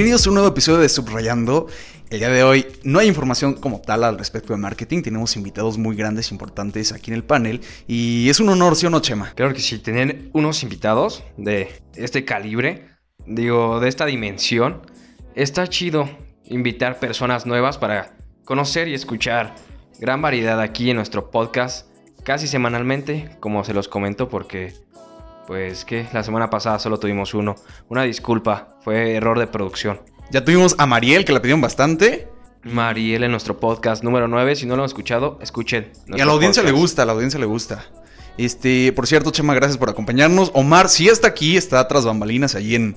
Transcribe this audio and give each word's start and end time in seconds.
Bienvenidos 0.00 0.26
a 0.26 0.30
un 0.30 0.34
nuevo 0.36 0.48
episodio 0.48 0.78
de 0.78 0.88
Subrayando. 0.88 1.66
El 2.08 2.20
día 2.20 2.30
de 2.30 2.42
hoy 2.42 2.64
no 2.84 3.00
hay 3.00 3.06
información 3.06 3.52
como 3.52 3.82
tal 3.82 4.02
al 4.02 4.16
respecto 4.16 4.54
de 4.54 4.58
marketing. 4.58 5.02
Tenemos 5.02 5.36
invitados 5.36 5.76
muy 5.76 5.94
grandes, 5.94 6.32
importantes 6.32 6.92
aquí 6.92 7.10
en 7.10 7.16
el 7.16 7.22
panel. 7.22 7.60
Y 7.86 8.30
es 8.30 8.40
un 8.40 8.48
honor, 8.48 8.76
¿sí 8.76 8.86
o 8.86 8.90
no, 8.90 9.00
Chema? 9.00 9.34
Claro 9.34 9.52
que 9.52 9.60
sí, 9.60 9.78
tener 9.78 10.30
unos 10.32 10.62
invitados 10.62 11.22
de 11.36 11.68
este 11.96 12.24
calibre, 12.24 12.86
digo, 13.26 13.78
de 13.78 13.90
esta 13.90 14.06
dimensión. 14.06 14.80
Está 15.34 15.66
chido 15.66 16.08
invitar 16.46 16.98
personas 16.98 17.44
nuevas 17.44 17.76
para 17.76 18.16
conocer 18.46 18.88
y 18.88 18.94
escuchar 18.94 19.54
gran 19.98 20.22
variedad 20.22 20.62
aquí 20.62 20.88
en 20.88 20.96
nuestro 20.96 21.30
podcast, 21.30 21.94
casi 22.24 22.46
semanalmente, 22.46 23.36
como 23.38 23.64
se 23.64 23.74
los 23.74 23.86
comento, 23.86 24.30
porque 24.30 24.72
pues 25.50 25.84
que 25.84 26.06
la 26.12 26.22
semana 26.22 26.48
pasada 26.48 26.78
solo 26.78 27.00
tuvimos 27.00 27.34
uno. 27.34 27.56
Una 27.88 28.04
disculpa, 28.04 28.76
fue 28.84 29.16
error 29.16 29.36
de 29.36 29.48
producción. 29.48 30.00
Ya 30.30 30.44
tuvimos 30.44 30.76
a 30.78 30.86
Mariel, 30.86 31.24
que 31.24 31.32
la 31.32 31.42
pidieron 31.42 31.60
bastante. 31.60 32.28
Mariel 32.62 33.24
en 33.24 33.32
nuestro 33.32 33.58
podcast 33.58 34.04
número 34.04 34.28
9. 34.28 34.54
Si 34.54 34.64
no 34.66 34.76
lo 34.76 34.84
han 34.84 34.86
escuchado, 34.86 35.40
escuchen. 35.42 35.90
Y 36.06 36.20
a 36.20 36.24
la 36.24 36.30
audiencia 36.30 36.62
le 36.62 36.70
gusta, 36.70 37.02
a 37.02 37.04
la 37.04 37.14
audiencia 37.14 37.40
le 37.40 37.46
gusta. 37.46 37.84
Este, 38.38 38.92
por 38.92 39.08
cierto, 39.08 39.32
Chema, 39.32 39.52
gracias 39.54 39.76
por 39.76 39.90
acompañarnos. 39.90 40.52
Omar 40.54 40.88
sí 40.88 41.08
está 41.08 41.26
aquí, 41.26 41.56
está 41.56 41.88
tras 41.88 42.04
bambalinas 42.04 42.54
ahí 42.54 42.76
en, 42.76 42.94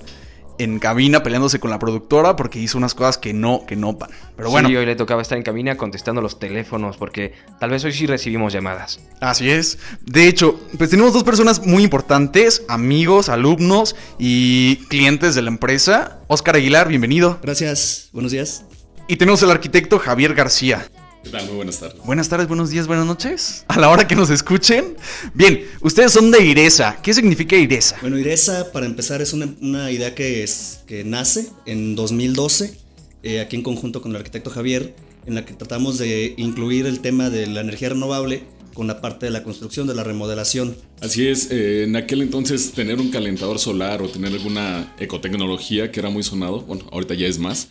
en 0.58 0.78
cabina 0.78 1.22
peleándose 1.22 1.60
con 1.60 1.70
la 1.70 1.78
productora 1.78 2.36
porque 2.36 2.58
hizo 2.58 2.78
unas 2.78 2.94
cosas 2.94 3.18
que 3.18 3.32
no, 3.32 3.64
que 3.66 3.76
no 3.76 3.92
van. 3.94 4.10
Pero 4.36 4.50
bueno. 4.50 4.68
Sí, 4.68 4.76
hoy 4.76 4.86
le 4.86 4.96
tocaba 4.96 5.22
estar 5.22 5.38
en 5.38 5.44
cabina 5.44 5.76
contestando 5.76 6.20
los 6.20 6.38
teléfonos 6.38 6.96
porque 6.96 7.34
tal 7.60 7.70
vez 7.70 7.84
hoy 7.84 7.92
sí 7.92 8.06
recibimos 8.06 8.52
llamadas. 8.52 9.00
Así 9.20 9.50
es. 9.50 9.78
De 10.04 10.28
hecho, 10.28 10.60
pues 10.78 10.90
tenemos 10.90 11.12
dos 11.12 11.24
personas 11.24 11.66
muy 11.66 11.82
importantes, 11.82 12.64
amigos, 12.68 13.28
alumnos 13.28 13.96
y 14.18 14.76
clientes 14.88 15.34
de 15.34 15.42
la 15.42 15.48
empresa. 15.48 16.18
Oscar 16.28 16.56
Aguilar, 16.56 16.88
bienvenido. 16.88 17.38
Gracias, 17.42 18.08
buenos 18.12 18.32
días. 18.32 18.64
Y 19.06 19.16
tenemos 19.16 19.42
al 19.42 19.50
arquitecto 19.50 19.98
Javier 19.98 20.34
García. 20.34 20.88
¿Qué 21.24 21.30
tal? 21.30 21.46
Muy 21.46 21.56
buenas 21.56 21.80
tardes. 21.80 22.04
Buenas 22.04 22.28
tardes, 22.28 22.48
buenos 22.48 22.68
días, 22.68 22.86
buenas 22.86 23.06
noches. 23.06 23.64
A 23.68 23.80
la 23.80 23.88
hora 23.88 24.06
que 24.06 24.14
nos 24.14 24.28
escuchen. 24.28 24.94
Bien, 25.32 25.64
ustedes 25.80 26.12
son 26.12 26.30
de 26.30 26.44
IRESA. 26.44 26.98
¿Qué 27.02 27.14
significa 27.14 27.56
IRESA? 27.56 27.96
Bueno, 28.02 28.18
IRESA, 28.18 28.72
para 28.72 28.84
empezar, 28.84 29.22
es 29.22 29.32
una, 29.32 29.48
una 29.62 29.90
idea 29.90 30.14
que, 30.14 30.44
es, 30.44 30.80
que 30.86 31.02
nace 31.02 31.48
en 31.64 31.96
2012, 31.96 32.76
eh, 33.22 33.40
aquí 33.40 33.56
en 33.56 33.62
conjunto 33.62 34.02
con 34.02 34.10
el 34.10 34.18
arquitecto 34.18 34.50
Javier, 34.50 34.94
en 35.24 35.34
la 35.34 35.46
que 35.46 35.54
tratamos 35.54 35.96
de 35.96 36.34
incluir 36.36 36.84
el 36.84 37.00
tema 37.00 37.30
de 37.30 37.46
la 37.46 37.62
energía 37.62 37.88
renovable 37.88 38.44
con 38.74 38.86
la 38.86 39.00
parte 39.00 39.24
de 39.24 39.32
la 39.32 39.42
construcción, 39.42 39.86
de 39.86 39.94
la 39.94 40.04
remodelación. 40.04 40.76
Así 41.00 41.26
es, 41.26 41.50
eh, 41.50 41.84
en 41.84 41.96
aquel 41.96 42.20
entonces 42.20 42.72
tener 42.72 43.00
un 43.00 43.10
calentador 43.10 43.58
solar 43.58 44.02
o 44.02 44.10
tener 44.10 44.32
alguna 44.32 44.94
ecotecnología 44.98 45.90
que 45.90 46.00
era 46.00 46.10
muy 46.10 46.22
sonado, 46.22 46.60
bueno, 46.62 46.84
ahorita 46.92 47.14
ya 47.14 47.26
es 47.26 47.38
más, 47.38 47.68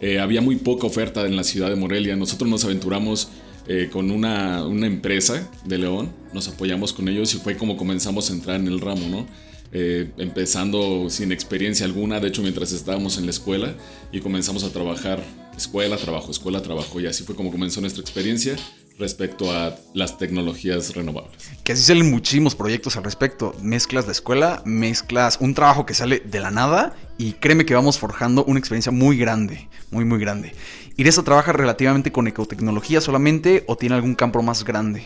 eh, 0.00 0.18
había 0.18 0.40
muy 0.40 0.56
poca 0.56 0.86
oferta 0.86 1.26
en 1.26 1.36
la 1.36 1.44
ciudad 1.44 1.70
de 1.70 1.76
Morelia. 1.76 2.16
Nosotros 2.16 2.48
nos 2.48 2.64
aventuramos 2.64 3.28
eh, 3.66 3.88
con 3.90 4.10
una, 4.10 4.66
una, 4.66 4.86
empresa 4.86 5.50
de 5.64 5.78
León, 5.78 6.12
nos 6.32 6.48
apoyamos 6.48 6.92
con 6.92 7.08
ellos 7.08 7.34
y 7.34 7.38
fue 7.38 7.56
como 7.56 7.76
comenzamos 7.76 8.30
a 8.30 8.34
entrar 8.34 8.60
en 8.60 8.68
el 8.68 8.80
ramo, 8.80 9.08
¿no? 9.08 9.26
Eh, 9.72 10.10
empezando 10.18 11.08
sin 11.10 11.32
experiencia 11.32 11.84
alguna, 11.84 12.20
de 12.20 12.28
hecho 12.28 12.42
mientras 12.42 12.70
estábamos 12.70 13.18
en 13.18 13.24
la 13.24 13.30
escuela 13.30 13.74
y 14.12 14.20
comenzamos 14.20 14.62
a 14.62 14.70
trabajar 14.70 15.20
escuela, 15.56 15.96
trabajo, 15.96 16.30
escuela, 16.30 16.62
trabajo 16.62 17.00
y 17.00 17.06
así 17.06 17.24
fue 17.24 17.34
como 17.34 17.50
comenzó 17.50 17.80
nuestra 17.80 18.00
experiencia 18.00 18.54
respecto 18.98 19.50
a 19.50 19.76
las 19.92 20.18
tecnologías 20.18 20.94
renovables. 20.94 21.50
Que 21.64 21.72
así 21.72 21.82
salen 21.82 22.10
muchísimos 22.10 22.54
proyectos 22.54 22.96
al 22.96 23.04
respecto. 23.04 23.54
Mezclas 23.60 24.06
de 24.06 24.12
escuela, 24.12 24.62
mezclas 24.64 25.38
un 25.40 25.54
trabajo 25.54 25.84
que 25.84 25.94
sale 25.94 26.20
de 26.20 26.40
la 26.40 26.50
nada 26.50 26.94
y 27.18 27.32
créeme 27.32 27.66
que 27.66 27.74
vamos 27.74 27.98
forjando 27.98 28.44
una 28.44 28.58
experiencia 28.58 28.92
muy 28.92 29.16
grande, 29.16 29.68
muy 29.90 30.04
muy 30.04 30.18
grande. 30.18 30.54
¿Iresa 30.96 31.24
trabaja 31.24 31.52
relativamente 31.52 32.12
con 32.12 32.28
ecotecnología 32.28 33.00
solamente 33.00 33.64
o 33.66 33.76
tiene 33.76 33.96
algún 33.96 34.14
campo 34.14 34.42
más 34.42 34.64
grande? 34.64 35.04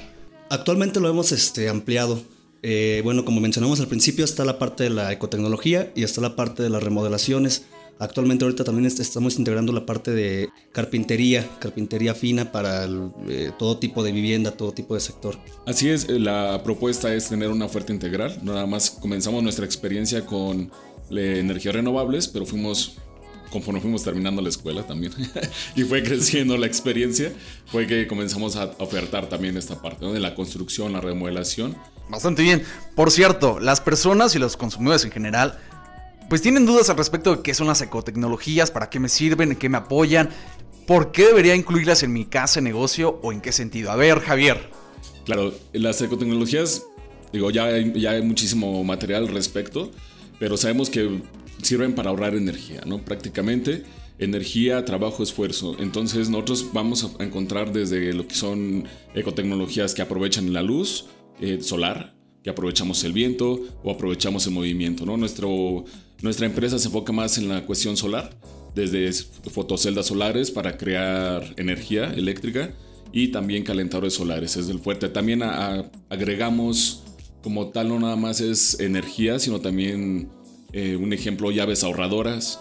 Actualmente 0.50 1.00
lo 1.00 1.08
hemos 1.08 1.32
este, 1.32 1.68
ampliado. 1.68 2.22
Eh, 2.62 3.00
bueno, 3.04 3.24
como 3.24 3.40
mencionamos 3.40 3.80
al 3.80 3.86
principio, 3.86 4.24
está 4.24 4.44
la 4.44 4.58
parte 4.58 4.84
de 4.84 4.90
la 4.90 5.12
ecotecnología 5.12 5.92
y 5.94 6.02
está 6.02 6.20
la 6.20 6.36
parte 6.36 6.62
de 6.62 6.70
las 6.70 6.82
remodelaciones. 6.82 7.66
Actualmente 8.00 8.44
ahorita 8.44 8.64
también 8.64 8.86
estamos 8.86 9.38
integrando 9.38 9.72
la 9.72 9.84
parte 9.84 10.12
de 10.12 10.50
carpintería, 10.72 11.48
carpintería 11.58 12.14
fina 12.14 12.52
para 12.52 12.84
el, 12.84 13.10
eh, 13.28 13.50
todo 13.58 13.78
tipo 13.78 14.04
de 14.04 14.12
vivienda, 14.12 14.52
todo 14.52 14.72
tipo 14.72 14.94
de 14.94 15.00
sector. 15.00 15.36
Así 15.66 15.88
es, 15.88 16.08
eh, 16.08 16.20
la 16.20 16.62
propuesta 16.62 17.12
es 17.12 17.28
tener 17.28 17.48
una 17.48 17.64
oferta 17.64 17.92
integral. 17.92 18.38
Nada 18.42 18.66
más 18.66 18.90
comenzamos 18.90 19.42
nuestra 19.42 19.64
experiencia 19.64 20.24
con 20.24 20.70
energías 21.10 21.74
renovables, 21.74 22.28
pero 22.28 22.46
fuimos 22.46 22.98
conforme 23.50 23.80
fuimos 23.80 24.02
terminando 24.02 24.42
la 24.42 24.50
escuela 24.50 24.82
también 24.82 25.12
y 25.74 25.82
fue 25.82 26.02
creciendo 26.02 26.56
la 26.56 26.66
experiencia, 26.66 27.32
fue 27.66 27.86
que 27.86 28.06
comenzamos 28.06 28.56
a 28.56 28.72
ofertar 28.78 29.28
también 29.28 29.56
esta 29.56 29.80
parte 29.80 30.04
¿no? 30.04 30.12
de 30.12 30.20
la 30.20 30.34
construcción, 30.34 30.92
la 30.92 31.00
remodelación. 31.00 31.76
Bastante 32.08 32.42
bien. 32.42 32.62
Por 32.94 33.10
cierto, 33.10 33.60
las 33.60 33.80
personas 33.80 34.34
y 34.34 34.38
los 34.38 34.56
consumidores 34.56 35.04
en 35.04 35.10
general, 35.10 35.58
pues 36.28 36.42
tienen 36.42 36.66
dudas 36.66 36.90
al 36.90 36.96
respecto 36.96 37.36
de 37.36 37.42
qué 37.42 37.54
son 37.54 37.66
las 37.66 37.80
ecotecnologías, 37.80 38.70
para 38.70 38.90
qué 38.90 39.00
me 39.00 39.08
sirven, 39.08 39.52
en 39.52 39.56
qué 39.56 39.68
me 39.68 39.78
apoyan, 39.78 40.30
por 40.86 41.12
qué 41.12 41.26
debería 41.26 41.54
incluirlas 41.54 42.02
en 42.02 42.12
mi 42.12 42.24
casa, 42.24 42.60
negocio 42.60 43.20
o 43.22 43.32
en 43.32 43.40
qué 43.40 43.52
sentido. 43.52 43.90
A 43.90 43.96
ver, 43.96 44.20
Javier. 44.20 44.70
Claro, 45.24 45.52
las 45.72 46.00
ecotecnologías, 46.00 46.84
digo, 47.32 47.50
ya 47.50 47.64
hay, 47.64 47.92
ya 48.00 48.12
hay 48.12 48.22
muchísimo 48.22 48.82
material 48.84 49.26
al 49.26 49.34
respecto, 49.34 49.90
pero 50.38 50.56
sabemos 50.56 50.90
que 50.90 51.22
sirven 51.62 51.94
para 51.94 52.10
ahorrar 52.10 52.34
energía, 52.34 52.82
¿no? 52.86 52.98
Prácticamente 52.98 53.84
energía, 54.18 54.84
trabajo, 54.84 55.22
esfuerzo. 55.22 55.76
Entonces 55.78 56.28
nosotros 56.28 56.70
vamos 56.72 57.10
a 57.18 57.24
encontrar 57.24 57.72
desde 57.72 58.12
lo 58.12 58.26
que 58.26 58.34
son 58.34 58.84
ecotecnologías 59.14 59.94
que 59.94 60.02
aprovechan 60.02 60.52
la 60.52 60.62
luz 60.62 61.06
eh, 61.40 61.58
solar, 61.60 62.14
que 62.42 62.50
aprovechamos 62.50 63.02
el 63.04 63.12
viento 63.12 63.60
o 63.82 63.90
aprovechamos 63.90 64.46
el 64.46 64.52
movimiento, 64.52 65.06
¿no? 65.06 65.16
Nuestro, 65.16 65.84
nuestra 66.22 66.46
empresa 66.46 66.78
se 66.78 66.86
enfoca 66.86 67.12
más 67.12 67.38
en 67.38 67.48
la 67.48 67.64
cuestión 67.64 67.96
solar, 67.96 68.38
desde 68.74 69.10
fotoceldas 69.50 70.06
solares 70.06 70.50
para 70.50 70.76
crear 70.76 71.54
energía 71.56 72.12
eléctrica 72.12 72.74
y 73.12 73.28
también 73.28 73.64
calentadores 73.64 74.14
solares, 74.14 74.56
es 74.56 74.66
del 74.66 74.78
fuerte. 74.78 75.08
También 75.08 75.42
agregamos 75.42 77.04
como 77.42 77.68
tal 77.68 77.88
no 77.88 77.98
nada 77.98 78.16
más 78.16 78.40
es 78.40 78.80
energía, 78.80 79.38
sino 79.38 79.60
también 79.60 80.28
eh, 80.72 80.96
un 80.96 81.12
ejemplo, 81.12 81.50
llaves 81.50 81.84
ahorradoras. 81.84 82.60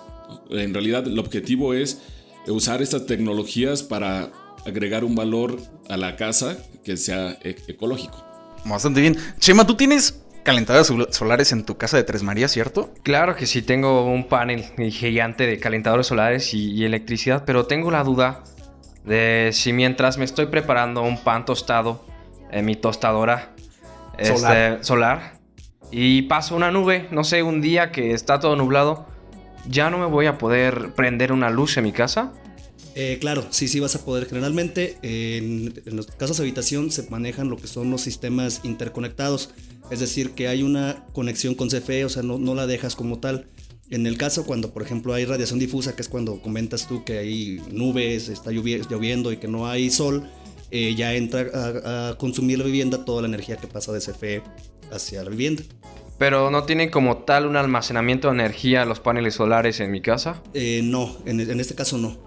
En 0.50 0.74
realidad 0.74 1.08
el 1.08 1.20
objetivo 1.20 1.74
es 1.74 2.00
usar 2.48 2.82
estas 2.82 3.06
tecnologías 3.06 3.84
para 3.84 4.32
agregar 4.66 5.04
un 5.04 5.16
valor 5.16 5.60
a 5.90 5.98
la 5.98 6.16
casa 6.16 6.58
que 6.84 6.98
sea 6.98 7.38
e-, 7.44 7.58
ecológico. 7.68 8.24
Bastante 8.66 9.02
bien. 9.02 9.18
Chema, 9.40 9.66
tú 9.66 9.76
tienes 9.76 10.22
calentadores 10.48 10.88
solares 11.14 11.52
en 11.52 11.66
tu 11.66 11.76
casa 11.76 11.98
de 11.98 12.06
Tres 12.06 12.24
Marías, 12.24 12.54
¿cierto? 12.54 12.94
Claro 13.04 13.36
que 13.36 13.46
sí, 13.46 13.62
tengo 13.62 14.06
un 14.06 14.30
panel 14.30 14.64
gigante 14.94 15.46
de 15.46 15.60
calentadores 15.60 16.08
solares 16.08 16.54
y, 16.54 16.86
electricidad, 16.86 17.44
pero 17.46 17.66
tengo 17.66 17.92
la 17.92 18.02
duda 18.06 18.46
de 19.04 19.50
si 19.52 19.74
mientras 19.74 20.18
me 20.18 20.24
estoy 20.24 20.46
preparando 20.46 21.02
un 21.02 21.22
pan 21.22 21.44
tostado 21.44 22.06
en 22.50 22.64
mi 22.64 22.76
tostadora 22.76 23.56
solar, 24.24 24.58
este, 24.58 24.84
solar 24.86 25.34
y 25.92 26.22
paso 26.22 26.56
una 26.56 26.72
nube, 26.72 27.10
no 27.12 27.26
sé, 27.26 27.44
un 27.44 27.60
día 27.60 27.92
que 27.92 28.14
está 28.14 28.40
todo 28.40 28.56
nublado, 28.56 29.06
¿ya 29.68 29.90
no 29.90 29.98
me 29.98 30.06
voy 30.06 30.28
a 30.28 30.38
poder 30.38 30.94
prender 30.94 31.34
una 31.34 31.50
luz 31.50 31.76
en 31.76 31.84
mi 31.84 31.92
casa? 31.92 32.32
Eh, 32.96 33.18
claro, 33.20 33.46
sí, 33.50 33.68
sí 33.68 33.82
vas 33.82 33.96
a 33.96 34.06
poder. 34.06 34.28
Generalmente 34.28 34.98
en, 35.02 35.74
en 35.86 35.98
las 35.98 36.06
casas 36.06 36.38
de 36.38 36.44
habitación 36.44 36.90
se 36.90 37.10
manejan 37.10 37.50
lo 37.50 37.58
que 37.58 37.68
son 37.68 37.92
los 37.92 38.00
sistemas 38.00 38.62
interconectados, 38.64 39.54
es 39.90 40.00
decir, 40.00 40.32
que 40.32 40.48
hay 40.48 40.64
una 40.64 41.06
conexión 41.14 41.56
con 41.56 41.70
CFE, 41.70 42.06
o 42.06 42.10
sea, 42.10 42.24
no, 42.24 42.38
no 42.38 42.56
la 42.56 42.68
dejas 42.68 42.96
como 42.96 43.20
tal. 43.20 43.48
En 43.90 44.06
el 44.06 44.18
caso 44.18 44.46
cuando, 44.46 44.74
por 44.74 44.84
ejemplo, 44.84 45.14
hay 45.14 45.26
radiación 45.26 45.60
difusa, 45.60 45.96
que 45.96 46.02
es 46.02 46.10
cuando 46.10 46.42
comentas 46.42 46.88
tú 46.88 47.06
que 47.06 47.20
hay 47.20 47.62
nubes, 47.72 48.28
está 48.28 48.52
lloviendo 48.52 49.32
y 49.32 49.38
que 49.38 49.48
no 49.48 49.68
hay 49.68 49.90
sol, 49.90 50.30
eh, 50.72 50.94
ya 50.96 51.14
entra 51.14 51.48
a, 51.54 52.10
a, 52.10 52.18
consumir 52.18 52.60
la 52.60 52.66
vivienda 52.66 53.06
toda 53.06 53.22
la 53.22 53.30
energía 53.30 53.56
que 53.56 53.68
pasa 53.68 53.94
de 53.94 54.00
CFE 54.00 54.42
hacia 54.92 55.24
la 55.24 55.30
vivienda. 55.30 55.64
Pero 56.18 56.50
no 56.50 56.64
tienen 56.64 56.90
como 56.90 57.20
tal 57.20 57.46
un 57.46 57.56
almacenamiento 57.56 58.28
de 58.28 58.34
energía 58.34 58.86
los 58.86 59.00
paneles 59.00 59.36
solares 59.36 59.80
en 59.80 59.92
mi 59.92 60.02
casa? 60.02 60.42
Eh, 60.54 60.82
no, 60.84 61.16
en, 61.26 61.40
en, 61.40 61.60
este 61.60 61.76
caso 61.76 61.98
no. 61.98 62.18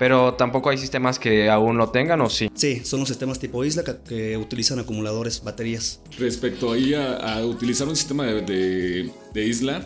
Pero 0.00 0.32
tampoco 0.32 0.70
hay 0.70 0.78
sistemas 0.78 1.18
que 1.18 1.50
aún 1.50 1.76
lo 1.76 1.90
tengan 1.90 2.22
o 2.22 2.30
sí? 2.30 2.50
Sí, 2.54 2.80
son 2.84 3.00
los 3.00 3.08
sistemas 3.10 3.38
tipo 3.38 3.62
isla 3.66 3.84
que, 3.84 3.96
que 4.08 4.36
utilizan 4.38 4.78
acumuladores, 4.78 5.44
baterías. 5.44 6.00
Respecto 6.18 6.72
ahí 6.72 6.94
a, 6.94 7.16
a 7.16 7.44
utilizar 7.44 7.86
un 7.86 7.94
sistema 7.94 8.24
de, 8.24 8.40
de, 8.40 9.10
de 9.34 9.46
isla, 9.46 9.84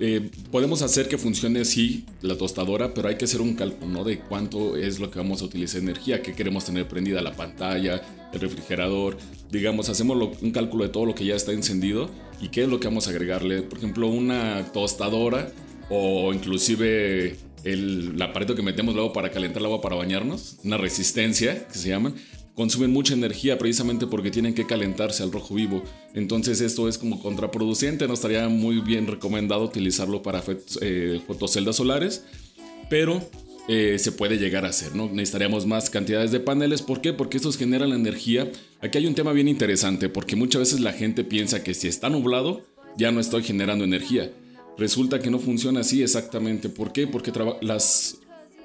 eh, 0.00 0.30
podemos 0.50 0.80
hacer 0.80 1.06
que 1.06 1.18
funcione 1.18 1.60
así 1.60 2.06
la 2.22 2.38
tostadora, 2.38 2.94
pero 2.94 3.08
hay 3.08 3.16
que 3.16 3.26
hacer 3.26 3.42
un 3.42 3.54
cálculo 3.54 3.92
¿no? 3.92 4.04
de 4.04 4.20
cuánto 4.20 4.74
es 4.74 4.98
lo 4.98 5.10
que 5.10 5.18
vamos 5.18 5.42
a 5.42 5.44
utilizar 5.44 5.82
energía, 5.82 6.22
que 6.22 6.32
queremos 6.32 6.64
tener 6.64 6.88
prendida 6.88 7.20
la 7.20 7.34
pantalla, 7.34 8.00
el 8.32 8.40
refrigerador. 8.40 9.18
Digamos, 9.50 9.90
hacemos 9.90 10.16
lo, 10.16 10.32
un 10.40 10.52
cálculo 10.52 10.84
de 10.84 10.90
todo 10.90 11.04
lo 11.04 11.14
que 11.14 11.26
ya 11.26 11.34
está 11.34 11.52
encendido 11.52 12.08
y 12.40 12.48
qué 12.48 12.62
es 12.62 12.68
lo 12.70 12.80
que 12.80 12.88
vamos 12.88 13.06
a 13.06 13.10
agregarle. 13.10 13.60
Por 13.60 13.76
ejemplo, 13.76 14.08
una 14.08 14.72
tostadora 14.72 15.52
o 15.90 16.32
inclusive 16.32 17.36
el 17.64 18.20
aparato 18.20 18.54
que 18.54 18.62
metemos 18.62 18.94
luego 18.94 19.12
para 19.12 19.30
calentar 19.30 19.60
el 19.60 19.66
agua 19.66 19.80
para 19.80 19.96
bañarnos, 19.96 20.58
una 20.64 20.76
resistencia 20.76 21.66
que 21.68 21.78
se 21.78 21.88
llaman, 21.88 22.14
consumen 22.54 22.92
mucha 22.92 23.14
energía 23.14 23.58
precisamente 23.58 24.06
porque 24.06 24.30
tienen 24.30 24.54
que 24.54 24.66
calentarse 24.66 25.22
al 25.22 25.32
rojo 25.32 25.54
vivo. 25.54 25.82
Entonces 26.14 26.60
esto 26.60 26.88
es 26.88 26.98
como 26.98 27.20
contraproducente, 27.20 28.06
no 28.06 28.14
estaría 28.14 28.48
muy 28.48 28.80
bien 28.80 29.06
recomendado 29.06 29.64
utilizarlo 29.64 30.22
para 30.22 30.42
eh, 30.80 31.20
fotoceldas 31.26 31.76
solares, 31.76 32.24
pero 32.90 33.22
eh, 33.68 33.98
se 33.98 34.12
puede 34.12 34.38
llegar 34.38 34.64
a 34.64 34.70
hacer, 34.70 34.94
¿no? 34.94 35.08
Necesitaríamos 35.08 35.66
más 35.66 35.88
cantidades 35.88 36.32
de 36.32 36.40
paneles. 36.40 36.82
¿Por 36.82 37.00
qué? 37.00 37.12
Porque 37.12 37.36
estos 37.36 37.56
generan 37.56 37.90
la 37.90 37.96
energía. 37.96 38.50
Aquí 38.80 38.98
hay 38.98 39.06
un 39.06 39.14
tema 39.14 39.32
bien 39.32 39.48
interesante, 39.48 40.08
porque 40.08 40.34
muchas 40.34 40.60
veces 40.60 40.80
la 40.80 40.92
gente 40.92 41.22
piensa 41.22 41.62
que 41.62 41.72
si 41.72 41.86
está 41.86 42.10
nublado, 42.10 42.62
ya 42.96 43.12
no 43.12 43.20
estoy 43.20 43.44
generando 43.44 43.84
energía. 43.84 44.32
Resulta 44.78 45.20
que 45.20 45.30
no 45.30 45.38
funciona 45.38 45.80
así 45.80 46.02
exactamente. 46.02 46.68
¿Por 46.68 46.92
qué? 46.92 47.06
Porque 47.06 47.32
las 47.60 48.18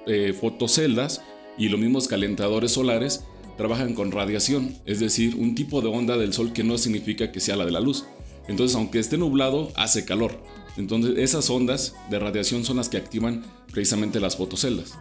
eh, 0.06 0.32
fotoceldas 0.38 1.22
y 1.58 1.68
los 1.68 1.78
mismos 1.78 2.08
calentadores 2.08 2.72
solares 2.72 3.24
trabajan 3.56 3.92
con 3.92 4.12
radiación, 4.12 4.76
es 4.86 5.00
decir, 5.00 5.34
un 5.34 5.54
tipo 5.56 5.82
de 5.82 5.88
onda 5.88 6.16
del 6.16 6.32
sol 6.32 6.52
que 6.52 6.62
no 6.62 6.78
significa 6.78 7.32
que 7.32 7.40
sea 7.40 7.56
la 7.56 7.66
de 7.66 7.72
la 7.72 7.80
luz. 7.80 8.04
Entonces, 8.46 8.76
aunque 8.76 9.00
esté 9.00 9.18
nublado, 9.18 9.72
hace 9.74 10.04
calor. 10.04 10.40
Entonces, 10.76 11.18
esas 11.18 11.50
ondas 11.50 11.94
de 12.08 12.18
radiación 12.20 12.64
son 12.64 12.76
las 12.76 12.88
que 12.88 12.96
activan 12.96 13.44
precisamente 13.72 14.20
las 14.20 14.36
fotoceldas. 14.36 14.96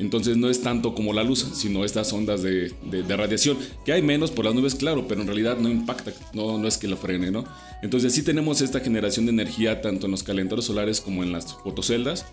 Entonces 0.00 0.38
no 0.38 0.48
es 0.48 0.62
tanto 0.62 0.94
como 0.94 1.12
la 1.12 1.22
luz, 1.22 1.46
sino 1.52 1.84
estas 1.84 2.10
ondas 2.14 2.42
de, 2.42 2.72
radiación, 3.06 3.58
que 3.84 3.92
hay 3.92 4.00
menos 4.00 4.30
por 4.30 4.46
las 4.46 4.54
nubes, 4.54 4.74
claro, 4.74 5.06
pero 5.06 5.20
en 5.20 5.26
realidad 5.26 5.58
no 5.58 5.68
impacta, 5.68 6.12
no, 6.32 6.66
es 6.66 6.78
que 6.78 6.88
lo 6.88 6.96
frene, 6.96 7.30
¿no? 7.30 7.44
Entonces 7.82 8.14
sí 8.14 8.22
tenemos 8.22 8.62
esta 8.62 8.80
generación 8.80 9.26
de 9.26 9.32
energía 9.32 9.82
tanto 9.82 10.06
en 10.06 10.12
los 10.12 10.22
calentadores 10.22 10.64
solares 10.64 11.02
como 11.02 11.22
en 11.22 11.32
las 11.32 11.52
fotoceldas, 11.52 12.24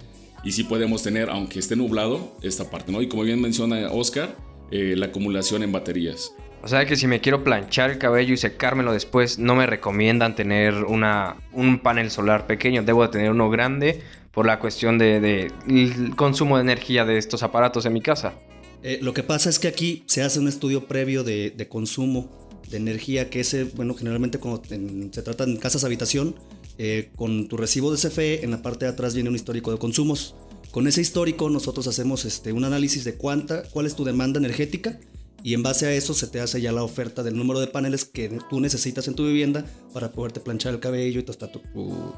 y 0.46 0.54
sí 0.54 0.64
podemos 0.64 1.04
tener, 1.04 1.30
aunque 1.30 1.60
esté 1.60 1.75
nublado, 1.75 2.38
esta 2.42 2.69
parte, 2.69 2.94
¿no? 2.94 3.02
Y 3.02 3.10
como 3.10 3.24
bien 3.24 3.42
menciona 3.42 3.92
Oscar, 3.92 4.38
eh, 4.72 4.96
la 4.96 5.08
acumulación 5.08 5.62
en 5.62 5.74
baterías. 5.74 6.34
O 6.64 6.69
sea 6.69 6.86
que 6.86 6.96
si 6.96 7.06
me 7.06 7.19
quiero 7.19 7.44
planchar 7.44 7.92
el 7.92 7.98
cabello 7.98 8.34
y 8.34 8.38
secármelo 8.38 8.94
después, 8.94 9.40
no 9.40 9.56
me 9.56 9.66
recomiendan 9.66 10.36
tener 10.36 10.74
una, 10.86 11.36
un 11.52 11.80
panel 11.80 12.12
solar 12.12 12.48
pequeño, 12.48 12.84
debo 12.84 13.04
de 13.04 13.10
tener 13.10 13.30
uno 13.30 13.50
grande 13.50 14.02
por 14.38 14.45
la 14.45 14.60
cuestión 14.60 15.00
del 15.00 15.19
de, 15.19 16.12
consumo 16.16 16.57
de 16.57 16.62
energía 16.62 17.06
de 17.06 17.18
estos 17.18 17.42
aparatos 17.42 17.88
en 17.88 17.94
mi 17.94 18.01
casa. 18.01 18.36
Eh, 18.84 19.00
lo 19.01 19.12
que 19.12 19.24
pasa 19.24 19.50
es 19.50 19.57
que 19.57 19.68
aquí 19.68 20.04
se 20.06 20.22
hace 20.22 20.38
un 20.38 20.48
estudio 20.48 20.88
previo 20.88 21.24
de, 21.24 21.68
consumo 21.68 22.48
de 22.69 22.78
energía, 22.78 23.31
que 23.31 23.39
ese, 23.39 23.63
bueno, 23.63 23.95
generalmente 23.95 24.38
cuando 24.38 24.62
se 24.63 25.24
trata 25.24 25.44
en 25.44 25.57
casas 25.57 25.84
habitación, 25.84 26.36
eh, 26.78 27.10
con 27.16 27.48
tu 27.48 27.57
recibo 27.57 27.92
de 27.92 27.98
CFE, 27.98 28.44
en 28.44 28.51
la 28.51 28.62
parte 28.62 28.86
de 28.86 28.92
atrás 28.92 29.16
viene 29.16 29.28
un 29.28 29.36
histórico 29.36 29.72
de 29.72 29.80
consumos. 29.80 30.36
Con 30.69 30.86
ese 30.86 31.01
histórico 31.01 31.50
nosotros 31.50 31.88
hacemos 31.88 32.24
este, 32.24 32.54
un 32.54 32.63
análisis 32.63 33.06
de 33.06 33.16
cuánta, 33.16 33.63
cuál 33.72 33.88
es 33.88 33.95
tu 33.95 34.04
demanda 34.04 34.38
energética 34.38 35.00
y 35.44 35.54
en 35.54 35.63
base 35.63 35.86
a 35.86 35.94
eso 35.94 36.13
se 36.13 36.28
te 36.28 36.39
hace 36.39 36.62
ya 36.62 36.72
la 36.72 36.84
oferta 36.84 37.24
del 37.24 37.38
número 37.38 37.60
de 37.60 37.68
paneles 37.68 38.06
que 38.06 38.39
tú 38.50 38.60
necesitas 38.60 39.07
en 39.07 39.16
tu 39.16 39.25
vivienda 39.25 39.66
para 39.94 40.12
poderte 40.12 40.39
planchar 40.39 40.74
el 40.74 40.80
cabello 40.80 41.19
y 41.19 41.24
tostar 41.24 41.51
tu, 41.51 41.62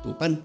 tu, 0.03 0.17
pan. 0.17 0.43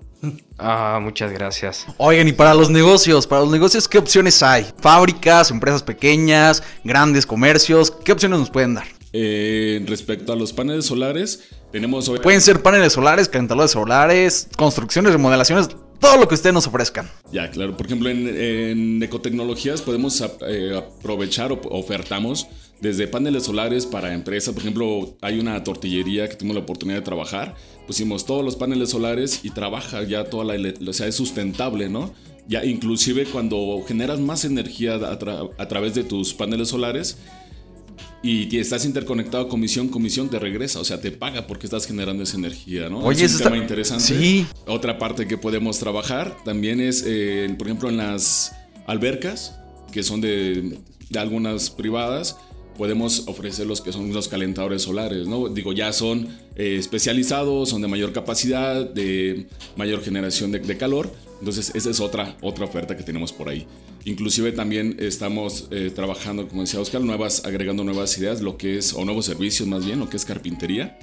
Ah, 0.59 0.99
muchas 1.03 1.32
gracias. 1.32 1.87
Oigan, 1.99 2.29
y 2.29 2.32
para 2.32 2.55
los 2.55 2.71
negocios, 2.71 3.26
para 3.26 3.43
los 3.43 3.50
negocios, 3.50 3.88
¿qué 3.88 3.99
opciones 3.99 4.43
hay? 4.43 4.67
Fábricas, 4.81 5.50
empresas 5.50 5.82
pequeñas, 5.82 6.62
grandes 6.85 7.26
comercios, 7.26 7.91
¿qué 7.91 8.12
opciones 8.12 8.38
nos 8.38 8.50
pueden 8.50 8.75
dar? 8.75 8.87
Eh, 9.12 9.85
respecto 9.87 10.32
a 10.32 10.37
los 10.37 10.53
paneles 10.53 10.87
solares, 10.87 11.44
tenemos... 11.70 12.11
Pueden 12.23 12.41
ser 12.41 12.62
paneles 12.62 12.94
solares, 12.94 13.29
calentadores 13.29 13.70
solares, 13.70 14.49
construcciones, 14.56 15.12
remodelaciones, 15.12 15.69
todo 16.00 16.17
lo 16.19 16.29
que 16.29 16.35
ustedes 16.35 16.53
nos 16.53 16.67
ofrezcan. 16.67 17.09
Ya, 17.32 17.50
claro. 17.50 17.77
Por 17.77 17.87
ejemplo, 17.87 18.11
en, 18.11 19.03
ecotecnologías 19.03 19.82
podemos 19.82 20.23
eh, 20.47 20.77
aprovechar 20.77 21.53
o 21.53 21.61
ofertamos 21.70 22.47
desde 22.84 23.08
paneles 23.08 23.44
solares 23.44 23.86
para 23.86 24.12
empresas. 24.12 24.52
Por 24.52 24.62
ejemplo, 24.62 25.16
hay 25.22 25.40
una 25.40 25.64
tortillería 25.64 26.28
que 26.28 26.36
tuvimos 26.36 26.54
la 26.54 26.62
oportunidad 26.62 26.98
de 26.98 27.04
trabajar. 27.04 27.56
Pusimos 27.86 28.26
todos 28.26 28.44
los 28.44 28.56
paneles 28.56 28.90
solares 28.90 29.40
y 29.42 29.50
trabaja 29.50 30.02
ya 30.04 30.25
toda 30.25 30.44
la... 30.44 30.75
O 30.86 30.92
sea, 30.92 31.06
es 31.06 31.14
sustentable, 31.14 31.88
¿no? 31.88 32.12
Ya 32.46 32.62
inclusive 32.62 33.25
cuando 33.25 33.82
generas 33.88 34.20
más 34.20 34.44
energía 34.44 34.96
a 34.96 35.69
través 35.69 35.94
de 35.94 36.04
tus 36.04 36.34
paneles 36.34 36.69
solares, 36.69 37.16
y 38.22 38.56
estás 38.58 38.86
interconectado 38.86 39.48
con 39.48 39.60
misión, 39.60 39.88
comisión 39.88 40.31
te 40.31 40.38
regresa, 40.38 40.81
o 40.81 40.84
sea, 40.84 40.98
te 40.98 41.10
paga 41.10 41.46
porque 41.46 41.66
estás 41.66 41.86
generando 41.86 42.22
esa 42.22 42.38
energía, 42.38 42.88
¿no? 42.88 43.00
Oye, 43.00 43.26
es 43.26 43.34
un 43.34 43.42
tema 43.42 43.58
interesante. 43.58 44.04
Sí. 44.04 44.46
Otra 44.66 44.98
parte 44.98 45.26
que 45.26 45.36
podemos 45.36 45.78
trabajar 45.78 46.34
también 46.42 46.81
es, 46.81 47.04
eh, 47.06 47.54
por 47.58 47.66
ejemplo, 47.66 47.90
en 47.90 47.98
las 47.98 48.54
albercas, 48.86 49.58
que 49.92 50.02
son 50.02 50.22
de, 50.22 50.78
de 51.10 51.19
algunas 51.19 51.69
privadas, 51.69 52.38
podemos 52.76 53.25
ofrecer 53.26 53.67
los 53.67 53.81
que 53.81 53.93
son 53.93 54.12
los 54.12 54.29
calentadores 54.29 54.82
solares, 54.82 55.26
¿no? 55.26 55.49
Digo, 55.49 55.73
ya 55.73 55.93
son 55.93 56.29
eh, 56.56 56.76
especializados, 56.79 57.69
son 57.71 57.82
de 57.82 57.88
mayor 57.88 58.12
capacidad, 58.12 58.88
de 58.88 59.47
mayor 59.76 60.03
generación 60.03 60.53
de, 60.53 60.59
de 60.59 60.76
calor, 60.76 61.11
entonces, 61.44 61.73
esa 61.75 61.91
es 61.91 62.00
otra, 62.00 62.38
otra 62.41 62.65
oferta 62.65 62.97
que 62.97 63.03
tenemos 63.03 63.31
por 63.31 63.50
ahí. 63.50 63.67
Inclusive 64.06 64.53
también 64.53 64.97
estamos 64.99 65.69
eh, 65.71 65.91
trabajando, 65.94 66.49
como 66.49 66.62
decía 66.62 66.81
Oscar, 66.81 67.03
nuevas, 67.03 67.44
agregando 67.44 67.85
nuevas 67.85 68.17
ideas, 68.17 68.41
lo 68.41 68.56
que 68.56 68.79
es, 68.79 68.94
o 68.94 69.05
nuevos 69.05 69.27
servicios 69.27 69.69
más 69.69 69.85
bien, 69.85 69.99
lo 69.99 70.09
que 70.09 70.17
es 70.17 70.25
carpintería, 70.25 70.99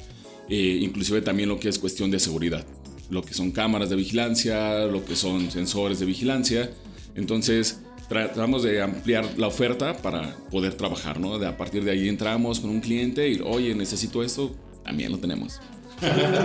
eh, 0.49 0.79
inclusive 0.81 1.21
también 1.21 1.47
lo 1.47 1.59
que 1.59 1.69
es 1.69 1.77
cuestión 1.77 2.09
de 2.09 2.19
seguridad, 2.19 2.65
lo 3.11 3.21
que 3.21 3.35
son 3.35 3.51
cámaras 3.51 3.91
de 3.91 3.97
vigilancia, 3.97 4.85
lo 4.85 5.05
que 5.05 5.15
son 5.15 5.51
sensores 5.51 5.99
de 5.99 6.07
vigilancia. 6.07 6.71
Entonces, 7.13 7.81
tratamos 8.11 8.63
de 8.63 8.81
ampliar 8.81 9.25
la 9.37 9.47
oferta 9.47 9.95
para 9.95 10.35
poder 10.51 10.73
trabajar, 10.73 11.17
¿no? 11.17 11.39
De, 11.39 11.47
a 11.47 11.55
partir 11.55 11.85
de 11.85 11.91
ahí 11.91 12.09
entramos 12.09 12.59
con 12.59 12.69
un 12.69 12.81
cliente 12.81 13.29
y, 13.29 13.39
oye, 13.39 13.73
necesito 13.73 14.21
esto, 14.21 14.53
también 14.83 15.13
lo 15.13 15.17
tenemos 15.17 15.61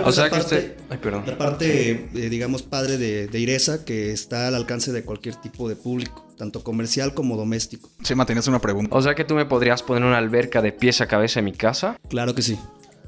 o 0.05 0.11
sea 0.11 0.29
que 0.29 0.39
usted. 0.39 0.75
Ay, 0.89 0.97
perdón. 0.97 1.23
La 1.25 1.37
parte, 1.37 2.09
eh, 2.13 2.29
digamos, 2.29 2.63
padre 2.63 2.97
de, 2.97 3.27
de, 3.27 3.39
Iresa, 3.39 3.85
que 3.85 4.11
está 4.11 4.47
al 4.47 4.55
alcance 4.55 4.91
de 4.91 5.03
cualquier 5.03 5.35
tipo 5.35 5.67
de 5.67 5.75
público, 5.75 6.27
tanto 6.37 6.63
comercial 6.63 7.13
como 7.13 7.37
doméstico. 7.37 7.89
Chema, 8.03 8.25
tenías 8.25 8.47
una 8.47 8.59
pregunta. 8.59 8.95
O 8.95 9.01
sea 9.01 9.15
que 9.15 9.23
tú 9.23 9.35
me 9.35 9.45
podrías 9.45 9.83
poner 9.83 10.03
una 10.03 10.17
alberca 10.17 10.61
de 10.61 10.71
pies 10.71 11.01
a 11.01 11.07
cabeza 11.07 11.39
en 11.39 11.45
mi 11.45 11.53
casa. 11.53 11.97
Claro 12.09 12.35
que 12.35 12.41
sí. 12.41 12.57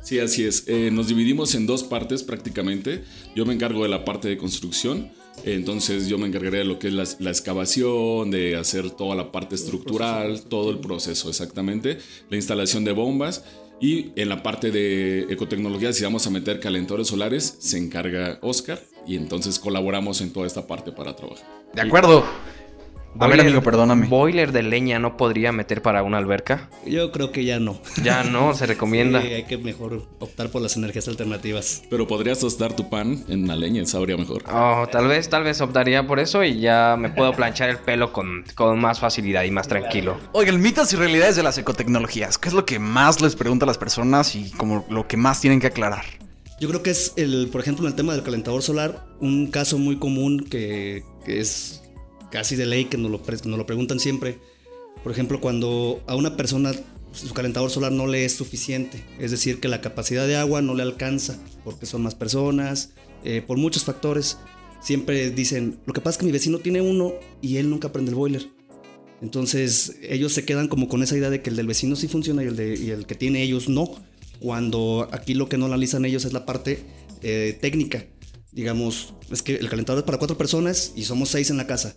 Sí, 0.01 0.19
así 0.19 0.45
es. 0.45 0.63
Eh, 0.67 0.89
nos 0.91 1.07
dividimos 1.07 1.55
en 1.55 1.65
dos 1.65 1.83
partes 1.83 2.23
prácticamente. 2.23 3.03
Yo 3.35 3.45
me 3.45 3.53
encargo 3.53 3.83
de 3.83 3.89
la 3.89 4.05
parte 4.05 4.27
de 4.27 4.37
construcción. 4.37 5.11
Entonces 5.45 6.07
yo 6.07 6.17
me 6.17 6.27
encargaré 6.27 6.59
de 6.59 6.65
lo 6.65 6.79
que 6.79 6.87
es 6.89 6.93
la, 6.93 7.05
la, 7.19 7.29
excavación, 7.29 8.29
de 8.29 8.57
hacer 8.57 8.91
toda 8.91 9.15
la 9.15 9.31
parte 9.31 9.55
estructural, 9.55 10.41
todo 10.41 10.69
el 10.69 10.79
proceso 10.79 11.29
exactamente, 11.29 11.97
la 12.29 12.35
instalación 12.35 12.83
de 12.83 12.91
bombas 12.91 13.45
y 13.81 14.11
en 14.17 14.27
la 14.27 14.43
parte 14.43 14.71
de 14.71 15.21
ecotecnología, 15.29 15.93
si 15.93 16.03
vamos 16.03 16.27
a 16.27 16.29
meter 16.29 16.59
calentadores 16.59 17.07
solares, 17.07 17.55
se 17.59 17.77
encarga 17.77 18.37
Oscar 18.41 18.81
y 19.07 19.15
entonces 19.15 19.57
colaboramos 19.57 20.19
en 20.19 20.33
toda 20.33 20.45
esta 20.45 20.67
parte 20.67 20.91
para 20.91 21.15
trabajar. 21.15 21.47
De 21.73 21.81
acuerdo. 21.81 22.25
A 23.17 23.27
ver, 23.27 23.41
amigo, 23.41 23.61
perdóname. 23.61 24.07
¿Boiler 24.07 24.51
de 24.51 24.63
leña 24.63 24.99
no 24.99 25.17
podría 25.17 25.51
meter 25.51 25.81
para 25.81 26.03
una 26.03 26.17
alberca? 26.17 26.69
Yo 26.85 27.11
creo 27.11 27.31
que 27.31 27.43
ya 27.43 27.59
no. 27.59 27.81
Ya 28.03 28.23
no, 28.23 28.53
se 28.53 28.65
recomienda. 28.67 29.21
Sí, 29.21 29.27
hay 29.29 29.43
que 29.43 29.57
mejor 29.57 30.07
optar 30.19 30.49
por 30.49 30.61
las 30.61 30.77
energías 30.77 31.07
alternativas. 31.07 31.83
Pero 31.89 32.07
podrías 32.07 32.39
tostar 32.39 32.75
tu 32.75 32.89
pan 32.89 33.23
en 33.27 33.47
la 33.47 33.55
leña, 33.55 33.85
sabría 33.85 34.15
mejor. 34.15 34.43
Oh, 34.51 34.85
tal 34.91 35.07
vez, 35.07 35.29
tal 35.29 35.43
vez 35.43 35.59
optaría 35.61 36.05
por 36.05 36.19
eso 36.19 36.43
y 36.43 36.59
ya 36.59 36.95
me 36.97 37.09
puedo 37.09 37.33
planchar 37.33 37.69
el 37.69 37.77
pelo 37.77 38.13
con, 38.13 38.45
con 38.55 38.79
más 38.79 38.99
facilidad 38.99 39.43
y 39.43 39.51
más 39.51 39.67
tranquilo. 39.67 40.17
Oigan, 40.33 40.61
mitos 40.61 40.93
y 40.93 40.95
realidades 40.95 41.35
de 41.35 41.43
las 41.43 41.57
ecotecnologías. 41.57 42.37
¿Qué 42.37 42.49
es 42.49 42.53
lo 42.53 42.65
que 42.65 42.79
más 42.79 43.21
les 43.21 43.35
pregunta 43.35 43.65
a 43.65 43.67
las 43.67 43.77
personas 43.77 44.35
y 44.35 44.51
como 44.51 44.85
lo 44.89 45.07
que 45.07 45.17
más 45.17 45.41
tienen 45.41 45.59
que 45.59 45.67
aclarar? 45.67 46.05
Yo 46.59 46.67
creo 46.67 46.83
que 46.83 46.89
es 46.89 47.13
el, 47.15 47.47
por 47.51 47.61
ejemplo, 47.61 47.85
en 47.85 47.91
el 47.91 47.95
tema 47.95 48.13
del 48.13 48.23
calentador 48.23 48.61
solar, 48.61 49.05
un 49.21 49.47
caso 49.47 49.77
muy 49.77 49.97
común 49.97 50.45
que, 50.49 51.03
que 51.25 51.39
es 51.39 51.78
casi 52.31 52.55
de 52.55 52.65
ley 52.65 52.85
que 52.85 52.97
nos 52.97 53.11
lo, 53.11 53.65
preguntan 53.65 53.99
siempre. 53.99 54.39
Por 55.03 55.11
ejemplo, 55.11 55.39
cuando 55.39 56.01
a 56.07 56.15
una 56.15 56.35
persona 56.35 56.73
su 57.11 57.33
calentador 57.33 57.69
solar 57.69 57.91
no 57.91 58.07
le 58.07 58.25
es 58.25 58.33
suficiente, 58.33 59.03
es 59.19 59.31
decir, 59.31 59.59
que 59.59 59.67
la 59.67 59.81
capacidad 59.81 60.27
de 60.27 60.35
agua 60.35 60.61
no 60.61 60.75
le 60.75 60.83
alcanza 60.83 61.39
porque 61.63 61.85
son 61.85 62.03
más 62.03 62.15
personas, 62.15 62.91
eh, 63.23 63.41
por 63.45 63.57
muchos 63.57 63.83
factores. 63.83 64.37
Siempre 64.81 65.31
dicen, 65.31 65.79
lo 65.85 65.93
que 65.93 66.01
pasa 66.01 66.15
es 66.15 66.17
que 66.19 66.25
mi 66.25 66.31
vecino 66.31 66.59
tiene 66.59 66.81
uno 66.81 67.13
y 67.41 67.57
él 67.57 67.69
nunca 67.69 67.91
prende 67.91 68.11
el 68.11 68.15
boiler. 68.15 68.47
Entonces 69.21 69.97
ellos 70.01 70.33
se 70.33 70.45
quedan 70.45 70.69
como 70.69 70.87
con 70.87 71.03
esa 71.03 71.17
idea 71.17 71.29
de 71.29 71.41
que 71.41 71.49
el 71.49 71.57
del 71.57 71.67
vecino 71.67 71.97
sí 71.97 72.07
funciona 72.07 72.43
y 72.43 72.47
el, 72.47 72.55
de, 72.55 72.77
y 72.77 72.91
el 72.91 73.05
que 73.05 73.15
tiene 73.15 73.41
ellos 73.43 73.67
no. 73.67 73.91
Cuando 74.39 75.09
aquí 75.11 75.33
lo 75.33 75.49
que 75.49 75.57
no 75.57 75.65
analizan 75.65 76.05
ellos 76.05 76.23
es 76.23 76.31
la 76.31 76.45
parte 76.45 76.85
eh, 77.21 77.57
técnica. 77.59 78.05
Digamos, 78.53 79.13
es 79.29 79.41
que 79.41 79.55
el 79.55 79.69
calentador 79.69 79.99
es 79.99 80.05
para 80.05 80.17
cuatro 80.17 80.37
personas 80.37 80.93
y 80.95 81.03
somos 81.03 81.29
seis 81.29 81.49
en 81.49 81.57
la 81.57 81.67
casa 81.67 81.93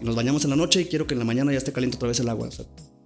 nos 0.00 0.16
bañamos 0.16 0.44
en 0.44 0.50
la 0.50 0.56
noche 0.56 0.80
y 0.80 0.86
quiero 0.86 1.06
que 1.06 1.14
en 1.14 1.18
la 1.18 1.24
mañana 1.24 1.52
ya 1.52 1.58
esté 1.58 1.72
caliente 1.72 1.96
otra 1.96 2.08
vez 2.08 2.20
el 2.20 2.28
agua. 2.28 2.48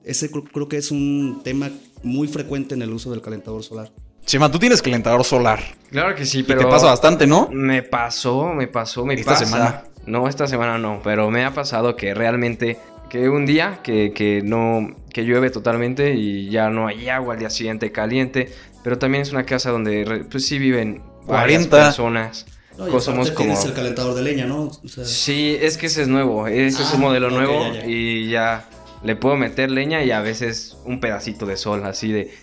ese 0.05 0.31
creo 0.31 0.69
que 0.69 0.77
es 0.77 0.91
un 0.91 1.41
tema 1.45 1.71
muy 2.03 2.29
frecuente 2.29 2.75
en 2.75 2.83
el 2.83 2.93
uso 2.93 3.11
del 3.11 3.21
calentador 3.21 3.63
solar. 3.63 3.91
Chema, 4.25 4.51
tú 4.51 4.59
tienes 4.59 4.81
calentador 4.81 5.23
solar. 5.25 5.61
Claro 5.91 6.15
que 6.15 6.25
sí, 6.25 6.43
pero. 6.43 6.61
te 6.61 6.67
pasa 6.67 6.87
bastante, 6.87 7.27
¿no? 7.27 7.49
Me 7.51 7.83
pasó, 7.83 8.55
me 8.55 8.69
pasó, 8.69 9.05
me 9.05 9.15
Esta 9.15 9.37
semana. 9.37 9.85
No, 10.07 10.29
esta 10.29 10.47
semana 10.47 10.79
no, 10.79 11.01
pero 11.03 11.31
me 11.31 11.45
ha 11.45 11.55
pasado 11.55 11.97
que 11.97 12.15
realmente 12.15 12.79
que 13.09 13.29
un 13.29 13.47
día 13.47 13.81
que, 13.83 14.13
que, 14.13 14.43
no 14.43 14.97
que 15.13 15.23
llueve 15.23 15.51
totalmente 15.51 16.15
y 16.15 16.51
ya 16.51 16.69
no 16.69 16.87
hay 16.87 17.09
agua 17.09 17.35
al 17.35 17.41
día 17.41 17.51
siguiente 17.51 17.93
caliente, 17.93 18.53
pero 18.83 18.99
también 18.99 19.23
es 19.23 19.33
una 19.33 19.45
casa 19.45 19.71
donde 19.71 20.27
pues 20.31 20.47
sí 20.47 20.59
viven 20.59 21.03
40 21.27 21.71
personas. 21.71 22.47
No, 22.77 22.97
y 22.97 23.01
somos 23.01 23.31
como 23.31 23.61
el 23.63 23.73
calentador 23.73 24.15
de 24.15 24.23
leña, 24.23 24.47
¿no? 24.47 24.71
Sí, 25.05 25.57
es 25.61 25.79
que 25.79 25.87
ese 25.87 26.03
es 26.03 26.09
nuevo, 26.09 26.49
ese 26.49 26.83
es 26.83 26.91
un 26.91 26.97
ah, 26.97 27.07
modelo 27.07 27.31
nuevo 27.31 27.73
y 27.87 28.31
ya 28.31 28.69
le 29.05 29.17
puedo 29.17 29.37
meter 29.37 29.71
leña 29.71 30.03
y 30.03 30.11
a 30.11 30.21
veces 30.21 30.77
un 30.85 30.99
pedacito 30.99 31.47
de 31.47 31.57
sol, 31.57 31.85
así 31.85 32.11
de 32.11 32.35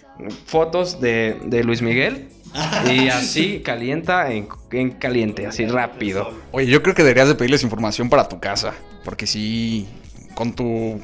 fotos 0.46 1.02
de, 1.02 1.38
de 1.46 1.64
Luis 1.64 1.82
Miguel 1.82 2.30
y 2.90 3.10
así 3.10 3.60
calienta 3.60 4.32
en, 4.32 4.48
en, 4.72 4.92
caliente, 4.92 5.48
así 5.48 5.66
rápido. 5.66 6.32
Oye, 6.52 6.68
yo 6.68 6.82
creo 6.82 6.96
que 6.96 7.04
deberías 7.04 7.28
de 7.28 7.36
pedirles 7.36 7.64
información 7.64 8.10
para 8.10 8.30
tu 8.30 8.40
casa, 8.40 8.74
porque 9.04 9.28
si 9.28 9.88
con 10.36 10.54
tu 10.54 11.00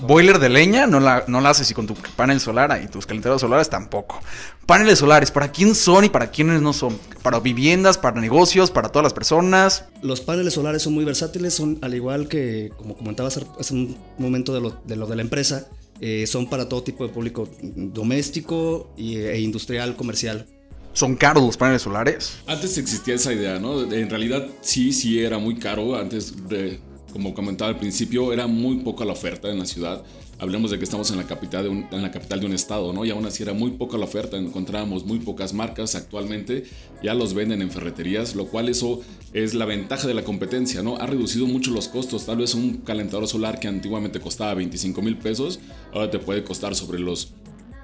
boiler 0.00 0.38
de 0.38 0.48
leña 0.48 0.86
no 0.86 1.00
la, 1.00 1.24
no 1.26 1.40
la 1.40 1.50
haces 1.50 1.70
y 1.70 1.74
con 1.74 1.86
tu 1.86 1.94
panel 2.16 2.40
solar 2.40 2.80
y 2.82 2.88
tus 2.88 3.06
calentadores 3.06 3.40
solares 3.40 3.68
tampoco. 3.68 4.20
Paneles 4.66 4.98
solares, 4.98 5.30
¿para 5.30 5.50
quién 5.50 5.74
son 5.74 6.04
y 6.04 6.08
para 6.08 6.30
quiénes 6.30 6.60
no 6.60 6.72
son? 6.72 6.98
¿Para 7.22 7.40
viviendas, 7.40 7.96
para 7.96 8.20
negocios, 8.20 8.70
para 8.70 8.90
todas 8.90 9.04
las 9.04 9.14
personas? 9.14 9.86
Los 10.02 10.20
paneles 10.20 10.54
solares 10.54 10.82
son 10.82 10.94
muy 10.94 11.04
versátiles, 11.04 11.54
son 11.54 11.78
al 11.80 11.94
igual 11.94 12.28
que, 12.28 12.70
como 12.76 12.96
comentabas 12.96 13.40
hace 13.58 13.74
un 13.74 13.96
momento 14.18 14.52
de 14.52 14.60
lo 14.60 14.80
de, 14.84 14.96
lo 14.96 15.06
de 15.06 15.16
la 15.16 15.22
empresa, 15.22 15.68
eh, 16.00 16.26
son 16.26 16.48
para 16.48 16.68
todo 16.68 16.82
tipo 16.82 17.06
de 17.06 17.12
público 17.12 17.48
doméstico 17.62 18.92
e 18.96 19.40
industrial, 19.40 19.96
comercial. 19.96 20.46
¿Son 20.92 21.16
caros 21.16 21.44
los 21.44 21.56
paneles 21.56 21.82
solares? 21.82 22.38
Antes 22.46 22.76
existía 22.76 23.14
esa 23.14 23.32
idea, 23.32 23.58
¿no? 23.58 23.90
En 23.90 24.10
realidad 24.10 24.46
sí, 24.60 24.92
sí 24.92 25.20
era 25.20 25.38
muy 25.38 25.56
caro 25.56 25.96
antes 25.96 26.48
de, 26.48 26.80
como 27.12 27.34
comentaba 27.34 27.70
al 27.70 27.78
principio, 27.78 28.32
era 28.32 28.46
muy 28.46 28.76
poca 28.76 29.04
la 29.04 29.12
oferta 29.12 29.50
en 29.50 29.58
la 29.58 29.66
ciudad. 29.66 30.04
Hablemos 30.38 30.70
de 30.70 30.78
que 30.78 30.84
estamos 30.84 31.10
en 31.10 31.16
la 31.16 31.26
capital 31.26 31.64
de 31.64 31.68
un, 31.68 31.86
en 31.90 32.02
la 32.02 32.10
capital 32.10 32.40
de 32.40 32.46
un 32.46 32.52
estado, 32.52 32.92
¿no? 32.92 33.04
Y 33.04 33.10
aún 33.10 33.26
así 33.26 33.42
era 33.42 33.52
muy 33.52 33.72
poca 33.72 33.98
la 33.98 34.04
oferta, 34.04 34.36
encontrábamos 34.36 35.04
muy 35.04 35.18
pocas 35.18 35.52
marcas 35.52 35.94
actualmente, 35.94 36.64
ya 37.02 37.14
los 37.14 37.34
venden 37.34 37.62
en 37.62 37.70
ferreterías, 37.70 38.36
lo 38.36 38.46
cual 38.46 38.68
eso 38.68 39.00
es 39.32 39.54
la 39.54 39.64
ventaja 39.64 40.06
de 40.06 40.14
la 40.14 40.22
competencia, 40.22 40.82
¿no? 40.82 40.96
Ha 40.96 41.06
reducido 41.06 41.46
mucho 41.46 41.70
los 41.70 41.88
costos, 41.88 42.26
tal 42.26 42.38
vez 42.38 42.54
un 42.54 42.78
calentador 42.78 43.26
solar 43.26 43.58
que 43.58 43.68
antiguamente 43.68 44.20
costaba 44.20 44.54
25 44.54 45.02
mil 45.02 45.16
pesos, 45.16 45.58
ahora 45.92 46.10
te 46.10 46.18
puede 46.18 46.44
costar 46.44 46.74
sobre 46.74 47.00
los 47.00 47.32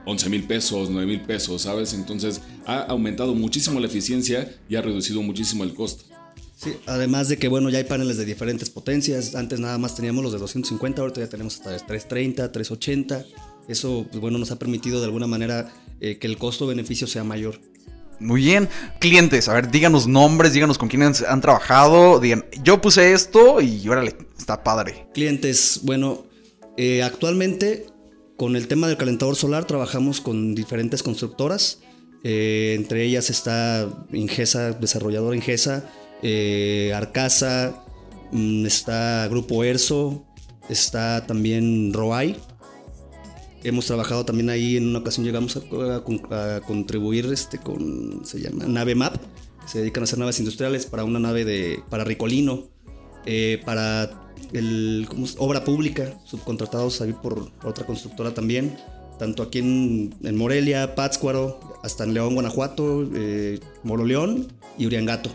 11 0.06 0.28
mil 0.28 0.44
pesos, 0.44 0.90
9 0.90 1.06
mil 1.06 1.22
pesos, 1.22 1.62
¿sabes? 1.62 1.94
Entonces 1.94 2.40
ha 2.66 2.82
aumentado 2.82 3.34
muchísimo 3.34 3.80
la 3.80 3.86
eficiencia 3.86 4.54
y 4.68 4.76
ha 4.76 4.82
reducido 4.82 5.22
muchísimo 5.22 5.64
el 5.64 5.74
costo. 5.74 6.13
Sí, 6.64 6.78
además 6.86 7.28
de 7.28 7.36
que, 7.36 7.48
bueno, 7.48 7.68
ya 7.68 7.76
hay 7.76 7.84
paneles 7.84 8.16
de 8.16 8.24
diferentes 8.24 8.70
potencias. 8.70 9.34
Antes 9.34 9.60
nada 9.60 9.76
más 9.76 9.94
teníamos 9.94 10.24
los 10.24 10.32
de 10.32 10.38
250, 10.38 11.02
ahorita 11.02 11.20
ya 11.20 11.28
tenemos 11.28 11.56
hasta 11.56 11.76
330, 11.76 12.50
380. 12.50 13.26
Eso, 13.68 14.06
pues 14.10 14.18
bueno, 14.18 14.38
nos 14.38 14.50
ha 14.50 14.58
permitido 14.58 14.98
de 15.00 15.04
alguna 15.04 15.26
manera 15.26 15.70
eh, 16.00 16.16
que 16.16 16.26
el 16.26 16.38
costo-beneficio 16.38 17.06
sea 17.06 17.22
mayor. 17.22 17.60
Muy 18.18 18.40
bien. 18.40 18.70
Clientes, 18.98 19.46
a 19.50 19.52
ver, 19.52 19.70
díganos 19.70 20.06
nombres, 20.06 20.54
díganos 20.54 20.78
con 20.78 20.88
quiénes 20.88 21.20
han 21.20 21.42
trabajado. 21.42 22.18
Digan, 22.18 22.46
yo 22.62 22.80
puse 22.80 23.12
esto 23.12 23.60
y 23.60 23.86
órale, 23.86 24.16
está 24.38 24.64
padre. 24.64 25.06
Clientes, 25.12 25.80
bueno, 25.82 26.24
eh, 26.78 27.02
actualmente 27.02 27.88
con 28.38 28.56
el 28.56 28.68
tema 28.68 28.88
del 28.88 28.96
calentador 28.96 29.36
solar 29.36 29.66
trabajamos 29.66 30.22
con 30.22 30.54
diferentes 30.54 31.02
constructoras. 31.02 31.80
Eh, 32.22 32.74
entre 32.78 33.04
ellas 33.04 33.28
está 33.28 33.86
Ingesa, 34.10 34.72
desarrollador 34.72 35.34
Ingesa 35.34 35.90
eh, 36.26 36.90
Arcasa, 36.94 37.84
mm, 38.32 38.64
está 38.64 39.28
Grupo 39.28 39.62
Erso, 39.62 40.24
está 40.70 41.26
también 41.26 41.92
Roay. 41.92 42.36
Hemos 43.62 43.86
trabajado 43.86 44.24
también 44.24 44.48
ahí, 44.48 44.78
en 44.78 44.88
una 44.88 45.00
ocasión 45.00 45.26
llegamos 45.26 45.56
a, 45.56 46.60
contribuir 46.66 47.26
este, 47.26 47.58
con, 47.58 48.24
se 48.24 48.40
llama 48.40 48.64
Nave 48.66 48.94
Map, 48.94 49.16
se 49.66 49.80
dedican 49.80 50.02
a 50.02 50.04
hacer 50.04 50.18
naves 50.18 50.38
industriales 50.38 50.86
para 50.86 51.04
una 51.04 51.18
nave 51.18 51.44
de, 51.44 51.82
para 51.90 52.04
Ricolino, 52.04 52.64
eh, 53.26 53.60
para 53.64 54.10
el, 54.52 55.06
obra 55.38 55.64
pública, 55.64 56.18
subcontratados 56.24 57.02
ahí 57.02 57.12
por, 57.12 57.50
otra 57.62 57.84
constructora 57.84 58.32
también, 58.32 58.76
tanto 59.18 59.42
aquí 59.42 59.58
en, 59.58 60.36
Morelia, 60.36 60.94
Pátzcuaro, 60.94 61.60
hasta 61.82 62.04
en 62.04 62.14
León, 62.14 62.34
Guanajuato, 62.34 63.08
eh, 63.14 63.60
Moroleón 63.82 64.48
y 64.78 64.86
Uriangato. 64.86 65.30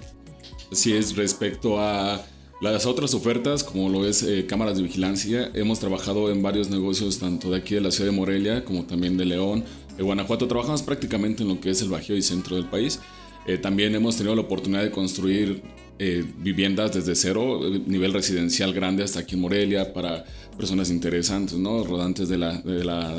Si 0.71 0.93
es 0.93 1.15
respecto 1.15 1.79
a 1.79 2.23
las 2.61 2.85
otras 2.85 3.13
ofertas, 3.13 3.63
como 3.63 3.89
lo 3.89 4.05
es 4.05 4.21
eh, 4.21 4.45
cámaras 4.45 4.77
de 4.77 4.83
vigilancia, 4.83 5.49
hemos 5.53 5.79
trabajado 5.79 6.31
en 6.31 6.41
varios 6.43 6.69
negocios, 6.69 7.17
tanto 7.17 7.49
de 7.51 7.57
aquí 7.57 7.75
de 7.75 7.81
la 7.81 7.91
ciudad 7.91 8.11
de 8.11 8.15
Morelia 8.15 8.65
como 8.65 8.83
también 8.85 9.17
de 9.17 9.25
León, 9.25 9.63
de 9.97 10.03
Guanajuato. 10.03 10.47
Trabajamos 10.47 10.83
prácticamente 10.83 11.43
en 11.43 11.49
lo 11.49 11.59
que 11.59 11.69
es 11.69 11.81
el 11.81 11.89
Bajío 11.89 12.15
y 12.15 12.21
centro 12.21 12.55
del 12.55 12.65
país. 12.65 12.99
Eh, 13.47 13.57
también 13.57 13.95
hemos 13.95 14.17
tenido 14.17 14.35
la 14.35 14.41
oportunidad 14.41 14.83
de 14.83 14.91
construir 14.91 15.63
eh, 15.97 16.23
viviendas 16.37 16.93
desde 16.93 17.15
cero, 17.15 17.61
nivel 17.87 18.13
residencial 18.13 18.73
grande 18.73 19.03
hasta 19.03 19.21
aquí 19.21 19.35
en 19.35 19.41
Morelia, 19.41 19.93
para 19.93 20.25
personas 20.57 20.89
interesantes, 20.91 21.57
¿no? 21.57 21.83
Rodantes 21.83 22.29
de 22.29 22.37
la, 22.37 22.61
de 22.61 22.83
la 22.83 23.15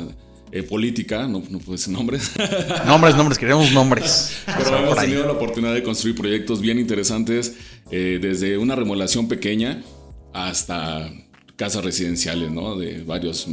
eh, 0.51 0.63
política, 0.63 1.27
no, 1.27 1.41
no 1.49 1.59
puede 1.59 1.77
ser 1.77 1.93
nombres. 1.93 2.31
nombres, 2.85 3.15
nombres, 3.15 3.37
queremos 3.37 3.71
nombres. 3.71 4.37
Pero 4.45 4.77
hemos 4.77 4.97
tenido 4.97 5.25
la 5.25 5.31
oportunidad 5.31 5.73
de 5.73 5.83
construir 5.83 6.15
proyectos 6.15 6.61
bien 6.61 6.77
interesantes, 6.77 7.55
eh, 7.89 8.19
desde 8.21 8.57
una 8.57 8.75
remodelación 8.75 9.27
pequeña 9.27 9.83
hasta 10.33 11.11
casas 11.55 11.83
residenciales, 11.83 12.51
¿no? 12.51 12.75
De 12.75 13.03
varios 13.03 13.47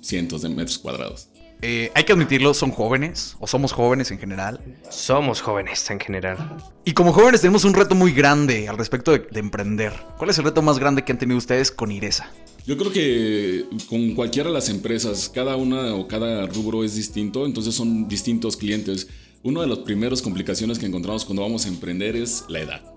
cientos 0.00 0.42
de 0.42 0.48
metros 0.48 0.78
cuadrados. 0.78 1.29
Eh, 1.62 1.92
hay 1.94 2.04
que 2.04 2.12
admitirlo, 2.12 2.54
son 2.54 2.70
jóvenes, 2.70 3.36
o 3.38 3.46
somos 3.46 3.72
jóvenes 3.72 4.10
en 4.10 4.18
general. 4.18 4.60
Somos 4.88 5.42
jóvenes 5.42 5.90
en 5.90 6.00
general. 6.00 6.56
Y 6.84 6.92
como 6.92 7.12
jóvenes 7.12 7.42
tenemos 7.42 7.64
un 7.64 7.74
reto 7.74 7.94
muy 7.94 8.12
grande 8.12 8.68
al 8.68 8.78
respecto 8.78 9.12
de, 9.12 9.18
de 9.30 9.40
emprender. 9.40 9.92
¿Cuál 10.16 10.30
es 10.30 10.38
el 10.38 10.44
reto 10.44 10.62
más 10.62 10.78
grande 10.78 11.04
que 11.04 11.12
han 11.12 11.18
tenido 11.18 11.36
ustedes 11.36 11.70
con 11.70 11.92
IRESA? 11.92 12.30
Yo 12.66 12.78
creo 12.78 12.92
que 12.92 13.66
con 13.88 14.14
cualquiera 14.14 14.48
de 14.48 14.54
las 14.54 14.68
empresas, 14.68 15.28
cada 15.28 15.56
una 15.56 15.94
o 15.94 16.08
cada 16.08 16.46
rubro 16.46 16.84
es 16.84 16.94
distinto, 16.94 17.44
entonces 17.44 17.74
son 17.74 18.08
distintos 18.08 18.56
clientes. 18.56 19.08
Una 19.42 19.62
de 19.62 19.66
las 19.66 19.78
primeras 19.78 20.22
complicaciones 20.22 20.78
que 20.78 20.86
encontramos 20.86 21.24
cuando 21.24 21.42
vamos 21.42 21.66
a 21.66 21.68
emprender 21.68 22.16
es 22.16 22.44
la 22.48 22.60
edad. 22.60 22.94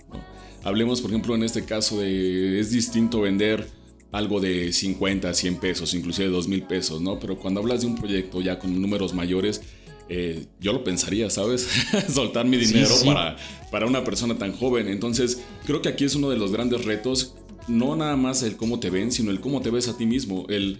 Hablemos, 0.63 1.01
por 1.01 1.09
ejemplo, 1.11 1.35
en 1.35 1.43
este 1.43 1.65
caso 1.65 1.99
de 1.99 2.59
es 2.59 2.71
distinto 2.71 3.21
vender 3.21 3.67
algo 4.13 4.39
de 4.39 4.71
50, 4.71 5.33
100 5.33 5.55
pesos, 5.57 5.93
inclusive 5.93 6.29
2 6.29 6.47
mil 6.47 6.63
pesos, 6.63 7.01
¿no? 7.01 7.19
Pero 7.19 7.37
cuando 7.37 7.59
hablas 7.59 7.81
de 7.81 7.87
un 7.87 7.95
proyecto 7.95 8.39
ya 8.39 8.59
con 8.59 8.79
números 8.81 9.13
mayores, 9.13 9.61
eh, 10.07 10.45
yo 10.61 10.71
lo 10.71 10.83
pensaría, 10.83 11.29
¿sabes? 11.29 11.67
Soltar 12.13 12.45
mi 12.45 12.57
dinero 12.57 12.93
Para, 13.03 13.35
para 13.71 13.87
una 13.87 14.03
persona 14.03 14.37
tan 14.37 14.53
joven. 14.53 14.87
Entonces, 14.87 15.41
creo 15.65 15.81
que 15.81 15.89
aquí 15.89 16.05
es 16.05 16.15
uno 16.15 16.29
de 16.29 16.37
los 16.37 16.51
grandes 16.51 16.85
retos 16.85 17.35
no 17.67 17.95
nada 17.95 18.15
más 18.15 18.43
el 18.43 18.55
cómo 18.55 18.79
te 18.79 18.89
ven, 18.89 19.11
sino 19.11 19.31
el 19.31 19.39
cómo 19.39 19.61
te 19.61 19.71
ves 19.71 19.87
a 19.87 19.97
ti 19.97 20.05
mismo. 20.05 20.45
El 20.47 20.79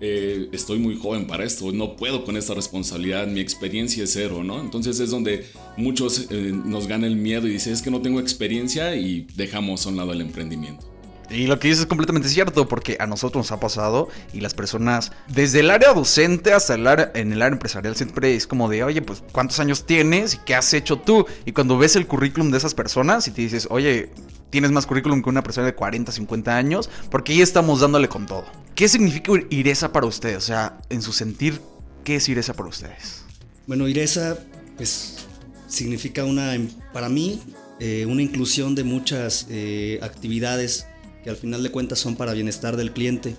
eh, 0.00 0.48
estoy 0.52 0.78
muy 0.78 0.96
joven 0.96 1.26
para 1.26 1.44
esto, 1.44 1.72
no 1.72 1.96
puedo 1.96 2.24
con 2.24 2.38
esta 2.38 2.54
responsabilidad, 2.54 3.26
mi 3.26 3.40
experiencia 3.40 4.04
es 4.04 4.12
cero, 4.14 4.42
¿no? 4.42 4.58
Entonces 4.58 4.98
es 4.98 5.10
donde 5.10 5.44
muchos 5.76 6.28
eh, 6.30 6.52
nos 6.64 6.86
gana 6.86 7.06
el 7.06 7.16
miedo 7.16 7.46
y 7.46 7.50
dicen 7.50 7.74
es 7.74 7.82
que 7.82 7.90
no 7.90 8.00
tengo 8.00 8.20
experiencia 8.20 8.96
y 8.96 9.26
dejamos 9.36 9.84
a 9.84 9.90
un 9.90 9.96
lado 9.98 10.12
el 10.12 10.22
emprendimiento. 10.22 10.90
Y 11.30 11.46
lo 11.46 11.58
que 11.58 11.68
dices 11.68 11.82
es 11.82 11.86
completamente 11.86 12.28
cierto, 12.28 12.66
porque 12.66 12.96
a 12.98 13.06
nosotros 13.06 13.44
nos 13.44 13.52
ha 13.52 13.60
pasado 13.60 14.08
y 14.32 14.40
las 14.40 14.54
personas, 14.54 15.12
desde 15.28 15.60
el 15.60 15.70
área 15.70 15.92
docente 15.92 16.52
hasta 16.52 16.74
el 16.74 16.86
área, 16.86 17.12
en 17.14 17.32
el 17.32 17.40
área 17.40 17.52
empresarial, 17.52 17.94
siempre 17.94 18.34
es 18.34 18.46
como 18.46 18.68
de, 18.68 18.82
oye, 18.82 19.00
pues, 19.00 19.22
¿cuántos 19.30 19.60
años 19.60 19.86
tienes 19.86 20.34
y 20.34 20.38
qué 20.38 20.56
has 20.56 20.74
hecho 20.74 20.98
tú? 20.98 21.26
Y 21.44 21.52
cuando 21.52 21.78
ves 21.78 21.94
el 21.94 22.06
currículum 22.06 22.50
de 22.50 22.58
esas 22.58 22.74
personas 22.74 23.28
y 23.28 23.30
te 23.30 23.42
dices, 23.42 23.68
oye, 23.70 24.10
tienes 24.50 24.72
más 24.72 24.86
currículum 24.86 25.22
que 25.22 25.30
una 25.30 25.42
persona 25.42 25.66
de 25.66 25.74
40, 25.74 26.10
50 26.10 26.56
años, 26.56 26.90
porque 27.10 27.32
ahí 27.32 27.42
estamos 27.42 27.80
dándole 27.80 28.08
con 28.08 28.26
todo. 28.26 28.44
¿Qué 28.74 28.88
significa 28.88 29.32
IRESA 29.50 29.92
para 29.92 30.06
ustedes? 30.06 30.38
O 30.38 30.40
sea, 30.40 30.78
en 30.88 31.00
su 31.00 31.12
sentir, 31.12 31.60
¿qué 32.02 32.16
es 32.16 32.28
IRESA 32.28 32.54
para 32.54 32.68
ustedes? 32.68 33.22
Bueno, 33.68 33.86
IRESA, 33.86 34.36
pues, 34.76 35.26
significa 35.68 36.24
una, 36.24 36.56
para 36.92 37.08
mí, 37.08 37.40
eh, 37.78 38.04
una 38.06 38.22
inclusión 38.22 38.74
de 38.74 38.84
muchas 38.84 39.46
eh, 39.48 40.00
actividades 40.02 40.86
que 41.22 41.30
al 41.30 41.36
final 41.36 41.62
de 41.62 41.70
cuentas 41.70 41.98
son 41.98 42.16
para 42.16 42.32
bienestar 42.32 42.76
del 42.76 42.92
cliente. 42.92 43.36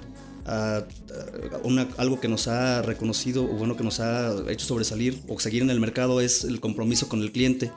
algo 1.97 2.19
que 2.19 2.27
nos 2.27 2.47
ha 2.47 2.81
reconocido 2.81 3.43
o 3.43 3.53
bueno 3.53 3.75
que 3.75 3.83
nos 3.83 3.99
ha 3.99 4.35
hecho 4.49 4.65
sobresalir 4.65 5.19
o 5.27 5.39
seguir 5.39 5.61
en 5.61 5.69
el 5.69 5.79
mercado 5.79 6.21
es 6.21 6.43
el 6.43 6.59
compromiso 6.59 7.07
con 7.07 7.21
el 7.21 7.31
cliente. 7.31 7.71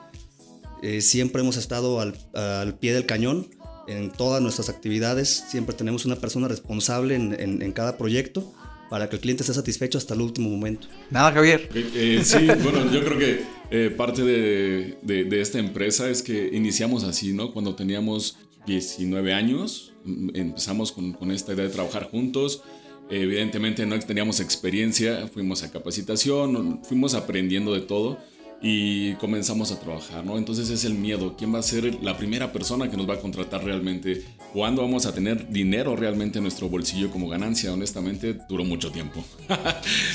Eh, 0.81 1.01
siempre 1.01 1.41
hemos 1.41 1.57
estado 1.57 1.99
al, 1.99 2.77
pie 2.79 2.93
del 2.93 3.05
cañón 3.05 3.47
en 3.87 4.11
todas 4.11 4.41
nuestras 4.41 4.69
actividades, 4.69 5.45
siempre 5.47 5.75
tenemos 5.75 6.05
una 6.05 6.15
persona 6.15 6.47
responsable 6.47 7.15
en, 7.15 7.71
cada 7.71 7.97
proyecto 7.97 8.51
para 8.89 9.09
que 9.09 9.15
el 9.15 9.21
cliente 9.21 9.43
esté 9.43 9.53
satisfecho 9.53 9.97
hasta 9.97 10.15
el 10.15 10.21
último 10.21 10.49
momento. 10.49 10.87
Nada, 11.11 11.31
Javier. 11.31 11.69
Eh, 11.73 11.91
eh, 11.95 12.21
sí, 12.23 12.47
bueno, 12.63 12.91
yo 12.91 13.03
creo 13.03 13.17
que 13.17 13.89
parte 13.91 14.23
de, 14.23 14.97
de, 15.01 15.41
esta 15.41 15.59
empresa 15.59 16.09
es 16.09 16.21
que 16.21 16.49
iniciamos 16.53 17.03
así, 17.03 17.33
¿no? 17.33 17.51
Cuando 17.51 17.75
teníamos 17.75 18.37
19 18.65 19.33
años. 19.33 19.94
Mm, 20.05 20.29
Empezamos 20.33 20.91
con, 20.91 21.13
con 21.13 21.31
esta 21.31 21.53
idea 21.53 21.65
de 21.65 21.71
trabajar 21.71 22.09
juntos. 22.09 22.61
Evidentemente 23.09 23.85
no 23.85 23.99
teníamos 23.99 24.39
experiencia, 24.39 25.27
fuimos 25.27 25.61
a 25.63 25.71
capacitación, 25.71 26.79
fuimos 26.83 27.13
aprendiendo 27.13 27.73
de 27.73 27.81
todo 27.81 28.17
y 28.61 29.13
comenzamos 29.15 29.71
a 29.71 29.79
trabajar, 29.79 30.25
¿no? 30.25 30.39
Entonces 30.39 30.71
es 30.71 30.85
el 30.85 30.95
miedo, 30.95 31.35
¿quién 31.37 31.53
va 31.53 31.59
a 31.59 31.63
ser 31.63 32.03
la 32.03 32.17
primera 32.17 32.51
persona 32.51 32.89
que 32.89 32.97
nos 32.97 33.07
va 33.07 33.15
a 33.15 33.19
contratar 33.19 33.63
realmente? 33.63 34.23
¿Cuándo 34.53 34.81
vamos 34.81 35.05
a 35.05 35.13
tener 35.13 35.49
dinero 35.49 35.95
realmente 35.95 36.39
en 36.39 36.43
nuestro 36.43 36.67
bolsillo 36.67 37.11
como 37.11 37.27
ganancia? 37.27 37.71
Honestamente, 37.71 38.37
duró 38.49 38.65
mucho 38.65 38.91
tiempo. 38.91 39.23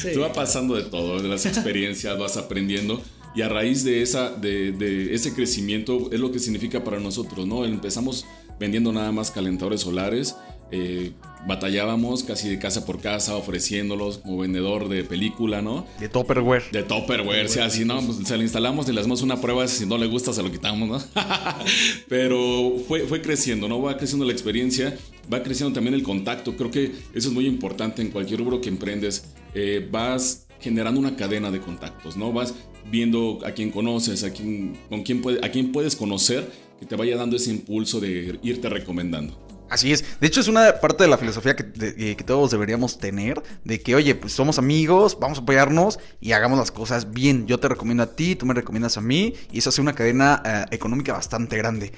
Sí, 0.01 0.09
Te 0.13 0.19
va 0.19 0.33
pasando 0.33 0.75
de 0.75 0.85
todo, 0.85 1.21
de 1.21 1.29
las 1.29 1.45
experiencias, 1.47 2.19
vas 2.19 2.37
aprendiendo 2.39 3.01
y 3.37 3.43
a 3.43 3.49
raíz 3.49 3.85
de, 3.85 4.03
esa, 4.03 4.31
de, 4.31 4.73
de 4.73 5.15
ese 5.15 5.35
crecimiento 5.35 6.09
es 6.11 6.19
lo 6.19 6.33
que 6.33 6.39
significa 6.39 6.83
para 6.83 6.99
nosotros, 6.99 7.47
¿no? 7.47 7.65
Empezamos 7.65 8.25
vendiendo 8.61 8.93
nada 8.93 9.11
más 9.11 9.33
calentadores 9.33 9.81
solares, 9.81 10.37
eh, 10.71 11.13
batallábamos 11.49 12.23
casi 12.23 12.49
de 12.49 12.59
casa 12.59 12.85
por 12.87 13.01
casa 13.01 13.35
ofreciéndolos 13.35 14.19
como 14.19 14.39
vendedor 14.39 14.89
de 14.89 15.03
película, 15.03 15.63
¿no? 15.63 15.87
De 15.99 16.09
Topperware. 16.09 16.71
De 16.71 16.83
Topperware, 16.83 17.49
si 17.49 17.59
así, 17.59 17.85
¿no? 17.85 18.01
Pues 18.03 18.19
se 18.29 18.37
lo 18.37 18.43
instalamos 18.43 18.89
y 18.89 18.93
le 18.93 19.01
hacemos 19.01 19.23
una 19.23 19.41
prueba, 19.41 19.67
si 19.67 19.87
no 19.87 19.99
le 19.99 20.07
gusta 20.07 20.33
se 20.33 20.43
lo 20.43 20.53
quitamos, 20.53 20.89
¿no? 20.89 21.03
Pero 22.09 22.75
fue, 22.87 23.01
fue 23.01 23.23
creciendo, 23.23 23.67
¿no? 23.67 23.83
Va 23.83 23.97
creciendo 23.97 24.25
la 24.25 24.33
experiencia, 24.33 24.97
va 25.33 25.43
creciendo 25.43 25.75
también 25.75 25.95
el 25.95 26.03
contacto. 26.03 26.55
Creo 26.55 26.71
que 26.71 26.93
eso 27.15 27.29
es 27.29 27.33
muy 27.33 27.47
importante 27.47 28.03
en 28.03 28.11
cualquier 28.11 28.41
rubro 28.41 28.61
que 28.61 28.69
emprendes. 28.69 29.25
Eh, 29.55 29.89
vas 29.91 30.47
generando 30.61 31.01
una 31.01 31.17
cadena 31.17 31.51
de 31.51 31.61
contactos, 31.61 32.17
¿no? 32.17 32.33
Vas 32.33 32.55
viendo 32.91 33.39
a 33.45 33.53
quién 33.53 33.71
conoces, 33.71 34.25
a 34.25 34.33
quién, 34.33 34.79
con 34.89 35.03
quién 35.03 35.23
puede, 35.23 35.45
a 35.45 35.51
quién 35.51 35.73
puedes 35.73 35.97
conocer, 35.97 36.51
que 36.81 36.87
te 36.87 36.97
vaya 36.97 37.17
dando 37.17 37.37
ese 37.37 37.51
impulso 37.51 38.01
de 38.01 38.39
irte 38.43 38.69
recomendando. 38.69 39.47
Así 39.69 39.93
es. 39.93 40.05
De 40.21 40.27
hecho, 40.27 40.41
es 40.41 40.49
una 40.49 40.81
parte 40.81 41.05
de 41.05 41.11
la 41.11 41.17
filosofía 41.17 41.55
que, 41.55 41.63
de- 41.63 42.17
que 42.17 42.25
todos 42.25 42.51
deberíamos 42.51 42.99
tener. 42.99 43.41
De 43.65 43.81
que, 43.81 43.95
oye, 43.95 44.17
pues 44.17 44.33
somos 44.33 44.59
amigos, 44.59 45.17
vamos 45.21 45.39
a 45.39 45.43
apoyarnos 45.43 46.01
y 46.21 46.33
hagamos 46.33 46.59
las 46.59 46.73
cosas 46.73 47.13
bien. 47.13 47.47
Yo 47.47 47.61
te 47.61 47.69
recomiendo 47.69 48.03
a 48.03 48.17
ti, 48.17 48.35
tú 48.35 48.47
me 48.47 48.55
recomiendas 48.55 48.97
a 48.97 49.01
mí. 49.01 49.35
Y 49.53 49.59
eso 49.59 49.69
hace 49.69 49.81
una 49.81 49.93
cadena 49.95 50.43
eh, 50.45 50.75
económica 50.75 51.13
bastante 51.13 51.57
grande. 51.57 51.93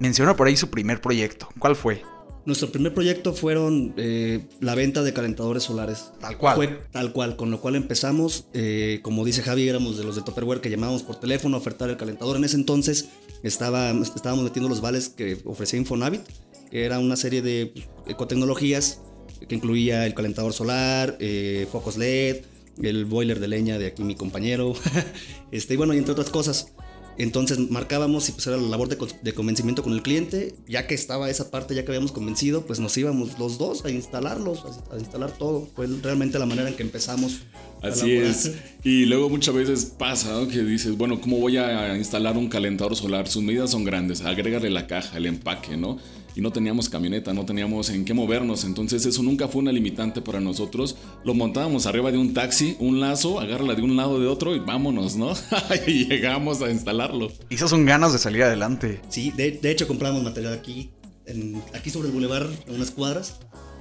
Menciona 0.00 0.36
por 0.36 0.48
ahí 0.48 0.56
su 0.58 0.68
primer 0.68 1.00
proyecto. 1.00 1.48
¿Cuál 1.58 1.76
fue? 1.76 2.02
Nuestro 2.44 2.70
primer 2.70 2.92
proyecto 2.92 3.32
fueron 3.32 3.94
eh, 3.96 4.44
la 4.60 4.74
venta 4.74 5.02
de 5.02 5.14
calentadores 5.14 5.62
solares. 5.62 6.12
Tal 6.20 6.36
cual. 6.36 6.56
Fue 6.56 6.78
tal 6.92 7.12
cual, 7.14 7.36
con 7.36 7.50
lo 7.50 7.58
cual 7.58 7.74
empezamos, 7.74 8.48
eh, 8.52 9.00
como 9.00 9.24
dice 9.24 9.40
Javi, 9.40 9.66
éramos 9.66 9.96
de 9.96 10.04
los 10.04 10.14
de 10.14 10.20
Tupperware 10.20 10.60
que 10.60 10.68
llamábamos 10.68 11.02
por 11.04 11.16
teléfono 11.16 11.56
a 11.56 11.60
ofertar 11.60 11.88
el 11.88 11.96
calentador. 11.96 12.36
En 12.36 12.44
ese 12.44 12.56
entonces 12.56 13.08
estaba, 13.48 13.90
estábamos 13.90 14.44
metiendo 14.44 14.68
los 14.68 14.80
vales 14.80 15.08
que 15.08 15.38
ofrecía 15.44 15.78
Infonavit, 15.78 16.22
que 16.70 16.84
era 16.84 16.98
una 16.98 17.16
serie 17.16 17.42
de 17.42 17.72
ecotecnologías 18.06 19.00
que 19.48 19.54
incluía 19.54 20.06
el 20.06 20.14
calentador 20.14 20.52
solar, 20.52 21.16
eh, 21.20 21.66
focos 21.70 21.96
LED, 21.96 22.44
el 22.82 23.04
boiler 23.04 23.40
de 23.40 23.48
leña 23.48 23.78
de 23.78 23.86
aquí 23.86 24.02
mi 24.02 24.14
compañero, 24.14 24.74
este, 25.52 25.74
y 25.74 25.76
bueno, 25.76 25.92
entre 25.92 26.12
otras 26.12 26.30
cosas. 26.30 26.72
Entonces 27.18 27.58
marcábamos 27.70 28.28
y 28.28 28.32
pues 28.32 28.46
era 28.46 28.56
la 28.56 28.68
labor 28.68 28.88
de, 28.88 28.98
de 29.22 29.32
convencimiento 29.34 29.82
con 29.82 29.92
el 29.92 30.02
cliente. 30.02 30.54
Ya 30.66 30.86
que 30.86 30.94
estaba 30.94 31.30
esa 31.30 31.50
parte, 31.50 31.74
ya 31.74 31.84
que 31.84 31.90
habíamos 31.90 32.12
convencido, 32.12 32.66
pues 32.66 32.80
nos 32.80 32.96
íbamos 32.96 33.38
los 33.38 33.58
dos 33.58 33.84
a 33.84 33.90
instalarlos, 33.90 34.64
a, 34.64 34.94
a 34.94 34.98
instalar 34.98 35.30
todo. 35.32 35.68
Fue 35.74 35.86
realmente 36.02 36.38
la 36.38 36.46
manera 36.46 36.68
en 36.68 36.74
que 36.74 36.82
empezamos. 36.82 37.40
Así 37.82 38.12
es. 38.12 38.52
Y 38.82 39.04
luego 39.04 39.28
muchas 39.28 39.54
veces 39.54 39.84
pasa 39.84 40.32
¿no? 40.32 40.48
que 40.48 40.62
dices, 40.62 40.96
bueno, 40.96 41.20
¿cómo 41.20 41.38
voy 41.38 41.58
a 41.58 41.96
instalar 41.96 42.36
un 42.36 42.48
calentador 42.48 42.96
solar? 42.96 43.28
Sus 43.28 43.42
medidas 43.42 43.70
son 43.70 43.84
grandes, 43.84 44.22
agrégale 44.22 44.70
la 44.70 44.86
caja, 44.86 45.18
el 45.18 45.26
empaque, 45.26 45.76
¿no? 45.76 45.98
Y 46.36 46.40
no 46.40 46.50
teníamos 46.50 46.88
camioneta, 46.88 47.32
no 47.32 47.44
teníamos 47.44 47.90
en 47.90 48.04
qué 48.04 48.12
movernos, 48.12 48.64
entonces 48.64 49.06
eso 49.06 49.22
nunca 49.22 49.46
fue 49.46 49.62
una 49.62 49.70
limitante 49.72 50.20
para 50.20 50.40
nosotros. 50.40 50.96
Lo 51.24 51.32
montábamos 51.34 51.86
arriba 51.86 52.10
de 52.10 52.18
un 52.18 52.34
taxi, 52.34 52.76
un 52.80 52.98
lazo, 53.00 53.38
agárrala 53.38 53.74
de 53.74 53.82
un 53.82 53.96
lado 53.96 54.18
de 54.18 54.26
otro 54.26 54.56
y 54.56 54.58
vámonos, 54.58 55.14
¿no? 55.16 55.32
y 55.86 56.06
llegamos 56.06 56.60
a 56.62 56.70
instalarlo. 56.70 57.30
Y 57.50 57.54
esas 57.54 57.70
son 57.70 57.84
ganas 57.86 58.12
de 58.12 58.18
salir 58.18 58.42
adelante. 58.42 59.00
Sí, 59.08 59.30
de, 59.30 59.52
de 59.52 59.70
hecho 59.70 59.86
compramos 59.86 60.22
material 60.24 60.54
aquí, 60.54 60.90
en- 61.26 61.62
aquí 61.72 61.90
sobre 61.90 62.08
el 62.08 62.14
bulevar, 62.14 62.48
a 62.68 62.72
unas 62.72 62.90
cuadras. 62.90 63.36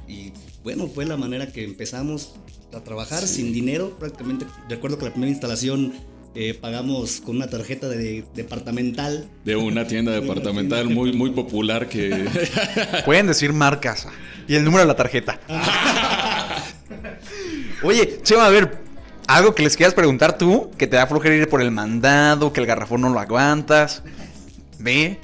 Y 0.08 0.32
bueno, 0.64 0.88
fue 0.88 1.06
la 1.06 1.18
manera 1.18 1.52
que 1.52 1.64
empezamos 1.64 2.34
a 2.74 2.84
trabajar 2.84 3.26
sin 3.28 3.52
dinero. 3.54 3.98
Prácticamente, 3.98 4.46
recuerdo 4.70 4.98
que 5.00 5.06
la 5.06 5.12
primera 5.12 5.32
instalación 5.32 5.94
eh, 6.36 6.58
pagamos 6.60 7.22
con 7.22 7.36
una 7.38 7.48
tarjeta 7.48 7.88
de 7.88 8.26
departamental. 8.34 9.30
De 9.46 9.56
una 9.56 9.88
tienda 9.88 10.12
departamental 10.20 10.90
muy, 10.90 11.14
muy 11.14 11.32
popular 11.32 11.88
que... 11.88 12.28
Pueden 13.06 13.28
decir 13.28 13.54
marcas 13.54 14.08
y 14.48 14.56
el 14.56 14.64
número 14.64 14.82
de 14.82 14.88
la 14.88 14.96
tarjeta. 14.96 15.40
Oye, 17.84 18.20
Chema, 18.24 18.46
a 18.46 18.50
ver, 18.50 18.80
algo 19.28 19.54
que 19.54 19.64
les 19.64 19.76
quieras 19.76 19.94
preguntar 19.94 20.38
tú, 20.38 20.72
que 20.78 20.88
te 20.88 20.96
da 20.96 21.08
flojera 21.08 21.36
ir 21.36 21.50
por 21.50 21.62
el 21.62 21.72
mandado, 21.72 22.54
que 22.54 22.62
el 22.62 22.66
garrafón 22.66 23.02
no 23.02 23.10
lo 23.10 23.20
aguantas. 23.20 24.04
Ve, 24.80 25.20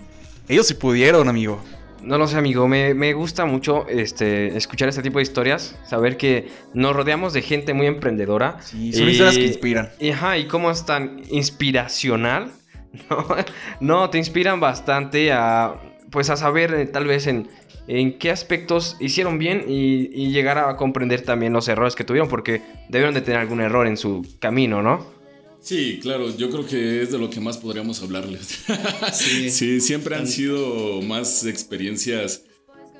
ellos 0.47 0.67
sí 0.67 0.73
pudieron, 0.73 1.29
amigo. 1.29 1.63
No 2.01 2.17
lo 2.17 2.27
sé, 2.27 2.37
amigo. 2.37 2.67
Me, 2.67 2.93
me 2.93 3.13
gusta 3.13 3.45
mucho 3.45 3.87
este, 3.87 4.55
escuchar 4.55 4.89
este 4.89 5.01
tipo 5.01 5.19
de 5.19 5.23
historias. 5.23 5.75
Saber 5.85 6.17
que 6.17 6.47
nos 6.73 6.95
rodeamos 6.95 7.33
de 7.33 7.41
gente 7.41 7.73
muy 7.73 7.87
emprendedora. 7.87 8.61
Sí, 8.61 8.93
son 8.93 9.09
historias 9.09 9.37
que 9.37 9.45
inspiran. 9.45 9.89
y, 9.99 10.11
ajá, 10.11 10.37
y 10.37 10.47
cómo 10.47 10.71
es 10.71 10.85
tan 10.85 11.21
inspiracional. 11.29 12.51
No, 13.07 13.23
no 13.81 14.09
te 14.09 14.17
inspiran 14.17 14.59
bastante 14.59 15.31
a, 15.31 15.75
pues, 16.09 16.31
a 16.31 16.37
saber 16.37 16.73
eh, 16.73 16.85
tal 16.87 17.05
vez 17.05 17.27
en, 17.27 17.47
en 17.87 18.17
qué 18.17 18.31
aspectos 18.31 18.97
hicieron 18.99 19.37
bien 19.37 19.65
y, 19.67 20.09
y 20.11 20.31
llegar 20.31 20.57
a 20.57 20.75
comprender 20.75 21.21
también 21.21 21.53
los 21.53 21.67
errores 21.67 21.93
que 21.95 22.03
tuvieron. 22.03 22.27
Porque 22.29 22.63
debieron 22.89 23.13
de 23.13 23.21
tener 23.21 23.39
algún 23.41 23.61
error 23.61 23.85
en 23.85 23.95
su 23.95 24.25
camino, 24.39 24.81
¿no? 24.81 25.18
Sí, 25.61 25.99
claro, 26.01 26.35
yo 26.35 26.49
creo 26.49 26.65
que 26.65 27.01
es 27.01 27.11
de 27.11 27.17
lo 27.17 27.29
que 27.29 27.39
más 27.39 27.57
podríamos 27.57 28.01
hablarles. 28.01 28.59
Sí. 29.13 29.49
Sí, 29.51 29.81
siempre 29.81 30.15
han 30.15 30.27
sido 30.27 31.01
más 31.01 31.45
experiencias, 31.45 32.43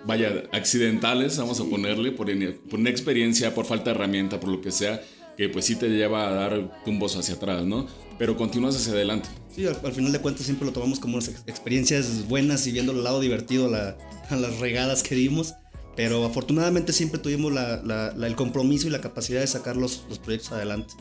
vaya, 0.06 0.44
accidentales, 0.52 1.38
vamos 1.38 1.60
a 1.60 1.66
ponerle, 1.66 2.12
por, 2.12 2.30
una 2.30 2.90
experiencia, 2.90 3.54
por 3.56 3.66
falta 3.66 3.86
de 3.86 3.96
herramienta, 3.96 4.40
por 4.40 4.50
lo 4.50 4.62
que 4.62 4.72
sea, 4.72 5.02
que 5.38 5.48
pues 5.50 5.66
sí 5.66 5.76
te 5.76 5.88
lleva 5.90 6.28
a 6.28 6.34
dar 6.34 6.84
tumbos 6.84 7.16
hacia 7.16 7.36
atrás, 7.36 7.64
¿no? 7.66 7.88
Pero 8.18 8.36
continúas 8.36 8.76
hacia 8.76 8.92
adelante. 8.92 9.30
Sí, 9.56 9.66
al, 9.66 9.80
al 9.84 9.94
final 9.94 10.12
de 10.12 10.20
cuentas 10.20 10.46
siempre 10.46 10.66
lo 10.66 10.74
tomamos 10.74 11.00
como 11.00 11.14
unas 11.16 11.30
ex- 11.30 11.44
experiencias 11.48 12.28
buenas 12.28 12.68
y 12.68 12.74
viendo 12.74 12.92
el 12.92 13.04
lado 13.04 13.22
divertido 13.22 13.68
a, 13.68 13.70
la- 13.70 13.98
a 14.30 14.36
las 14.36 14.60
regadas 14.60 15.02
que 15.02 15.16
dimos. 15.16 15.54
Pero 15.96 16.26
afortunadamente 16.26 16.92
siempre 16.92 17.20
tuvimos 17.20 17.54
la- 17.54 17.82
la- 17.84 18.14
la- 18.16 18.28
el 18.28 18.36
compromiso 18.36 18.88
y 18.88 18.90
la 18.90 19.00
capacidad 19.00 19.40
de 19.40 19.48
sacar 19.48 19.78
los, 19.78 20.04
los 20.10 20.20
proyectos 20.20 20.52
adelante. 20.52 20.94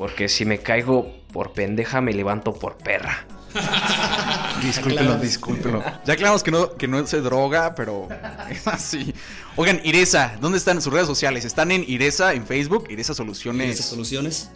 Porque 0.00 0.28
si 0.30 0.46
me 0.46 0.60
caigo 0.60 1.12
por 1.30 1.52
pendeja, 1.52 2.00
me 2.00 2.14
levanto 2.14 2.54
por 2.54 2.78
perra. 2.78 3.26
Discúlpenlo, 4.62 5.00
Aclaramos. 5.00 5.20
discúlpenlo. 5.20 5.84
Ya 6.06 6.14
aclaramos 6.14 6.42
que 6.42 6.50
no, 6.50 6.74
que 6.74 6.88
no 6.88 7.06
se 7.06 7.20
droga, 7.20 7.74
pero 7.74 8.08
es 8.50 8.66
así. 8.66 9.12
Oigan, 9.56 9.78
Iresa, 9.84 10.38
¿dónde 10.40 10.56
están 10.56 10.80
sus 10.80 10.90
redes 10.90 11.06
sociales? 11.06 11.44
Están 11.44 11.70
en 11.70 11.84
Iresa, 11.86 12.32
en 12.32 12.46
Facebook, 12.46 12.86
Iresa 12.88 13.12
Soluciones. 13.12 13.74
Esas 13.74 13.90
soluciones. 13.90 14.50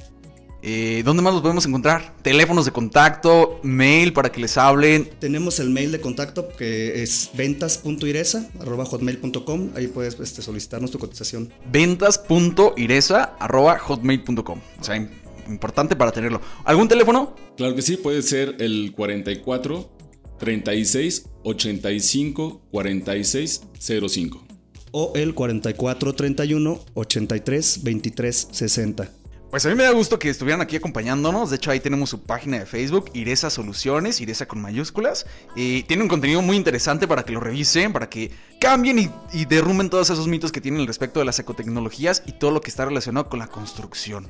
Eh, 0.62 1.02
¿Dónde 1.04 1.22
más 1.22 1.34
los 1.34 1.42
podemos 1.42 1.66
encontrar? 1.66 2.14
Teléfonos 2.22 2.64
de 2.64 2.70
contacto, 2.70 3.60
mail 3.62 4.14
para 4.14 4.32
que 4.32 4.40
les 4.40 4.56
hablen. 4.56 5.10
Tenemos 5.18 5.60
el 5.60 5.68
mail 5.68 5.92
de 5.92 6.00
contacto 6.00 6.48
que 6.48 7.02
es 7.02 7.28
ventas.iresa.hotmail.com. 7.34 9.72
Ahí 9.76 9.88
puedes 9.88 10.18
este, 10.18 10.40
solicitarnos 10.40 10.90
tu 10.90 10.98
cotización. 10.98 11.52
ventas.iresa.hotmail.com. 11.70 14.60
O 14.80 14.84
sea, 14.84 15.06
importante 15.48 15.96
para 15.96 16.12
tenerlo. 16.12 16.40
¿Algún 16.64 16.88
teléfono? 16.88 17.34
Claro 17.56 17.74
que 17.74 17.82
sí, 17.82 17.96
puede 17.96 18.22
ser 18.22 18.56
el 18.58 18.92
44 18.92 19.90
36 20.38 21.26
85 21.42 22.62
46 22.70 23.62
05. 23.78 24.46
O 24.92 25.12
el 25.14 25.34
4431 25.34 26.80
83 26.94 27.82
23 27.82 28.48
60. 28.50 29.10
Pues 29.54 29.64
a 29.66 29.68
mí 29.68 29.76
me 29.76 29.84
da 29.84 29.92
gusto 29.92 30.18
que 30.18 30.30
estuvieran 30.30 30.60
aquí 30.62 30.74
acompañándonos. 30.74 31.50
De 31.50 31.56
hecho, 31.56 31.70
ahí 31.70 31.78
tenemos 31.78 32.10
su 32.10 32.24
página 32.24 32.58
de 32.58 32.66
Facebook, 32.66 33.08
Iresa 33.14 33.50
Soluciones, 33.50 34.20
Iresa 34.20 34.48
con 34.48 34.60
mayúsculas. 34.60 35.26
Y 35.54 35.84
tiene 35.84 36.02
un 36.02 36.08
contenido 36.08 36.42
muy 36.42 36.56
interesante 36.56 37.06
para 37.06 37.24
que 37.24 37.34
lo 37.34 37.38
revisen, 37.38 37.92
para 37.92 38.10
que 38.10 38.32
cambien 38.60 38.98
y, 38.98 39.10
y 39.32 39.44
derrumben 39.44 39.90
todos 39.90 40.10
esos 40.10 40.26
mitos 40.26 40.50
que 40.50 40.60
tienen 40.60 40.80
al 40.80 40.88
respecto 40.88 41.20
de 41.20 41.26
las 41.26 41.38
ecotecnologías 41.38 42.24
y 42.26 42.32
todo 42.32 42.50
lo 42.50 42.60
que 42.60 42.68
está 42.68 42.84
relacionado 42.84 43.28
con 43.28 43.38
la 43.38 43.46
construcción. 43.46 44.28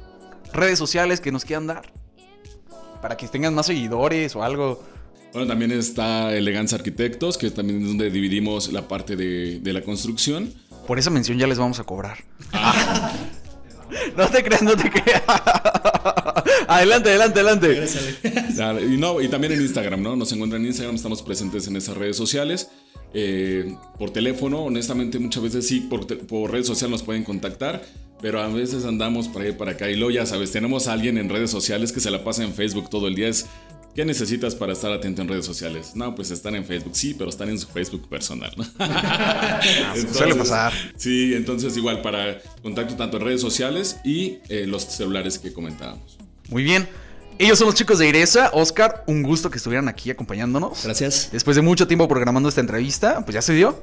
Redes 0.55 0.79
sociales 0.79 1.21
que 1.21 1.31
nos 1.33 1.45
quieran 1.45 1.67
dar. 1.67 1.93
Para 3.03 3.17
que 3.17 3.29
tengan 3.29 3.55
más 3.55 3.67
seguidores 3.67 4.35
o 4.35 4.43
algo. 4.43 4.83
Bueno, 5.33 5.49
también 5.49 5.73
está 5.73 6.33
Elegancia 6.35 6.79
Arquitectos, 6.79 7.37
que 7.37 7.51
también 7.51 7.83
es 7.83 7.89
donde 7.89 8.09
dividimos 8.11 8.73
la 8.73 8.89
parte 8.89 9.17
de, 9.17 9.59
de 9.61 9.73
la 9.73 9.83
construcción. 9.83 10.55
Por 10.87 10.99
esa 10.99 11.11
mención 11.11 11.37
ya 11.39 11.47
les 11.47 11.59
vamos 11.59 11.81
a 11.81 11.85
cobrar. 11.85 12.19
no 14.17 14.29
te 14.29 14.43
creas, 14.45 14.63
no 14.63 14.77
te 14.77 14.91
creas. 14.91 15.23
adelante, 16.69 17.11
adelante, 17.11 17.41
adelante. 17.41 17.85
Ah, 18.61 18.75
Y, 18.81 18.97
no, 18.97 19.21
y 19.21 19.29
también 19.29 19.55
en 19.55 19.63
Instagram, 19.63 20.03
¿no? 20.03 20.17
Nos 20.17 20.33
encuentran 20.33 20.63
en 20.63 20.69
Instagram, 20.69 20.95
estamos 20.95 21.23
presentes 21.23 21.67
en 21.67 21.77
esas 21.77 21.97
redes 21.97 22.17
sociales. 22.17 22.69
Eh, 23.15 23.77
por 23.99 24.11
teléfono. 24.11 24.65
Honestamente, 24.65 25.19
muchas 25.19 25.43
veces 25.43 25.67
sí, 25.67 25.81
por, 25.81 26.07
por 26.27 26.51
redes 26.51 26.67
sociales 26.67 26.91
nos 26.91 27.03
pueden 27.03 27.25
contactar. 27.25 27.83
Pero 28.21 28.41
a 28.41 28.49
veces 28.49 28.85
andamos 28.85 29.29
para 29.29 29.49
ir 29.49 29.57
para 29.57 29.73
acá. 29.73 29.91
Y 29.91 29.97
luego 29.97 30.11
ya 30.11 30.25
sabes, 30.25 30.51
tenemos 30.51 30.89
a 30.89 30.93
alguien 30.93 31.19
en 31.19 31.29
redes 31.29 31.51
sociales 31.51 31.93
que 31.93 32.01
se 32.01 32.11
la 32.11 32.25
pasa 32.25 32.43
en 32.43 32.55
Facebook 32.55 32.89
todo 32.89 33.09
el 33.09 33.15
día. 33.15 33.29
Es, 33.29 33.47
¿Qué 33.95 34.05
necesitas 34.05 34.57
para 34.57 34.73
estar 34.73 34.91
atento 34.91 35.23
en 35.23 35.29
redes 35.29 35.47
sociales? 35.47 35.93
No, 35.95 36.17
pues 36.17 36.33
están 36.33 36.57
en 36.57 36.65
Facebook. 36.65 36.97
Sí, 36.97 37.15
pero 37.17 37.31
están 37.31 37.49
en 37.49 37.59
su 37.59 37.69
Facebook 37.69 38.09
personal. 38.09 38.53
¿no? 38.57 38.65
suele 40.13 40.35
pasar. 40.35 40.73
Sí, 40.97 41.33
entonces 41.35 41.77
igual 41.77 42.03
para 42.03 42.41
contacto 42.61 42.97
tanto 42.97 43.19
en 43.19 43.25
redes 43.25 43.41
sociales 43.41 43.99
y 44.05 44.39
eh, 44.49 44.67
los 44.67 44.83
celulares 44.83 45.39
que 45.39 45.53
comentábamos. 45.53 46.19
Muy 46.49 46.65
bien. 46.65 46.89
Ellos 47.39 47.59
son 47.59 47.67
los 47.67 47.75
chicos 47.75 47.99
de 47.99 48.09
Iresa. 48.09 48.51
Oscar, 48.53 49.03
un 49.07 49.23
gusto 49.23 49.51
que 49.51 49.59
estuvieran 49.59 49.89
aquí 49.89 50.11
acompañándonos. 50.11 50.85
Gracias. 50.85 51.31
Después 51.33 51.57
de 51.57 51.63
mucho 51.63 51.89
tiempo 51.89 52.07
programando 52.07 52.49
esta 52.49 52.61
entrevista, 52.61 53.25
pues 53.25 53.35
ya 53.35 53.43
se 53.43 53.55
dio. 53.55 53.81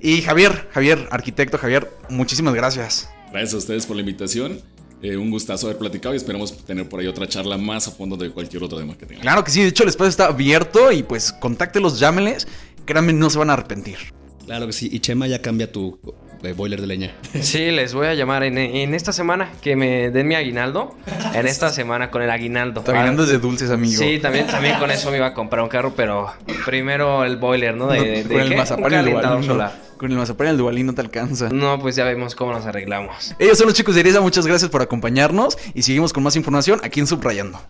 Y 0.00 0.22
Javier, 0.22 0.68
Javier, 0.72 1.08
arquitecto 1.12 1.58
Javier, 1.58 1.88
muchísimas 2.08 2.54
gracias. 2.54 3.08
Gracias 3.30 3.54
a 3.54 3.56
ustedes 3.58 3.86
por 3.86 3.94
la 3.94 4.00
invitación. 4.00 4.60
Eh, 5.00 5.16
un 5.16 5.30
gustazo 5.30 5.66
haber 5.66 5.78
platicado 5.78 6.14
y 6.14 6.16
esperamos 6.16 6.64
tener 6.64 6.88
por 6.88 7.00
ahí 7.00 7.06
otra 7.06 7.28
charla 7.28 7.56
más 7.58 7.86
a 7.88 7.92
fondo 7.92 8.16
de 8.16 8.30
cualquier 8.30 8.62
otro 8.64 8.78
tema 8.78 8.94
que 8.94 9.06
tengamos. 9.06 9.22
Claro 9.22 9.44
que 9.44 9.50
sí, 9.50 9.62
de 9.62 9.68
hecho 9.68 9.84
el 9.84 9.88
espacio 9.88 10.10
está 10.10 10.26
abierto 10.26 10.92
y 10.92 11.02
pues 11.02 11.32
contáctelos, 11.32 11.98
llámenles. 11.98 12.46
Créanme, 12.84 13.12
no 13.12 13.30
se 13.30 13.38
van 13.38 13.50
a 13.50 13.52
arrepentir. 13.52 13.98
Claro 14.44 14.66
que 14.66 14.72
sí. 14.72 14.88
Y 14.92 14.98
Chema 15.00 15.28
ya 15.28 15.40
cambia 15.40 15.70
tu 15.70 16.00
eh, 16.42 16.52
boiler 16.52 16.80
de 16.80 16.86
leña. 16.86 17.14
Sí, 17.42 17.70
les 17.70 17.94
voy 17.94 18.06
a 18.06 18.14
llamar 18.14 18.42
en, 18.44 18.58
en 18.58 18.94
esta 18.94 19.12
semana 19.12 19.50
que 19.60 19.76
me 19.76 20.10
den 20.10 20.28
mi 20.28 20.34
aguinaldo. 20.34 20.94
En 21.34 21.46
esta 21.46 21.70
semana 21.70 22.10
con 22.10 22.22
el 22.22 22.30
aguinaldo. 22.30 22.80
Está 22.80 22.92
ganando 22.92 23.26
de 23.26 23.38
dulces, 23.38 23.70
amigo. 23.70 23.98
Sí, 24.02 24.18
también, 24.20 24.46
también 24.46 24.78
con 24.78 24.90
eso 24.90 25.10
me 25.10 25.16
iba 25.18 25.26
a 25.26 25.34
comprar 25.34 25.62
un 25.62 25.68
carro, 25.68 25.94
pero 25.96 26.32
primero 26.64 27.24
el 27.24 27.36
boiler, 27.36 27.74
¿no? 27.76 27.86
De, 27.88 28.22
de- 28.24 28.28
con 28.28 28.40
el 28.40 28.48
¿qué? 28.50 28.56
mazapán 28.56 28.92
el 28.94 29.12
no. 29.48 29.70
Con 29.96 30.10
el 30.10 30.18
mazapán 30.18 30.48
y 30.48 30.50
el 30.50 30.56
dubalín 30.56 30.86
no 30.86 30.94
te 30.94 31.00
alcanza. 31.00 31.48
No, 31.50 31.78
pues 31.78 31.94
ya 31.96 32.04
vemos 32.04 32.34
cómo 32.34 32.52
nos 32.52 32.66
arreglamos. 32.66 33.34
Ellos 33.38 33.56
son 33.56 33.68
los 33.68 33.74
chicos 33.76 33.94
de 33.94 34.00
Iresa, 34.00 34.20
muchas 34.20 34.46
gracias 34.46 34.68
por 34.70 34.82
acompañarnos 34.82 35.56
y 35.74 35.82
seguimos 35.82 36.12
con 36.12 36.22
más 36.24 36.34
información 36.34 36.80
aquí 36.82 36.98
en 37.00 37.06
Subrayando. 37.06 37.60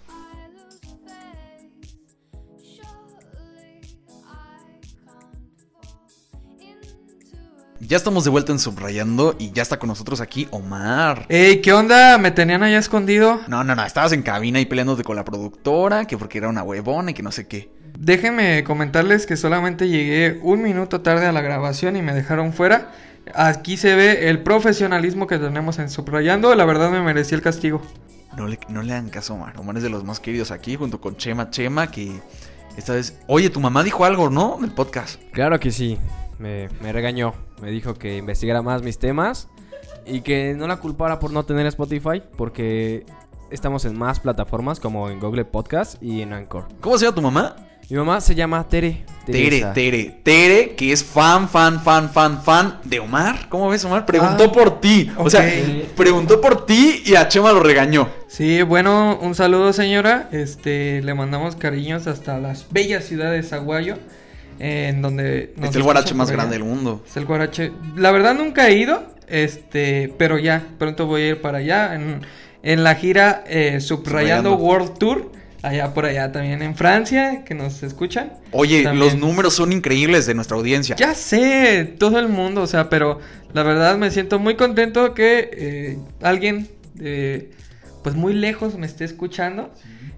Ya 7.93 7.99
estamos 7.99 8.25
de 8.25 8.31
vuelta 8.31 8.53
en 8.53 8.59
Subrayando 8.59 9.37
y 9.39 9.53
ya 9.53 9.61
está 9.61 9.79
con 9.79 9.89
nosotros 9.89 10.23
aquí 10.23 10.49
Omar. 10.51 11.27
Ey, 11.29 11.61
¿qué 11.61 11.75
onda? 11.75 12.17
¿Me 12.17 12.31
tenían 12.31 12.63
allá 12.63 12.79
escondido? 12.79 13.43
No, 13.49 13.65
no, 13.65 13.75
no, 13.75 13.85
estabas 13.85 14.15
en 14.15 14.23
cabina 14.23 14.61
y 14.61 14.65
peleándote 14.65 15.05
con 15.05 15.15
la 15.15 15.27
productora, 15.27 16.07
que 16.07 16.17
porque 16.17 16.39
era 16.39 16.49
una 16.49 16.63
huevona 16.63 17.11
y 17.11 17.15
que 17.15 17.23
no 17.23 17.31
sé 17.31 17.47
qué. 17.47 17.71
Déjenme 17.99 18.65
comentarles 18.65 19.27
que 19.27 19.37
solamente 19.37 19.91
llegué 19.91 20.41
un 20.43 20.63
minuto 20.63 21.03
tarde 21.03 21.27
a 21.27 21.33
la 21.33 21.43
grabación 21.43 21.95
y 21.97 22.01
me 22.01 22.15
dejaron 22.15 22.55
fuera. 22.55 22.93
Aquí 23.35 23.77
se 23.77 23.95
ve 23.95 24.31
el 24.31 24.43
profesionalismo 24.43 25.27
que 25.27 25.37
tenemos 25.37 25.79
en 25.79 25.91
Subrayando. 25.91 26.55
La 26.55 26.65
verdad 26.65 26.91
me 26.91 27.03
merecí 27.03 27.35
el 27.35 27.43
castigo. 27.43 27.83
No 28.39 28.47
le, 28.47 28.59
no 28.71 28.81
le 28.81 28.95
hagan 28.95 29.11
caso 29.11 29.35
a 29.35 29.37
Omar. 29.37 29.59
Omar 29.59 29.77
es 29.77 29.83
de 29.83 29.91
los 29.91 30.03
más 30.03 30.19
queridos 30.19 30.51
aquí, 30.51 30.77
junto 30.77 30.99
con 30.99 31.19
Chema 31.19 31.51
Chema, 31.51 31.91
que 31.91 32.11
esta 32.75 32.95
vez... 32.95 33.19
Oye, 33.27 33.51
tu 33.51 33.61
mamá 33.61 33.83
dijo 33.83 34.07
algo, 34.07 34.31
¿no? 34.31 34.57
Del 34.63 34.71
podcast. 34.71 35.21
Claro 35.33 35.61
que 35.61 35.71
sí, 35.71 35.99
me, 36.43 36.69
me 36.83 36.93
regañó, 36.93 37.33
me 37.63 37.71
dijo 37.71 37.95
que 37.95 38.17
investigara 38.19 38.61
más 38.63 38.83
mis 38.83 38.99
temas 38.99 39.49
y 40.05 40.21
que 40.23 40.55
no 40.55 40.67
la 40.67 40.77
culpara 40.77 41.19
por 41.21 41.31
no 41.31 41.45
tener 41.45 41.67
Spotify 41.67 42.23
porque 42.37 43.07
estamos 43.51 43.85
en 43.85 43.97
más 43.97 44.19
plataformas 44.21 44.81
como 44.81 45.09
en 45.09 45.21
Google 45.21 45.45
Podcast 45.45 46.03
y 46.03 46.21
en 46.23 46.33
Anchor. 46.33 46.67
¿Cómo 46.81 46.99
se 46.99 47.05
llama 47.05 47.15
tu 47.15 47.23
mamá? 47.23 47.57
Mi 47.91 47.97
mamá 47.99 48.21
se 48.21 48.35
llama 48.35 48.67
Tere. 48.69 49.05
Tere, 49.27 49.39
Teresa. 49.45 49.73
Tere, 49.75 50.21
Tere, 50.23 50.75
que 50.77 50.93
es 50.93 51.05
fan, 51.05 51.49
fan, 51.49 51.81
fan, 51.83 52.09
fan, 52.09 52.43
fan 52.43 52.81
de 52.85 53.01
Omar. 53.01 53.49
¿Cómo 53.51 53.69
ves, 53.69 53.85
Omar? 53.85 54.07
Preguntó 54.07 54.45
Ah, 54.45 54.53
por 54.53 54.81
ti. 54.81 55.11
O 55.19 55.29
sea, 55.29 55.47
preguntó 55.95 56.41
por 56.41 56.65
ti 56.65 57.03
y 57.05 57.15
a 57.17 57.29
Chema 57.29 57.53
lo 57.53 57.61
regañó. 57.63 58.09
Sí, 58.29 58.63
bueno, 58.63 59.19
un 59.21 59.35
saludo 59.35 59.73
señora. 59.75 60.29
Este, 60.33 61.03
le 61.03 61.13
mandamos 61.13 61.55
cariños 61.55 62.07
hasta 62.07 62.39
las 62.39 62.67
bellas 62.71 63.05
ciudades 63.05 63.51
de 63.51 63.57
Aguayo. 63.57 63.99
En 64.65 65.03
donde... 65.03 65.55
es 65.61 65.75
el 65.75 65.83
guarache 65.83 66.15
más 66.15 66.31
grande 66.31 66.55
del 66.55 66.63
mundo. 66.63 67.03
Es 67.05 67.17
el 67.17 67.25
guarache. 67.25 67.73
La 67.97 68.13
verdad 68.13 68.33
nunca 68.33 68.69
he 68.69 68.75
ido, 68.75 69.03
este, 69.27 70.15
pero 70.19 70.39
ya, 70.39 70.65
pronto 70.79 71.07
voy 71.07 71.23
a 71.23 71.29
ir 71.31 71.41
para 71.41 71.59
allá. 71.59 71.97
En, 71.97 72.21
en 72.63 72.85
la 72.85 72.95
gira 72.95 73.43
eh, 73.49 73.81
Subrayando 73.81 74.51
Subrayando. 74.51 74.55
World 74.55 74.99
Tour, 74.99 75.33
allá 75.63 75.93
por 75.93 76.05
allá 76.05 76.31
también 76.31 76.63
en 76.63 76.77
Francia, 76.77 77.43
que 77.45 77.55
nos 77.55 77.83
escuchan. 77.83 78.35
Oye, 78.53 78.85
También. 78.85 79.05
los 79.05 79.19
números 79.19 79.55
son 79.55 79.73
increíbles 79.73 80.27
de 80.27 80.35
nuestra 80.35 80.57
audiencia. 80.57 80.95
Ya 80.95 81.17
sé, 81.17 81.97
todo 81.99 82.21
el 82.21 82.29
mundo, 82.29 82.63
o 82.63 82.67
sea, 82.69 82.89
pero 82.89 83.19
la 83.53 83.65
verdad 83.65 83.99
me 83.99 84.13
siento 84.13 84.39
muy 84.39 84.55
contento 84.55 85.13
que 85.13 85.51
eh, 85.53 85.99
alguien, 86.23 86.69
de, 86.95 87.51
pues 88.05 88.15
muy 88.15 88.33
lejos 88.33 88.79
me 88.79 88.87
esté 88.87 89.05
escuchando. 89.05 89.73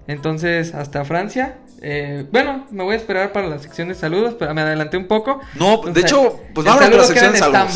Entonces, 0.07 0.75
hasta 0.75 1.03
Francia. 1.03 1.57
Eh, 1.87 2.25
bueno, 2.31 2.65
me 2.71 2.83
voy 2.83 2.95
a 2.95 2.97
esperar 2.97 3.31
para 3.31 3.47
la 3.47 3.59
sección 3.59 3.89
de 3.89 3.93
saludos, 3.93 4.35
pero 4.39 4.53
me 4.55 4.61
adelanté 4.61 4.97
un 4.97 5.07
poco. 5.07 5.39
No, 5.53 5.81
de 5.83 6.01
hecho, 6.01 6.39
pues 6.55 6.65
vámonos 6.65 6.89
con 6.89 6.97
la 6.97 7.03
sección 7.03 7.31
de 7.33 7.37
saludos. 7.37 7.73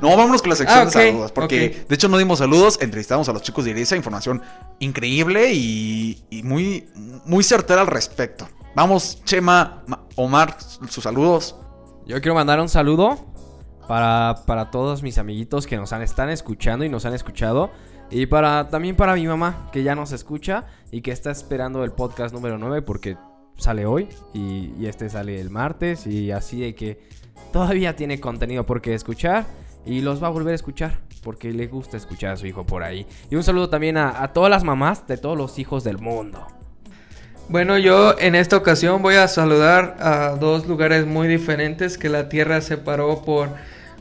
No, 0.00 0.16
vámonos 0.16 0.42
con 0.42 0.50
la 0.50 0.56
sección 0.56 0.78
Ah, 0.80 0.84
de 0.86 0.90
saludos. 0.90 1.30
Porque, 1.30 1.84
de 1.88 1.94
hecho, 1.94 2.08
no 2.08 2.18
dimos 2.18 2.40
saludos. 2.40 2.78
Entrevistamos 2.82 3.28
a 3.28 3.32
los 3.32 3.42
chicos 3.42 3.64
de 3.64 3.70
Iresa. 3.70 3.94
Información 3.94 4.42
increíble 4.80 5.52
y, 5.52 6.24
y 6.30 6.42
muy, 6.42 6.88
muy 7.26 7.44
certera 7.44 7.82
al 7.82 7.86
respecto. 7.86 8.48
Vamos, 8.74 9.22
Chema, 9.24 9.84
Ma- 9.86 10.02
Omar, 10.16 10.56
sus 10.88 11.04
saludos. 11.04 11.54
Yo 12.06 12.20
quiero 12.20 12.34
mandar 12.34 12.58
un 12.60 12.68
saludo 12.68 13.24
para, 13.86 14.34
para 14.46 14.72
todos 14.72 15.04
mis 15.04 15.16
amiguitos 15.18 15.68
que 15.68 15.76
nos 15.76 15.92
han, 15.92 16.02
están 16.02 16.28
escuchando 16.28 16.84
y 16.84 16.88
nos 16.88 17.04
han 17.06 17.14
escuchado. 17.14 17.70
Y 18.10 18.26
para 18.26 18.68
también 18.68 18.96
para 18.96 19.14
mi 19.14 19.26
mamá 19.28 19.68
que 19.72 19.84
ya 19.84 19.94
nos 19.94 20.10
escucha 20.10 20.64
y 20.90 21.02
que 21.02 21.12
está 21.12 21.30
esperando 21.30 21.84
el 21.84 21.92
podcast 21.92 22.34
número 22.34 22.58
9 22.58 22.82
porque 22.82 23.16
sale 23.56 23.86
hoy 23.86 24.08
y, 24.32 24.86
este 24.86 25.08
sale 25.08 25.40
el 25.40 25.50
martes 25.50 26.06
y 26.06 26.30
así 26.30 26.60
de 26.60 26.74
que 26.74 27.00
todavía 27.52 27.96
tiene 27.96 28.20
contenido 28.20 28.64
por 28.64 28.82
qué 28.82 28.94
escuchar 28.94 29.46
y 29.86 30.00
los 30.00 30.22
va 30.22 30.28
a 30.28 30.30
volver 30.30 30.52
a 30.52 30.56
escuchar 30.56 30.98
porque 31.22 31.52
le 31.52 31.66
gusta 31.66 31.96
escuchar 31.96 32.32
a 32.32 32.36
su 32.36 32.46
hijo 32.46 32.66
por 32.66 32.82
ahí. 32.82 33.06
Y 33.30 33.36
un 33.36 33.42
saludo 33.42 33.70
también 33.70 33.96
a, 33.96 34.22
a 34.22 34.32
todas 34.32 34.50
las 34.50 34.62
mamás 34.62 35.06
de 35.06 35.16
todos 35.16 35.38
los 35.38 35.58
hijos 35.58 35.82
del 35.82 35.98
mundo. 35.98 36.46
Bueno, 37.48 37.76
yo 37.76 38.18
en 38.18 38.34
esta 38.34 38.56
ocasión 38.56 39.02
voy 39.02 39.16
a 39.16 39.28
saludar 39.28 39.96
a 40.00 40.36
dos 40.40 40.66
lugares 40.66 41.06
muy 41.06 41.28
diferentes 41.28 41.98
que 41.98 42.08
la 42.08 42.28
Tierra 42.28 42.60
separó 42.62 43.22
por 43.22 43.50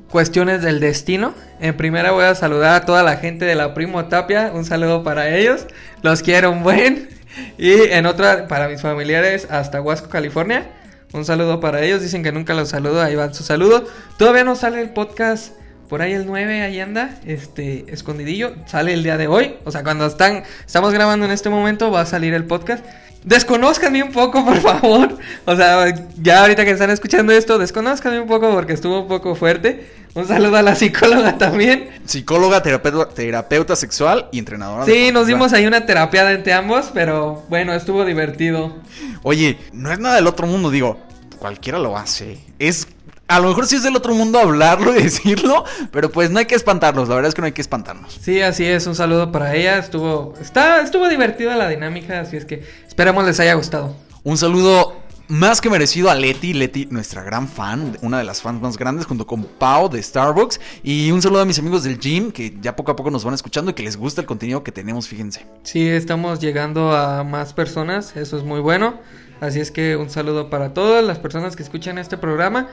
cuestiones 0.10 0.62
del 0.62 0.80
destino. 0.80 1.34
En 1.60 1.76
primera 1.76 2.12
voy 2.12 2.24
a 2.24 2.36
saludar 2.36 2.76
a 2.76 2.86
toda 2.86 3.04
la 3.04 3.18
gente 3.18 3.46
de 3.46 3.56
la 3.56 3.74
Primo 3.74 4.06
Tapia, 4.06 4.52
un 4.54 4.64
saludo 4.64 5.04
para 5.04 5.36
ellos, 5.36 5.66
los 6.04 6.22
quiero 6.22 6.52
un 6.52 6.64
buen. 6.64 7.10
Y 7.58 7.74
en 7.74 8.06
otra, 8.06 8.48
para 8.48 8.68
mis 8.68 8.82
familiares 8.82 9.48
hasta 9.50 9.82
Huasco, 9.82 10.10
California, 10.10 10.70
un 11.14 11.26
saludo 11.26 11.60
para 11.60 11.82
ellos, 11.82 12.02
dicen 12.02 12.24
que 12.24 12.32
nunca 12.32 12.54
los 12.54 12.70
saludo, 12.70 13.02
ahí 13.02 13.16
va 13.16 13.34
su 13.34 13.44
saludo. 13.44 13.86
Todavía 14.18 14.44
no 14.44 14.56
sale 14.56 14.82
el 14.82 14.90
podcast 14.90 15.54
por 15.88 16.02
ahí 16.02 16.14
el 16.14 16.26
9, 16.26 16.62
ahí 16.62 16.80
anda, 16.80 17.20
este, 17.26 17.86
escondidillo, 17.88 18.56
sale 18.66 18.94
el 18.94 19.04
día 19.04 19.18
de 19.18 19.28
hoy, 19.28 19.58
o 19.64 19.72
sea, 19.72 19.84
cuando 19.84 20.08
están, 20.08 20.44
estamos 20.66 20.92
grabando 20.92 21.26
en 21.26 21.32
este 21.32 21.50
momento 21.50 21.92
va 21.92 22.02
a 22.02 22.06
salir 22.08 22.34
el 22.34 22.46
podcast. 22.46 22.84
Desconózcanme 23.24 24.04
un 24.04 24.12
poco, 24.12 24.44
por 24.46 24.60
favor. 24.60 25.18
O 25.46 25.56
sea, 25.56 25.94
ya 26.22 26.42
ahorita 26.42 26.66
que 26.66 26.72
están 26.72 26.90
escuchando 26.90 27.34
esto, 27.34 27.58
desconózcanme 27.58 28.20
un 28.20 28.28
poco 28.28 28.52
porque 28.52 28.74
estuvo 28.74 29.02
un 29.02 29.08
poco 29.08 29.36
fuerte. 29.36 29.90
Un 30.16 30.28
saludo 30.28 30.58
a 30.58 30.62
la 30.62 30.76
psicóloga 30.76 31.38
también. 31.38 31.90
Psicóloga, 32.06 32.62
terapeuta, 32.62 33.10
terapeuta 33.10 33.76
sexual 33.76 34.30
y 34.32 34.40
entrenadora. 34.40 34.86
Sí, 34.86 35.12
nos 35.12 35.26
dimos 35.26 35.54
ahí 35.54 35.66
una 35.66 35.86
terapiada 35.86 36.34
entre 36.34 36.54
ambos, 36.54 36.92
pero 36.94 37.44
bueno, 37.50 37.74
estuvo 37.74 38.06
divertido. 38.06 38.76
Oye, 39.24 39.58
no 39.72 39.92
es 39.92 39.98
nada 40.00 40.16
del 40.16 40.28
otro 40.28 40.46
mundo, 40.46 40.70
digo, 40.70 41.00
cualquiera 41.40 41.80
lo 41.80 41.98
hace. 41.98 42.40
Es. 42.60 42.88
A 43.28 43.40
lo 43.40 43.48
mejor 43.48 43.66
sí 43.66 43.78
es 43.78 43.84
del 43.84 43.96
otro 43.96 44.14
mundo 44.14 44.40
hablarlo 44.40 44.96
y 44.96 45.04
decirlo, 45.04 45.64
pero 45.92 46.12
pues 46.12 46.30
no 46.30 46.40
hay 46.40 46.46
que 46.46 46.56
espantarnos, 46.56 47.08
la 47.10 47.16
verdad 47.16 47.30
es 47.30 47.36
que 47.36 47.42
no 47.42 47.46
hay 47.46 47.54
que 47.54 47.62
espantarnos. 47.62 48.20
Sí, 48.22 48.42
así 48.42 48.66
es, 48.66 48.86
un 48.86 48.96
saludo 48.96 49.32
para 49.32 49.56
ella. 49.56 49.78
Estuvo, 49.78 50.34
está, 50.42 50.82
estuvo 50.82 51.08
divertida 51.08 51.56
la 51.56 51.70
dinámica, 51.70 52.20
así 52.20 52.38
es 52.38 52.46
que 52.46 52.64
esperemos 52.88 53.26
les 53.26 53.40
haya 53.40 53.54
gustado. 53.54 53.96
Un 54.24 54.38
saludo 54.38 55.04
más 55.30 55.62
que 55.62 55.70
merecido 55.70 56.10
a 56.10 56.16
Leti, 56.16 56.54
Leti, 56.54 56.88
nuestra 56.92 57.24
gran 57.24 57.48
fan, 57.48 57.98
una 58.02 58.18
de 58.18 58.24
las 58.24 58.42
fans 58.42 58.62
más 58.62 58.78
grandes, 58.78 59.06
junto 59.06 59.26
con 59.26 59.44
Pau 59.44 59.90
de 59.90 60.04
Starbucks. 60.04 60.60
Y 60.84 61.12
un 61.12 61.22
saludo 61.22 61.42
a 61.42 61.46
mis 61.46 61.58
amigos 61.60 61.84
del 61.84 61.98
gym, 61.98 62.32
que 62.32 62.56
ya 62.62 62.76
poco 62.76 62.92
a 62.92 62.96
poco 62.96 63.10
nos 63.10 63.24
van 63.24 63.34
escuchando 63.34 63.72
y 63.72 63.74
que 63.74 63.84
les 63.84 63.98
gusta 63.98 64.22
el 64.22 64.28
contenido 64.28 64.64
que 64.64 64.72
tenemos, 64.72 65.08
fíjense. 65.08 65.46
Sí, 65.64 65.88
estamos 65.88 66.40
llegando 66.40 66.96
a 66.96 67.24
más 67.24 67.54
personas, 67.54 68.16
eso 68.16 68.38
es 68.38 68.44
muy 68.44 68.60
bueno. 68.60 69.00
Así 69.40 69.60
es 69.60 69.72
que 69.72 69.98
un 69.98 70.10
saludo 70.10 70.50
para 70.50 70.74
todas 70.74 71.04
las 71.04 71.20
personas 71.20 71.56
que 71.56 71.64
escuchan 71.64 71.98
este 71.98 72.18
programa. 72.18 72.70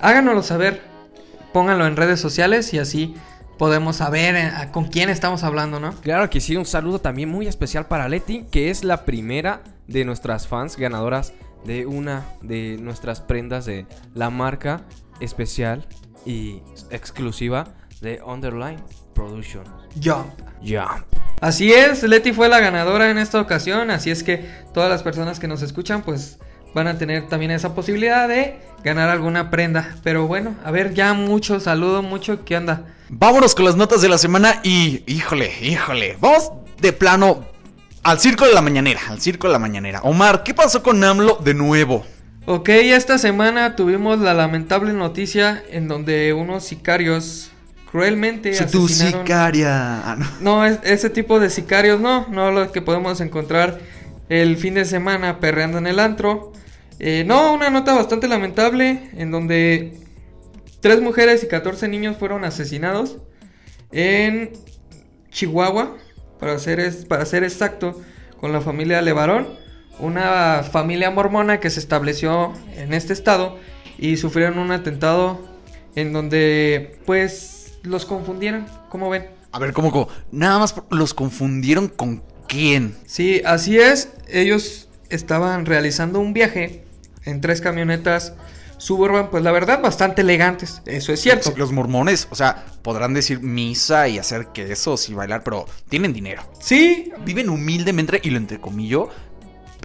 Háganoslo 0.00 0.42
saber, 0.42 0.82
pónganlo 1.52 1.86
en 1.86 1.96
redes 1.96 2.20
sociales 2.20 2.72
y 2.74 2.78
así 2.78 3.14
podemos 3.58 3.96
saber 3.96 4.36
eh, 4.36 4.52
con 4.72 4.86
quién 4.86 5.10
estamos 5.10 5.44
hablando, 5.44 5.80
¿no? 5.80 5.92
Claro 6.00 6.28
que 6.30 6.40
sí, 6.40 6.56
un 6.56 6.66
saludo 6.66 7.00
también 7.00 7.28
muy 7.28 7.46
especial 7.46 7.86
para 7.86 8.08
Leti, 8.08 8.44
que 8.50 8.70
es 8.70 8.84
la 8.84 9.04
primera 9.04 9.62
de 9.86 10.04
nuestras 10.04 10.48
fans 10.48 10.76
ganadoras 10.76 11.32
de 11.64 11.86
una 11.86 12.24
de 12.42 12.76
nuestras 12.80 13.20
prendas 13.20 13.64
de 13.64 13.86
la 14.14 14.30
marca 14.30 14.82
especial 15.20 15.86
y 16.26 16.62
exclusiva 16.90 17.68
de 18.00 18.20
Underline 18.24 18.82
Production. 19.14 19.64
Jump. 20.02 20.40
Jump. 20.60 21.06
Así 21.40 21.72
es, 21.72 22.02
Leti 22.02 22.32
fue 22.32 22.48
la 22.48 22.60
ganadora 22.60 23.10
en 23.10 23.18
esta 23.18 23.40
ocasión, 23.40 23.90
así 23.90 24.10
es 24.10 24.22
que 24.22 24.48
todas 24.72 24.90
las 24.90 25.02
personas 25.02 25.38
que 25.38 25.48
nos 25.48 25.62
escuchan 25.62 26.02
pues 26.02 26.38
van 26.74 26.86
a 26.88 26.98
tener 26.98 27.28
también 27.28 27.50
esa 27.52 27.74
posibilidad 27.74 28.28
de 28.28 28.58
ganar 28.82 29.08
alguna 29.08 29.50
prenda. 29.50 29.94
Pero 30.02 30.26
bueno, 30.26 30.54
a 30.64 30.70
ver, 30.70 30.94
ya 30.94 31.12
mucho 31.14 31.60
saludo, 31.60 32.02
mucho, 32.02 32.44
¿qué 32.44 32.56
onda? 32.56 32.82
Vámonos 33.08 33.54
con 33.54 33.64
las 33.64 33.76
notas 33.76 34.02
de 34.02 34.08
la 34.08 34.18
semana 34.18 34.60
y, 34.62 35.02
híjole, 35.06 35.52
híjole, 35.62 36.16
vamos 36.20 36.50
de 36.80 36.92
plano 36.92 37.44
al 38.02 38.18
circo 38.20 38.44
de 38.46 38.52
la 38.52 38.60
mañanera, 38.60 39.00
al 39.08 39.20
circo 39.20 39.46
de 39.46 39.52
la 39.52 39.58
mañanera. 39.58 40.00
Omar, 40.02 40.42
¿qué 40.42 40.52
pasó 40.52 40.82
con 40.82 41.02
AMLO 41.02 41.38
de 41.44 41.54
nuevo? 41.54 42.04
Ok, 42.46 42.68
esta 42.68 43.16
semana 43.16 43.74
tuvimos 43.76 44.18
la 44.18 44.34
lamentable 44.34 44.92
noticia 44.92 45.62
en 45.70 45.88
donde 45.88 46.34
unos 46.34 46.64
sicarios 46.64 47.50
cruelmente 47.90 48.52
Si 48.52 48.66
tu 48.66 48.84
asesinaron... 48.86 49.22
sicaria. 49.26 50.10
Ah, 50.10 50.16
no. 50.18 50.26
No, 50.40 50.64
es- 50.66 50.80
ese 50.82 51.08
tipo 51.08 51.40
de 51.40 51.48
sicarios 51.48 52.00
no, 52.00 52.26
no 52.28 52.50
lo 52.50 52.70
que 52.72 52.82
podemos 52.82 53.20
encontrar 53.22 53.78
el 54.28 54.56
fin 54.58 54.74
de 54.74 54.84
semana 54.84 55.38
perreando 55.40 55.78
en 55.78 55.86
el 55.86 55.98
antro. 56.00 56.52
Eh, 56.98 57.24
no, 57.26 57.52
una 57.52 57.70
nota 57.70 57.94
bastante 57.94 58.28
lamentable 58.28 59.10
en 59.16 59.30
donde 59.30 59.98
tres 60.80 61.00
mujeres 61.00 61.42
y 61.42 61.48
14 61.48 61.88
niños 61.88 62.16
fueron 62.16 62.44
asesinados 62.44 63.18
en 63.92 64.52
Chihuahua, 65.30 65.96
para 66.38 66.58
ser, 66.58 66.80
es- 66.80 67.04
para 67.04 67.24
ser 67.26 67.44
exacto, 67.44 68.00
con 68.40 68.52
la 68.52 68.60
familia 68.60 69.00
Levarón, 69.02 69.48
una 69.98 70.62
familia 70.70 71.10
mormona 71.10 71.60
que 71.60 71.70
se 71.70 71.80
estableció 71.80 72.52
en 72.76 72.92
este 72.92 73.12
estado 73.12 73.58
y 73.98 74.16
sufrieron 74.16 74.58
un 74.58 74.70
atentado 74.72 75.40
en 75.94 76.12
donde 76.12 76.98
pues 77.06 77.78
los 77.82 78.04
confundieron, 78.04 78.66
¿cómo 78.88 79.08
ven? 79.10 79.30
A 79.52 79.58
ver, 79.60 79.72
¿cómo, 79.72 79.92
cómo? 79.92 80.08
Nada 80.32 80.58
más 80.58 80.74
los 80.90 81.14
confundieron 81.14 81.88
con 81.88 82.22
quién. 82.48 82.96
Sí, 83.06 83.40
así 83.44 83.78
es. 83.78 84.10
Ellos 84.28 84.88
estaban 85.10 85.64
realizando 85.64 86.18
un 86.18 86.32
viaje 86.32 86.83
en 87.24 87.40
tres 87.40 87.60
camionetas 87.60 88.34
suburban, 88.78 89.30
pues 89.30 89.42
la 89.42 89.52
verdad, 89.52 89.80
bastante 89.80 90.22
elegantes. 90.22 90.82
Eso 90.84 91.12
es 91.12 91.20
cierto. 91.20 91.52
Los 91.56 91.72
mormones, 91.72 92.28
o 92.30 92.34
sea, 92.34 92.64
podrán 92.82 93.14
decir 93.14 93.40
misa 93.40 94.08
y 94.08 94.18
hacer 94.18 94.48
quesos 94.52 95.08
y 95.08 95.14
bailar, 95.14 95.42
pero 95.42 95.66
tienen 95.88 96.12
dinero. 96.12 96.42
Sí, 96.60 97.10
Viven 97.24 97.48
humildemente 97.48 98.20
y 98.22 98.30
lo 98.30 98.36
entrecomillo, 98.36 99.08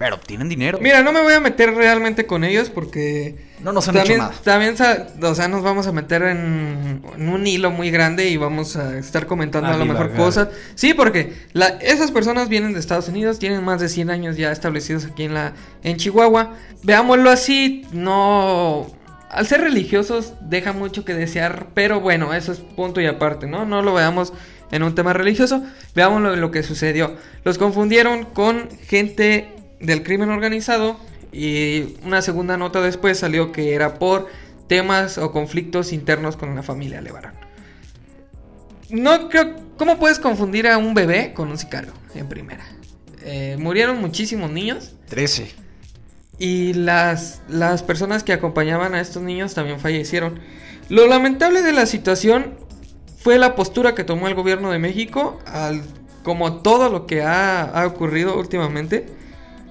pero 0.00 0.18
tienen 0.18 0.48
dinero. 0.48 0.78
mira, 0.80 1.02
no 1.02 1.12
me 1.12 1.20
voy 1.20 1.34
a 1.34 1.40
meter 1.40 1.74
realmente 1.74 2.24
con 2.26 2.42
ellos 2.42 2.70
porque 2.70 3.36
No 3.62 3.70
nos 3.72 3.86
han 3.86 3.96
también, 3.96 4.14
hecho 4.16 4.22
nada. 4.28 4.34
también, 4.42 4.74
o 5.22 5.34
sea, 5.34 5.46
nos 5.48 5.62
vamos 5.62 5.86
a 5.86 5.92
meter 5.92 6.22
en, 6.22 7.02
en 7.16 7.28
un 7.28 7.46
hilo 7.46 7.70
muy 7.70 7.90
grande 7.90 8.28
y 8.30 8.38
vamos 8.38 8.76
a 8.76 8.96
estar 8.96 9.26
comentando 9.26 9.68
A 9.68 9.74
a, 9.74 9.76
lo 9.76 9.84
mejor 9.84 10.14
cosas. 10.14 10.48
Sí, 10.74 10.94
porque 10.94 11.34
la- 11.52 11.76
esas 11.82 12.10
personas 12.12 12.48
vienen 12.48 12.72
de 12.72 12.80
Estados 12.80 13.08
Unidos, 13.08 13.38
tienen 13.38 13.62
más 13.62 13.78
de 13.82 13.90
100 13.90 14.08
años 14.08 14.38
ya 14.38 14.50
establecidos 14.50 15.04
aquí 15.04 15.24
en 15.24 15.34
la 15.34 15.52
en 15.84 15.98
Chihuahua. 15.98 16.54
Veámoslo 16.82 17.28
así, 17.30 17.84
no 17.92 18.90
al 19.28 19.46
ser 19.46 19.60
religiosos 19.60 20.32
deja 20.40 20.72
mucho 20.72 21.04
que 21.04 21.14
desear, 21.14 21.66
pero 21.74 22.00
bueno, 22.00 22.32
eso 22.34 22.52
es 22.52 22.58
punto 22.58 23.00
y 23.02 23.06
aparte, 23.06 23.46
¿no? 23.46 23.64
No 23.66 23.82
lo 23.82 23.92
veamos 23.94 24.32
en 24.72 24.82
un 24.82 24.94
tema 24.94 25.12
religioso, 25.12 25.62
veámoslo 25.94 26.32
en 26.34 26.40
lo 26.40 26.50
que 26.50 26.62
sucedió. 26.62 27.16
Los 27.44 27.58
confundieron 27.58 28.24
con 28.24 28.68
gente 28.88 29.54
del 29.80 30.02
crimen 30.02 30.30
organizado 30.30 30.96
y 31.32 31.96
una 32.04 32.22
segunda 32.22 32.56
nota 32.56 32.80
después 32.80 33.18
salió 33.18 33.52
que 33.52 33.74
era 33.74 33.98
por 33.98 34.28
temas 34.66 35.18
o 35.18 35.32
conflictos 35.32 35.92
internos 35.92 36.36
con 36.36 36.54
la 36.54 36.62
familia 36.62 37.00
Levarón. 37.00 37.32
No 38.90 39.28
creo. 39.28 39.56
¿Cómo 39.76 39.98
puedes 39.98 40.18
confundir 40.18 40.68
a 40.68 40.78
un 40.78 40.94
bebé 40.94 41.32
con 41.32 41.48
un 41.48 41.58
sicario? 41.58 41.92
En 42.14 42.28
primera. 42.28 42.64
Eh, 43.22 43.56
murieron 43.58 44.00
muchísimos 44.00 44.50
niños. 44.50 44.94
13. 45.08 45.50
Y 46.38 46.72
las, 46.74 47.42
las 47.48 47.82
personas 47.82 48.24
que 48.24 48.32
acompañaban 48.32 48.94
a 48.94 49.00
estos 49.00 49.22
niños 49.22 49.54
también 49.54 49.78
fallecieron. 49.78 50.40
Lo 50.88 51.06
lamentable 51.06 51.62
de 51.62 51.72
la 51.72 51.86
situación 51.86 52.54
fue 53.18 53.38
la 53.38 53.54
postura 53.54 53.94
que 53.94 54.04
tomó 54.04 54.26
el 54.28 54.34
gobierno 54.34 54.70
de 54.70 54.78
México 54.78 55.38
al 55.46 55.82
como 56.22 56.60
todo 56.62 56.90
lo 56.90 57.06
que 57.06 57.22
ha, 57.22 57.62
ha 57.62 57.86
ocurrido 57.86 58.38
últimamente, 58.38 59.06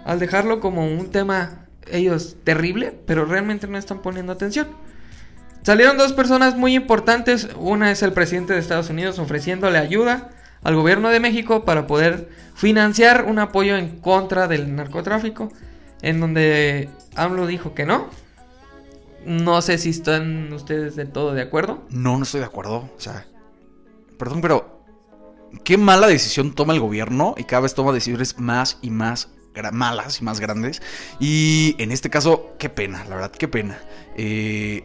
al 0.09 0.17
dejarlo 0.17 0.59
como 0.59 0.87
un 0.87 1.11
tema 1.11 1.67
ellos 1.85 2.37
terrible, 2.43 2.99
pero 3.05 3.25
realmente 3.25 3.67
no 3.67 3.77
están 3.77 4.01
poniendo 4.01 4.33
atención. 4.33 4.67
Salieron 5.61 5.99
dos 5.99 6.13
personas 6.13 6.57
muy 6.57 6.73
importantes, 6.73 7.49
una 7.55 7.91
es 7.91 8.01
el 8.01 8.11
presidente 8.11 8.53
de 8.53 8.59
Estados 8.59 8.89
Unidos 8.89 9.19
ofreciéndole 9.19 9.77
ayuda 9.77 10.31
al 10.63 10.75
gobierno 10.75 11.09
de 11.09 11.19
México 11.19 11.63
para 11.63 11.85
poder 11.85 12.27
financiar 12.55 13.25
un 13.25 13.37
apoyo 13.37 13.77
en 13.77 13.99
contra 13.99 14.47
del 14.47 14.75
narcotráfico, 14.75 15.51
en 16.01 16.19
donde 16.19 16.89
AMLO 17.15 17.45
dijo 17.45 17.75
que 17.75 17.85
no. 17.85 18.09
No 19.27 19.61
sé 19.61 19.77
si 19.77 19.91
están 19.91 20.51
ustedes 20.53 20.95
del 20.95 21.11
todo 21.11 21.35
de 21.35 21.43
acuerdo. 21.43 21.85
No, 21.91 22.17
no 22.17 22.23
estoy 22.23 22.39
de 22.39 22.47
acuerdo. 22.47 22.89
O 22.97 22.99
sea, 22.99 23.27
perdón, 24.17 24.41
pero 24.41 24.81
qué 25.63 25.77
mala 25.77 26.07
decisión 26.07 26.55
toma 26.55 26.73
el 26.73 26.79
gobierno 26.79 27.35
y 27.37 27.43
cada 27.43 27.61
vez 27.61 27.75
toma 27.75 27.91
decisiones 27.91 28.39
más 28.39 28.79
y 28.81 28.89
más 28.89 29.29
malas 29.71 30.21
y 30.21 30.23
más 30.23 30.39
grandes. 30.39 30.81
Y 31.19 31.75
en 31.77 31.91
este 31.91 32.09
caso, 32.09 32.55
qué 32.57 32.69
pena, 32.69 33.05
la 33.05 33.15
verdad, 33.15 33.31
qué 33.31 33.47
pena. 33.47 33.79
Eh, 34.15 34.83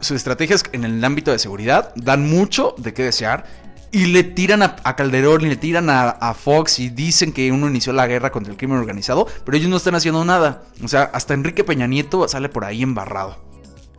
sus 0.00 0.16
estrategias 0.16 0.64
en 0.72 0.84
el 0.84 1.02
ámbito 1.04 1.30
de 1.30 1.38
seguridad 1.38 1.92
dan 1.96 2.28
mucho 2.28 2.74
de 2.78 2.92
qué 2.92 3.04
desear. 3.04 3.44
Y 3.90 4.06
le 4.06 4.24
tiran 4.24 4.62
a, 4.62 4.96
Calderón 4.96 5.42
y 5.42 5.48
le 5.48 5.56
tiran 5.56 5.88
a, 5.88 6.10
a 6.10 6.34
Fox 6.34 6.80
y 6.80 6.88
dicen 6.88 7.32
que 7.32 7.52
uno 7.52 7.68
inició 7.68 7.92
la 7.92 8.08
guerra 8.08 8.32
contra 8.32 8.50
el 8.50 8.58
crimen 8.58 8.78
organizado, 8.78 9.28
pero 9.44 9.56
ellos 9.56 9.70
no 9.70 9.76
están 9.76 9.94
haciendo 9.94 10.24
nada. 10.24 10.64
O 10.82 10.88
sea, 10.88 11.02
hasta 11.12 11.32
Enrique 11.32 11.62
Peña 11.62 11.86
Nieto 11.86 12.26
sale 12.26 12.48
por 12.48 12.64
ahí 12.64 12.82
embarrado. 12.82 13.36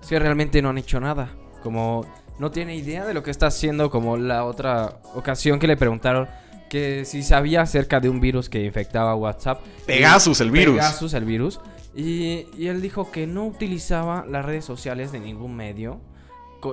Que 0.08 0.20
realmente 0.20 0.62
no 0.62 0.70
han 0.70 0.78
hecho 0.78 1.00
nada. 1.00 1.32
Como 1.64 2.06
no 2.40 2.52
tiene 2.52 2.76
idea 2.76 3.06
de 3.06 3.14
lo 3.14 3.24
que 3.24 3.32
está 3.32 3.48
haciendo, 3.48 3.90
como 3.90 4.18
la 4.18 4.44
otra 4.44 5.00
ocasión 5.14 5.60
que 5.60 5.68
le 5.68 5.78
preguntaron 5.78 6.28
que 6.76 7.06
si 7.06 7.24
sabía 7.24 7.62
acerca 7.62 8.02
de 8.02 8.10
un 8.10 8.20
virus 8.20 8.50
que 8.50 8.62
infectaba 8.62 9.16
WhatsApp. 9.16 9.62
Pegasus, 9.86 10.42
el 10.42 10.52
virus. 10.52 10.76
Pegasus, 10.76 11.14
el 11.14 11.24
virus. 11.24 11.62
Y, 11.96 12.48
y 12.58 12.68
él 12.68 12.82
dijo 12.82 13.12
que 13.12 13.28
no 13.28 13.46
utilizaba 13.46 14.26
las 14.28 14.44
redes 14.44 14.66
sociales 14.66 15.14
de 15.14 15.22
ningún 15.22 15.56
medio. 15.56 16.02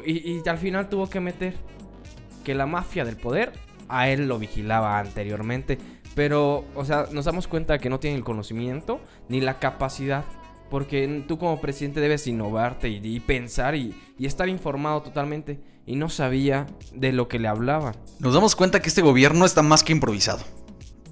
Y, 0.04 0.32
y 0.32 0.48
al 0.48 0.58
final 0.58 0.88
tuvo 0.88 1.08
que 1.08 1.20
meter 1.20 1.54
que 2.42 2.56
la 2.56 2.66
mafia 2.66 3.04
del 3.04 3.16
poder 3.16 3.52
a 3.88 4.08
él 4.08 4.26
lo 4.26 4.40
vigilaba 4.40 4.98
anteriormente. 4.98 5.78
Pero, 6.16 6.64
o 6.74 6.84
sea, 6.84 7.06
nos 7.12 7.26
damos 7.26 7.46
cuenta 7.46 7.78
que 7.78 7.88
no 7.88 8.00
tiene 8.00 8.16
el 8.16 8.24
conocimiento 8.24 9.00
ni 9.28 9.40
la 9.40 9.60
capacidad. 9.60 10.24
Porque 10.68 11.24
tú 11.28 11.38
como 11.38 11.60
presidente 11.60 12.00
debes 12.00 12.26
innovarte 12.26 12.88
y, 12.88 13.00
y 13.04 13.20
pensar 13.20 13.76
y, 13.76 13.94
y 14.18 14.26
estar 14.26 14.48
informado 14.48 15.00
totalmente. 15.02 15.60
Y 15.87 15.97
no 15.97 16.09
sabía 16.09 16.66
de 16.95 17.12
lo 17.12 17.29
que 17.29 17.38
le 17.38 17.49
hablaban. 17.49 17.97
Nos 18.21 18.35
damos 18.35 18.55
cuenta 18.55 18.81
que 18.81 18.88
este 18.88 19.03
gobierno 19.03 19.45
está 19.45 19.62
más 19.62 19.83
que 19.83 19.92
improvisado. 19.92 20.45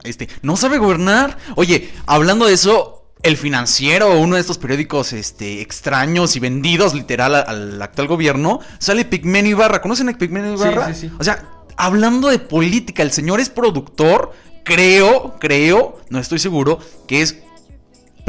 Este, 0.05 0.29
no 0.43 0.57
sabe 0.57 0.79
gobernar. 0.79 1.37
Oye, 1.57 1.91
hablando 2.07 2.47
de 2.47 2.55
eso, 2.55 3.13
el 3.23 3.37
financiero, 3.37 4.19
uno 4.19 4.37
de 4.37 4.41
estos 4.41 4.59
periódicos 4.59 5.13
este, 5.13 5.61
extraños 5.61 6.37
y 6.37 6.41
vendidos 6.41 6.95
literal 6.95 7.35
al 7.35 7.83
actual 7.83 8.07
gobierno, 8.09 8.61
sale 8.79 9.05
Pigmenio 9.05 9.51
Ibarra. 9.53 9.83
¿Conocen 9.83 10.09
a 10.09 10.17
Pigmenio 10.17 10.57
Sí, 10.57 10.63
Ibarra? 10.63 10.95
sí, 10.95 11.09
sí. 11.09 11.13
O 11.19 11.25
sea, 11.25 11.45
hablando 11.77 12.29
de 12.29 12.39
política, 12.39 13.03
el 13.03 13.11
señor 13.11 13.41
es 13.41 13.51
productor, 13.51 14.33
creo, 14.65 15.37
creo, 15.41 15.99
no 16.11 16.19
estoy 16.19 16.39
seguro, 16.39 16.79
que 17.09 17.23
es 17.23 17.43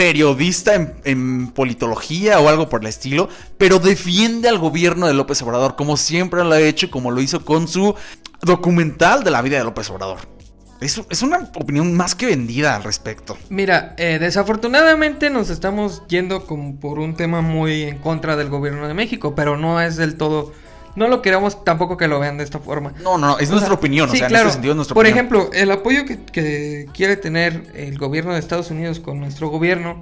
periodista 0.01 0.95
en, 1.03 1.51
politología 1.51 2.39
o 2.39 2.49
algo 2.49 2.69
por 2.69 2.81
el 2.81 2.87
estilo, 2.87 3.29
pero 3.59 3.77
defiende 3.77 4.49
al 4.49 4.57
gobierno 4.57 5.05
de 5.05 5.13
López 5.13 5.39
Obrador, 5.43 5.75
como 5.75 5.95
siempre 5.95 6.43
lo 6.43 6.53
ha 6.53 6.59
hecho, 6.59 6.89
como 6.89 7.11
lo 7.11 7.21
hizo 7.21 7.45
con 7.45 7.67
su 7.67 7.93
documental 8.41 9.23
de 9.23 9.29
la 9.29 9.43
vida 9.43 9.59
de 9.59 9.63
López 9.63 9.91
Obrador. 9.91 10.17
Es, 10.79 10.99
es 11.07 11.21
una 11.21 11.51
opinión 11.55 11.95
más 11.95 12.15
que 12.15 12.25
vendida 12.25 12.75
al 12.75 12.83
respecto. 12.83 13.37
Mira, 13.49 13.93
eh, 13.99 14.17
desafortunadamente 14.19 15.29
nos 15.29 15.51
estamos 15.51 16.01
yendo 16.07 16.47
como 16.47 16.79
por 16.79 16.97
un 16.97 17.13
tema 17.13 17.41
muy 17.41 17.83
en 17.83 17.99
contra 17.99 18.35
del 18.35 18.49
gobierno 18.49 18.87
de 18.87 18.95
México, 18.95 19.35
pero 19.35 19.55
no 19.55 19.79
es 19.79 19.97
del 19.97 20.17
todo... 20.17 20.51
No 20.95 21.07
lo 21.07 21.21
queremos 21.21 21.63
tampoco 21.63 21.95
que 21.97 22.07
lo 22.07 22.19
vean 22.19 22.37
de 22.37 22.43
esta 22.43 22.59
forma. 22.59 22.93
No, 23.01 23.17
no, 23.17 23.39
es 23.39 23.47
O 23.49 23.53
nuestra 23.53 23.69
sea, 23.69 23.77
opinión, 23.77 24.09
o 24.09 24.11
sí, 24.11 24.17
sea, 24.17 24.27
claro. 24.27 24.43
en 24.43 24.47
este 24.47 24.53
sentido 24.55 24.73
es 24.73 24.75
nuestra 24.75 24.93
Por 24.93 25.05
opinión. 25.05 25.17
ejemplo, 25.17 25.49
el 25.53 25.71
apoyo 25.71 26.05
que, 26.05 26.19
que 26.25 26.87
quiere 26.93 27.15
tener 27.17 27.63
el 27.75 27.97
gobierno 27.97 28.33
de 28.33 28.39
Estados 28.39 28.71
Unidos 28.71 28.99
con 28.99 29.19
nuestro 29.19 29.47
gobierno, 29.49 30.01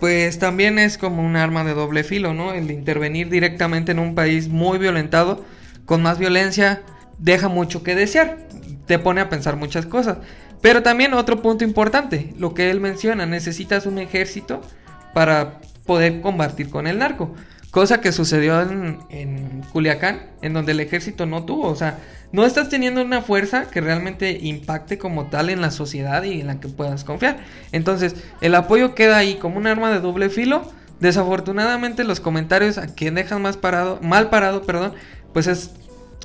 pues 0.00 0.38
también 0.38 0.78
es 0.78 0.98
como 0.98 1.22
un 1.22 1.36
arma 1.36 1.64
de 1.64 1.74
doble 1.74 2.04
filo, 2.04 2.34
¿no? 2.34 2.52
El 2.52 2.70
intervenir 2.70 3.28
directamente 3.30 3.92
en 3.92 3.98
un 3.98 4.14
país 4.14 4.48
muy 4.48 4.78
violentado, 4.78 5.44
con 5.86 6.02
más 6.02 6.18
violencia, 6.18 6.82
deja 7.18 7.48
mucho 7.48 7.82
que 7.82 7.94
desear. 7.94 8.38
Te 8.86 8.98
pone 8.98 9.20
a 9.20 9.28
pensar 9.28 9.56
muchas 9.56 9.86
cosas. 9.86 10.18
Pero 10.60 10.82
también 10.82 11.14
otro 11.14 11.42
punto 11.42 11.64
importante, 11.64 12.32
lo 12.38 12.54
que 12.54 12.70
él 12.70 12.80
menciona, 12.80 13.26
necesitas 13.26 13.86
un 13.86 13.98
ejército 13.98 14.60
para 15.12 15.60
poder 15.86 16.20
combatir 16.20 16.70
con 16.70 16.86
el 16.86 16.98
narco. 16.98 17.34
Cosa 17.74 18.00
que 18.00 18.12
sucedió 18.12 18.62
en, 18.62 19.00
en 19.10 19.62
Culiacán, 19.72 20.20
en 20.42 20.52
donde 20.52 20.70
el 20.70 20.78
ejército 20.78 21.26
no 21.26 21.44
tuvo. 21.44 21.66
O 21.66 21.74
sea, 21.74 21.98
no 22.30 22.46
estás 22.46 22.68
teniendo 22.68 23.02
una 23.02 23.20
fuerza 23.20 23.68
que 23.68 23.80
realmente 23.80 24.38
impacte 24.40 24.96
como 24.96 25.24
tal 25.26 25.50
en 25.50 25.60
la 25.60 25.72
sociedad 25.72 26.22
y 26.22 26.40
en 26.40 26.46
la 26.46 26.60
que 26.60 26.68
puedas 26.68 27.02
confiar. 27.02 27.38
Entonces, 27.72 28.14
el 28.40 28.54
apoyo 28.54 28.94
queda 28.94 29.16
ahí 29.16 29.34
como 29.34 29.56
un 29.56 29.66
arma 29.66 29.90
de 29.90 29.98
doble 29.98 30.30
filo. 30.30 30.70
Desafortunadamente, 31.00 32.04
los 32.04 32.20
comentarios 32.20 32.78
a 32.78 32.94
quien 32.94 33.16
dejan 33.16 33.42
más 33.42 33.56
parado, 33.56 33.98
mal 34.00 34.30
parado, 34.30 34.62
perdón, 34.62 34.94
pues 35.32 35.48
es 35.48 35.72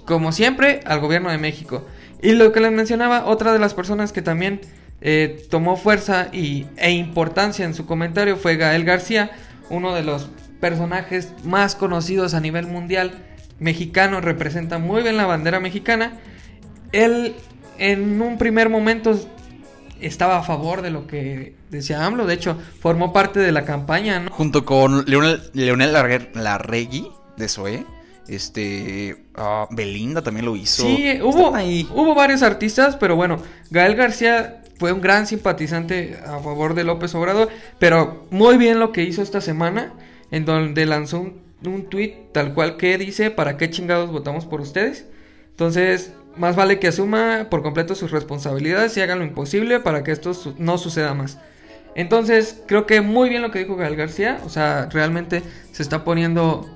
como 0.05 0.31
siempre 0.31 0.81
al 0.85 0.99
gobierno 0.99 1.31
de 1.31 1.39
México. 1.39 1.83
Y 2.21 2.33
lo 2.33 2.51
que 2.51 2.59
les 2.59 2.71
mencionaba, 2.71 3.25
otra 3.25 3.53
de 3.53 3.57
las 3.57 3.73
personas 3.73 4.12
que 4.12 4.21
también 4.21 4.62
eh, 5.01 5.47
tomó 5.49 5.77
fuerza 5.77 6.27
y, 6.31 6.67
e 6.77 6.91
importancia 6.91 7.65
en 7.65 7.73
su 7.73 7.88
comentario 7.88 8.38
fue 8.38 8.55
Gael 8.55 8.83
García, 8.83 9.31
uno 9.71 9.95
de 9.95 10.03
los 10.03 10.29
personajes 10.59 11.33
más 11.43 11.75
conocidos 11.75 12.33
a 12.33 12.39
nivel 12.39 12.67
mundial 12.67 13.25
mexicano, 13.59 14.21
representa 14.21 14.77
muy 14.77 15.03
bien 15.03 15.17
la 15.17 15.25
bandera 15.25 15.59
mexicana. 15.59 16.19
Él 16.91 17.35
en 17.77 18.21
un 18.21 18.37
primer 18.37 18.69
momento 18.69 19.19
estaba 20.01 20.37
a 20.37 20.43
favor 20.43 20.81
de 20.81 20.91
lo 20.91 21.07
que 21.07 21.55
decía 21.69 22.05
AMLO, 22.05 22.25
de 22.25 22.33
hecho 22.33 22.57
formó 22.79 23.13
parte 23.13 23.39
de 23.39 23.51
la 23.51 23.65
campaña, 23.65 24.19
¿no? 24.19 24.31
Junto 24.31 24.65
con 24.65 25.05
Leonel, 25.05 25.41
Leonel 25.53 25.93
Larregui 26.33 27.11
de 27.37 27.47
SOE. 27.47 27.85
Este. 28.27 29.25
ah, 29.35 29.67
Belinda 29.71 30.21
también 30.21 30.45
lo 30.45 30.55
hizo. 30.55 30.83
Sí, 30.83 31.19
hubo, 31.21 31.49
hubo 31.49 32.13
varios 32.13 32.43
artistas, 32.43 32.95
pero 32.95 33.15
bueno, 33.15 33.41
Gael 33.71 33.95
García 33.95 34.61
fue 34.77 34.93
un 34.93 35.01
gran 35.01 35.25
simpatizante 35.25 36.19
a 36.25 36.39
favor 36.39 36.75
de 36.75 36.83
López 36.83 37.13
Obrador, 37.15 37.49
pero 37.79 38.27
muy 38.29 38.57
bien 38.57 38.79
lo 38.79 38.91
que 38.91 39.03
hizo 39.03 39.23
esta 39.23 39.41
semana, 39.41 39.93
en 40.31 40.45
donde 40.45 40.85
lanzó 40.85 41.19
un, 41.19 41.41
un 41.65 41.89
tweet 41.89 42.29
tal 42.31 42.53
cual 42.53 42.77
que 42.77 42.97
dice, 42.97 43.31
¿para 43.31 43.57
qué 43.57 43.69
chingados 43.69 44.11
votamos 44.11 44.45
por 44.45 44.61
ustedes? 44.61 45.05
Entonces, 45.49 46.13
más 46.37 46.55
vale 46.55 46.79
que 46.79 46.87
asuma 46.87 47.47
por 47.49 47.61
completo 47.63 47.95
sus 47.95 48.11
responsabilidades 48.11 48.95
y 48.95 49.01
haga 49.01 49.15
lo 49.15 49.23
imposible 49.23 49.79
para 49.79 50.03
que 50.03 50.11
esto 50.11 50.31
no 50.57 50.77
suceda 50.77 51.13
más. 51.13 51.37
Entonces, 51.95 52.61
creo 52.65 52.85
que 52.85 53.01
muy 53.01 53.29
bien 53.29 53.41
lo 53.41 53.51
que 53.51 53.59
dijo 53.59 53.75
Gael 53.75 53.95
García, 53.95 54.39
o 54.45 54.49
sea, 54.49 54.87
realmente 54.91 55.43
se 55.71 55.83
está 55.83 56.03
poniendo 56.03 56.69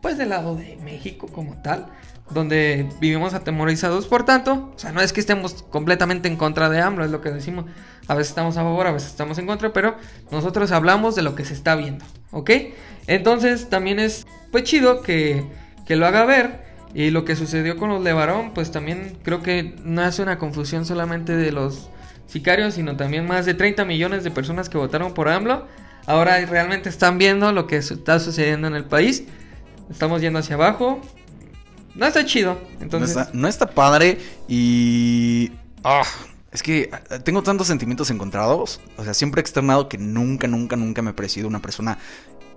pues 0.00 0.18
del 0.18 0.30
lado 0.30 0.54
de 0.54 0.76
México 0.84 1.28
como 1.28 1.60
tal, 1.62 1.86
donde 2.30 2.88
vivimos 3.00 3.34
atemorizados. 3.34 4.06
Por 4.06 4.24
tanto, 4.24 4.72
o 4.74 4.78
sea, 4.78 4.92
no 4.92 5.00
es 5.00 5.12
que 5.12 5.20
estemos 5.20 5.62
completamente 5.70 6.28
en 6.28 6.36
contra 6.36 6.68
de 6.68 6.80
AMLO, 6.80 7.04
es 7.04 7.10
lo 7.10 7.20
que 7.20 7.30
decimos. 7.30 7.66
A 8.06 8.14
veces 8.14 8.30
estamos 8.30 8.56
a 8.56 8.62
favor, 8.62 8.86
a 8.86 8.92
veces 8.92 9.10
estamos 9.10 9.38
en 9.38 9.46
contra, 9.46 9.72
pero 9.72 9.96
nosotros 10.30 10.72
hablamos 10.72 11.14
de 11.14 11.22
lo 11.22 11.34
que 11.34 11.44
se 11.44 11.54
está 11.54 11.74
viendo, 11.74 12.04
¿ok? 12.30 12.50
Entonces, 13.06 13.68
también 13.68 13.98
es 13.98 14.26
pues 14.50 14.64
chido 14.64 15.02
que, 15.02 15.44
que 15.86 15.96
lo 15.96 16.06
haga 16.06 16.24
ver. 16.24 16.64
Y 16.94 17.10
lo 17.10 17.24
que 17.24 17.34
sucedió 17.34 17.76
con 17.76 17.88
los 17.88 18.04
Levarón, 18.04 18.52
pues 18.54 18.70
también 18.70 19.18
creo 19.24 19.42
que 19.42 19.74
no 19.82 20.02
hace 20.02 20.22
una 20.22 20.38
confusión 20.38 20.86
solamente 20.86 21.36
de 21.36 21.50
los 21.50 21.90
sicarios, 22.26 22.74
sino 22.74 22.96
también 22.96 23.26
más 23.26 23.46
de 23.46 23.54
30 23.54 23.84
millones 23.84 24.22
de 24.22 24.30
personas 24.30 24.68
que 24.68 24.78
votaron 24.78 25.12
por 25.12 25.28
AMLO. 25.28 25.66
Ahora 26.06 26.38
realmente 26.46 26.88
están 26.88 27.18
viendo 27.18 27.50
lo 27.52 27.66
que 27.66 27.78
está 27.78 28.20
sucediendo 28.20 28.68
en 28.68 28.76
el 28.76 28.84
país. 28.84 29.24
Estamos 29.90 30.20
yendo 30.20 30.38
hacia 30.38 30.54
abajo. 30.54 31.00
No 31.94 32.06
está 32.06 32.24
chido. 32.24 32.60
Entonces, 32.80 33.14
No 33.14 33.22
está, 33.22 33.32
no 33.34 33.48
está 33.48 33.70
padre 33.70 34.18
y... 34.48 35.52
ah, 35.84 36.02
es 36.52 36.62
que 36.62 36.88
ah, 36.92 37.18
tengo 37.18 37.42
tantos 37.42 37.66
sentimientos 37.66 38.10
encontrados. 38.10 38.80
O 38.96 39.04
sea, 39.04 39.14
siempre 39.14 39.40
he 39.40 39.42
externado 39.42 39.88
que 39.88 39.98
nunca, 39.98 40.46
nunca, 40.46 40.76
nunca 40.76 41.02
me 41.02 41.10
he 41.10 41.14
parecido 41.14 41.48
una 41.48 41.60
persona 41.60 41.98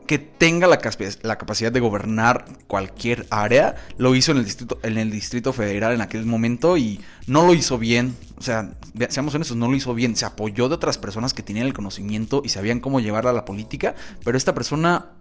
que 0.08 0.17
tenga 0.17 0.67
la, 0.67 0.80
la 1.23 1.38
capacidad 1.38 1.71
de 1.71 1.80
gobernar 1.80 2.45
cualquier 2.67 3.28
área. 3.30 3.76
Lo 3.97 4.15
hizo 4.15 4.32
en 4.32 4.38
el, 4.38 4.45
distrito, 4.45 4.80
en 4.82 4.97
el 4.97 5.12
Distrito 5.12 5.52
Federal 5.52 5.93
en 5.93 6.02
aquel 6.02 6.26
momento 6.26 6.78
y 6.78 7.02
no 7.28 7.45
lo 7.45 7.54
hizo 7.54 7.78
bien. 7.78 8.15
O 8.38 8.41
sea, 8.41 8.71
seamos 9.10 9.36
honestos, 9.36 9.58
no 9.58 9.67
lo 9.67 9.76
hizo 9.76 9.93
bien. 9.93 10.15
Se 10.15 10.26
apoyó 10.26 10.69
de 10.69 10.76
otras 10.76 10.97
personas 10.97 11.34
que 11.34 11.43
tenían 11.43 11.67
el 11.67 11.73
conocimiento 11.73 12.41
y 12.45 12.50
sabían 12.50 12.80
cómo 12.80 13.00
llevarla 13.02 13.32
a 13.32 13.34
la 13.34 13.45
política. 13.45 13.95
Pero 14.23 14.38
esta 14.38 14.56
persona... 14.56 15.12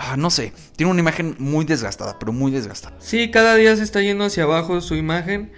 Ah, 0.00 0.16
no 0.16 0.30
sé, 0.30 0.52
tiene 0.76 0.92
una 0.92 1.00
imagen 1.00 1.34
muy 1.40 1.64
desgastada, 1.64 2.18
pero 2.20 2.32
muy 2.32 2.52
desgastada. 2.52 2.96
sí, 3.00 3.32
cada 3.32 3.56
día 3.56 3.74
se 3.76 3.82
está 3.82 4.00
yendo 4.00 4.24
hacia 4.24 4.44
abajo 4.44 4.80
su 4.80 4.94
imagen. 4.94 5.50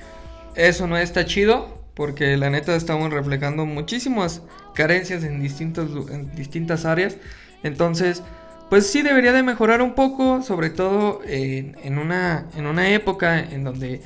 Eso 0.57 0.87
no 0.87 0.97
está 0.97 1.27
chido. 1.27 1.79
Porque 1.95 2.39
la 2.39 2.49
neta 2.49 2.75
estamos 2.77 3.13
reflejando 3.13 3.67
muchísimas 3.67 4.41
carencias 4.75 5.23
en, 5.23 5.45
en 5.45 6.35
distintas 6.35 6.85
áreas. 6.87 7.19
Entonces, 7.63 8.23
pues 8.71 8.87
sí 8.87 9.03
debería 9.03 9.33
de 9.33 9.43
mejorar 9.43 9.83
un 9.83 9.95
poco. 9.95 10.43
Sobre 10.43 10.71
todo 10.71 11.21
en 11.27 11.99
una, 11.99 12.47
en 12.57 12.67
una 12.67 12.89
época 12.91 13.39
en 13.39 13.65
donde 13.65 14.01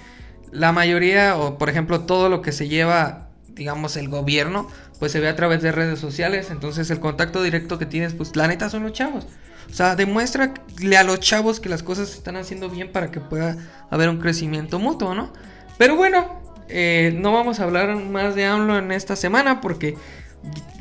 la 0.51 0.73
mayoría, 0.73 1.37
o 1.37 1.57
por 1.59 1.69
ejemplo 1.69 2.01
todo 2.01 2.29
lo 2.29 2.43
que 2.43 2.51
se 2.51 2.69
lleva, 2.69 3.29
digamos, 3.49 3.97
el 3.97 4.09
gobierno, 4.09 4.69
pues 5.05 5.13
se 5.13 5.21
ve 5.21 5.29
a 5.29 5.37
través 5.37 5.61
de 5.61 5.71
redes 5.71 5.99
sociales. 5.99 6.49
Entonces 6.51 6.89
el 6.91 6.99
contacto 6.99 7.43
directo 7.43 7.79
que 7.79 7.85
tienes, 7.85 8.15
pues 8.15 8.35
la 8.37 8.49
neta 8.49 8.71
son 8.71 8.85
los 8.85 8.95
chavos. 8.95 9.27
O 9.71 9.75
sea, 9.75 9.97
demuéstrale 9.97 10.55
a 10.97 11.05
los 11.05 11.21
chavos 11.21 11.61
que 11.61 11.69
las 11.69 11.83
cosas 11.83 12.09
se 12.09 12.17
están 12.17 12.37
haciendo 12.37 12.71
bien 12.71 12.91
para 12.91 13.11
que 13.11 13.21
pueda 13.21 13.55
haber 13.91 14.09
un 14.09 14.17
crecimiento 14.17 14.79
mutuo, 14.79 15.15
¿no? 15.15 15.31
Pero 15.77 15.95
bueno, 15.97 16.41
eh, 16.71 17.13
no 17.21 17.33
vamos 17.35 17.61
a 17.61 17.65
hablar 17.65 17.95
más 17.97 18.35
de 18.35 18.47
AMLO 18.47 18.79
en 18.79 18.93
esta 18.93 19.15
semana 19.15 19.61
porque... 19.61 19.95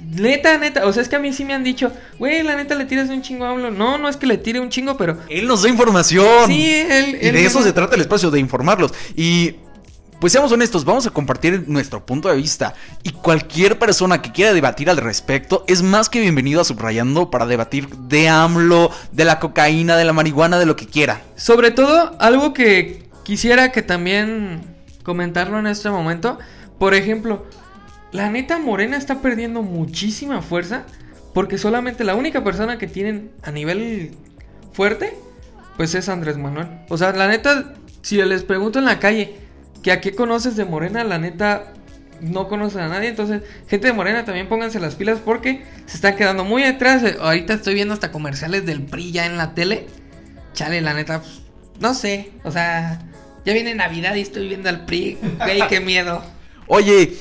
Neta, 0.09 0.57
neta, 0.57 0.86
o 0.86 0.93
sea, 0.93 1.01
es 1.01 1.09
que 1.09 1.17
a 1.17 1.19
mí 1.19 1.33
sí 1.33 1.43
me 1.43 1.53
han 1.53 1.65
dicho, 1.65 1.91
güey, 2.17 2.43
la 2.43 2.55
neta 2.55 2.75
le 2.75 2.86
tiras 2.86 3.09
un 3.09 3.21
chingo 3.21 3.43
a 3.43 3.49
AMLO. 3.49 3.71
No, 3.71 3.97
no 3.97 4.07
es 4.07 4.15
que 4.15 4.25
le 4.27 4.38
tire 4.38 4.62
un 4.62 4.69
chingo, 4.69 4.95
pero 4.95 5.17
Él 5.27 5.47
nos 5.47 5.63
da 5.63 5.69
información. 5.69 6.47
Sí, 6.47 6.69
él- 6.71 7.17
Y 7.21 7.27
él 7.27 7.33
de 7.36 7.45
eso 7.45 7.62
se 7.62 7.73
trata 7.73 7.95
el 7.95 8.01
espacio, 8.01 8.31
de 8.31 8.39
informarlos. 8.39 8.93
Y 9.17 9.55
pues 10.23 10.31
seamos 10.31 10.53
honestos, 10.53 10.86
vamos 10.86 11.05
a 11.05 11.09
compartir 11.09 11.65
nuestro 11.67 12.05
punto 12.05 12.29
de 12.29 12.38
vista. 12.38 12.75
Y 13.03 13.12
cualquier 13.12 13.77
persona 13.77 14.21
que 14.21 14.31
quiera 14.31 14.53
debatir 14.53 14.89
al 14.89 14.95
respecto 14.95 15.65
es 15.67 15.83
más 15.83 16.07
que 16.07 16.21
bienvenido 16.21 16.62
a 16.62 16.63
Subrayando 16.63 17.29
para 17.29 17.45
debatir 17.45 17.89
de 17.89 18.29
AMLO, 18.29 18.89
de 19.12 19.25
la 19.25 19.41
cocaína, 19.41 19.97
de 19.97 20.05
la 20.05 20.13
marihuana, 20.13 20.59
de 20.59 20.65
lo 20.65 20.77
que 20.77 20.88
quiera. 20.88 21.19
Sobre 21.36 21.71
todo, 21.71 22.15
algo 22.19 22.53
que 22.53 23.03
quisiera 23.25 23.73
que 23.73 23.81
también 23.81 24.62
comentarlo 25.03 25.59
en 25.59 25.67
este 25.67 25.89
momento. 25.89 26.39
Por 26.79 26.93
ejemplo, 26.93 27.45
la 28.13 28.29
neta 28.29 28.59
Morena 28.59 28.95
está 28.95 29.21
perdiendo 29.21 29.62
muchísima 29.62 30.41
fuerza. 30.41 30.86
Porque 31.33 31.57
solamente 31.57 32.05
la 32.05 32.15
única 32.15 32.45
persona 32.45 32.77
que 32.77 32.88
tienen 32.88 33.33
a 33.43 33.51
nivel 33.51 34.12
fuerte, 34.71 35.17
pues 35.75 35.93
es 35.95 36.07
Andrés 36.07 36.38
Manuel. 36.38 36.69
O 36.88 36.97
sea, 36.97 37.12
la 37.12 37.27
neta, 37.27 37.73
si 38.01 38.15
les 38.21 38.43
pregunto 38.43 38.79
en 38.79 38.86
la 38.86 38.99
calle 38.99 39.42
que 39.83 39.91
a 39.91 40.01
qué 40.01 40.15
conoces 40.15 40.55
de 40.55 40.65
Morena, 40.65 41.03
la 41.03 41.19
neta 41.19 41.73
no 42.21 42.47
conocen 42.47 42.81
a 42.81 42.87
nadie. 42.87 43.09
Entonces, 43.09 43.43
gente 43.67 43.87
de 43.87 43.93
Morena 43.93 44.25
también 44.25 44.47
pónganse 44.47 44.79
las 44.79 44.95
pilas 44.95 45.19
porque 45.23 45.63
se 45.85 45.97
están 45.97 46.15
quedando 46.15 46.45
muy 46.45 46.63
atrás. 46.63 47.03
Ahorita 47.19 47.53
estoy 47.53 47.75
viendo 47.75 47.93
hasta 47.93 48.11
comerciales 48.11 48.65
del 48.65 48.81
PRI 48.81 49.11
ya 49.11 49.25
en 49.25 49.37
la 49.37 49.53
tele. 49.53 49.85
Chale, 50.53 50.81
la 50.81 50.93
neta, 50.93 51.21
pues, 51.21 51.41
no 51.79 51.93
sé. 51.93 52.31
O 52.43 52.51
sea, 52.51 52.99
ya 53.45 53.53
viene 53.53 53.75
Navidad 53.75 54.15
y 54.15 54.21
estoy 54.21 54.47
viendo 54.47 54.69
al 54.69 54.85
PRI. 54.85 55.17
Güey, 55.37 55.67
qué 55.67 55.81
miedo. 55.81 56.23
Oye, 56.67 57.13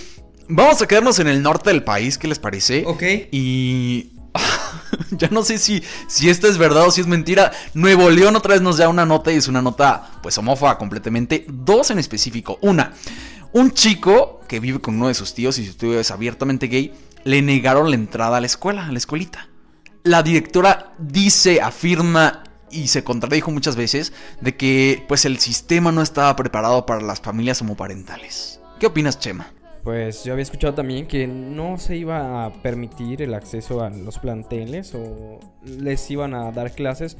vamos 0.48 0.80
a 0.80 0.86
quedarnos 0.86 1.18
en 1.18 1.26
el 1.26 1.42
norte 1.42 1.70
del 1.70 1.82
país, 1.82 2.16
¿qué 2.16 2.28
les 2.28 2.38
parece? 2.38 2.84
Ok. 2.86 3.02
Y 3.32 4.12
ya 5.10 5.28
no 5.28 5.42
sé 5.42 5.58
si, 5.58 5.82
si 6.06 6.30
esto 6.30 6.48
es 6.48 6.58
verdad 6.58 6.86
o 6.86 6.90
si 6.90 7.00
es 7.00 7.06
mentira. 7.06 7.52
Nuevo 7.74 8.10
León 8.10 8.36
otra 8.36 8.54
vez 8.54 8.62
nos 8.62 8.78
da 8.78 8.88
una 8.88 9.06
nota 9.06 9.32
y 9.32 9.36
es 9.36 9.48
una 9.48 9.62
nota 9.62 10.10
pues 10.22 10.36
homófoba 10.38 10.78
completamente. 10.78 11.46
Dos 11.48 11.90
en 11.90 11.98
específico. 11.98 12.58
Una, 12.62 12.92
un 13.52 13.72
chico 13.72 14.40
que 14.48 14.60
vive 14.60 14.80
con 14.80 14.96
uno 14.96 15.08
de 15.08 15.14
sus 15.14 15.34
tíos 15.34 15.58
y 15.58 15.66
su 15.66 15.74
tío 15.74 15.98
es 15.98 16.10
abiertamente 16.10 16.66
gay, 16.66 16.92
le 17.24 17.42
negaron 17.42 17.90
la 17.90 17.96
entrada 17.96 18.36
a 18.36 18.40
la 18.40 18.46
escuela, 18.46 18.86
a 18.86 18.92
la 18.92 18.98
escuelita. 18.98 19.48
La 20.04 20.22
directora 20.22 20.94
dice, 20.98 21.60
afirma 21.60 22.42
y 22.70 22.88
se 22.88 23.04
contradijo 23.04 23.50
muchas 23.50 23.76
veces 23.76 24.12
de 24.40 24.56
que 24.56 25.04
pues 25.06 25.24
el 25.24 25.38
sistema 25.38 25.92
no 25.92 26.02
estaba 26.02 26.34
preparado 26.34 26.86
para 26.86 27.02
las 27.02 27.20
familias 27.20 27.60
homoparentales. 27.60 28.60
¿Qué 28.80 28.86
opinas, 28.86 29.20
Chema? 29.20 29.52
Pues 29.82 30.22
yo 30.22 30.32
había 30.32 30.44
escuchado 30.44 30.74
también 30.74 31.08
que 31.08 31.26
no 31.26 31.76
se 31.76 31.96
iba 31.96 32.44
a 32.44 32.52
permitir 32.52 33.20
el 33.20 33.34
acceso 33.34 33.82
a 33.82 33.90
los 33.90 34.18
planteles 34.18 34.94
o 34.94 35.40
les 35.64 36.08
iban 36.10 36.34
a 36.34 36.52
dar 36.52 36.72
clases, 36.72 37.16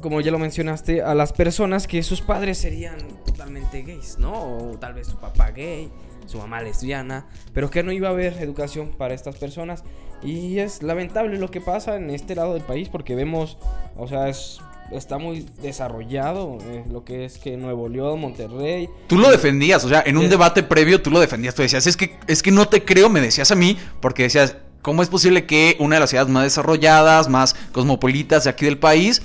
como 0.00 0.20
ya 0.20 0.30
lo 0.30 0.38
mencionaste, 0.38 1.02
a 1.02 1.14
las 1.14 1.32
personas 1.32 1.88
que 1.88 2.02
sus 2.04 2.20
padres 2.20 2.58
serían 2.58 2.96
totalmente 3.24 3.82
gays, 3.82 4.18
¿no? 4.18 4.32
O 4.32 4.78
tal 4.78 4.94
vez 4.94 5.08
su 5.08 5.18
papá 5.18 5.50
gay, 5.50 5.90
su 6.26 6.38
mamá 6.38 6.62
lesbiana, 6.62 7.26
pero 7.52 7.68
que 7.68 7.82
no 7.82 7.90
iba 7.90 8.08
a 8.08 8.12
haber 8.12 8.34
educación 8.34 8.90
para 8.96 9.14
estas 9.14 9.36
personas. 9.36 9.82
Y 10.22 10.58
es 10.58 10.82
lamentable 10.82 11.38
lo 11.38 11.50
que 11.50 11.60
pasa 11.60 11.96
en 11.96 12.10
este 12.10 12.34
lado 12.34 12.54
del 12.54 12.62
país 12.62 12.88
porque 12.88 13.14
vemos, 13.14 13.58
o 13.96 14.06
sea, 14.06 14.28
es, 14.28 14.60
está 14.90 15.18
muy 15.18 15.46
desarrollado 15.62 16.58
eh, 16.62 16.84
lo 16.90 17.04
que 17.04 17.24
es 17.24 17.38
que 17.38 17.56
Nuevo 17.56 17.88
León, 17.88 18.20
Monterrey, 18.20 18.88
Tú 19.06 19.18
lo 19.18 19.30
defendías, 19.30 19.84
o 19.84 19.88
sea, 19.88 20.02
en 20.04 20.16
un 20.16 20.28
debate 20.28 20.62
previo 20.62 21.00
tú 21.00 21.10
lo 21.10 21.20
defendías, 21.20 21.54
tú 21.54 21.62
decías, 21.62 21.86
es 21.86 21.96
que, 21.96 22.18
es 22.26 22.42
que 22.42 22.50
no 22.50 22.68
te 22.68 22.84
creo, 22.84 23.08
me 23.08 23.20
decías 23.20 23.50
a 23.50 23.54
mí, 23.54 23.76
porque 24.00 24.24
decías, 24.24 24.56
¿Cómo 24.82 25.02
es 25.02 25.10
posible 25.10 25.44
que 25.44 25.76
una 25.78 25.96
de 25.96 26.00
las 26.00 26.08
ciudades 26.08 26.32
más 26.32 26.44
desarrolladas, 26.44 27.28
más 27.28 27.52
cosmopolitas 27.70 28.44
de 28.44 28.50
aquí 28.50 28.64
del 28.64 28.78
país, 28.78 29.20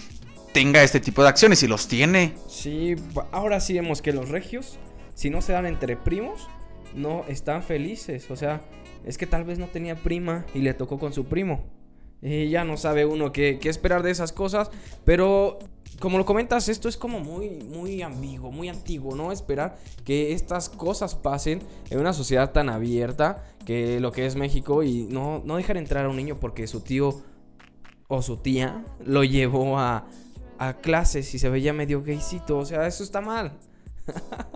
tenga 0.53 0.83
este 0.83 0.99
tipo 0.99 1.23
de 1.23 1.29
acciones 1.29 1.63
y 1.63 1.67
los 1.67 1.87
tiene? 1.87 2.33
Sí, 2.49 2.95
ahora 3.31 3.61
sí 3.61 3.73
vemos 3.73 4.01
que 4.01 4.11
los 4.11 4.27
regios, 4.27 4.77
si 5.13 5.29
no 5.29 5.41
se 5.41 5.53
dan 5.53 5.65
entre 5.65 5.95
primos, 5.95 6.49
no 6.93 7.23
están 7.29 7.63
felices. 7.63 8.29
O 8.31 8.35
sea, 8.35 8.61
es 9.05 9.17
que 9.17 9.27
tal 9.27 9.45
vez 9.45 9.57
no 9.57 9.67
tenía 9.67 9.95
prima 9.95 10.45
y 10.53 10.59
le 10.59 10.73
tocó 10.73 10.99
con 10.99 11.13
su 11.13 11.23
primo. 11.23 11.63
Y 12.21 12.49
ya 12.49 12.63
no 12.63 12.77
sabe 12.77 13.05
uno 13.05 13.31
qué, 13.31 13.59
qué 13.59 13.69
esperar 13.69 14.03
de 14.03 14.11
esas 14.11 14.31
cosas. 14.31 14.71
Pero, 15.03 15.59
como 15.99 16.17
lo 16.17 16.25
comentas, 16.25 16.69
esto 16.69 16.89
es 16.89 16.97
como 16.97 17.19
muy, 17.19 17.49
muy 17.49 18.01
ambiguo, 18.01 18.51
muy 18.51 18.69
antiguo, 18.69 19.15
¿no? 19.15 19.31
Esperar 19.31 19.77
que 20.03 20.33
estas 20.33 20.69
cosas 20.69 21.15
pasen 21.15 21.61
en 21.89 21.99
una 21.99 22.13
sociedad 22.13 22.51
tan 22.51 22.69
abierta 22.69 23.43
que 23.65 23.99
lo 23.99 24.11
que 24.11 24.25
es 24.25 24.35
México 24.35 24.83
y 24.83 25.03
no, 25.09 25.41
no 25.45 25.57
dejar 25.57 25.77
entrar 25.77 26.05
a 26.05 26.09
un 26.09 26.15
niño 26.15 26.37
porque 26.39 26.67
su 26.67 26.81
tío 26.81 27.21
o 28.07 28.21
su 28.21 28.37
tía 28.37 28.85
lo 29.03 29.23
llevó 29.23 29.79
a, 29.79 30.07
a 30.57 30.73
clases 30.77 31.33
y 31.33 31.39
se 31.39 31.49
veía 31.49 31.73
medio 31.73 32.03
gaycito. 32.03 32.57
O 32.57 32.65
sea, 32.65 32.87
eso 32.87 33.03
está 33.03 33.21
mal. 33.21 33.57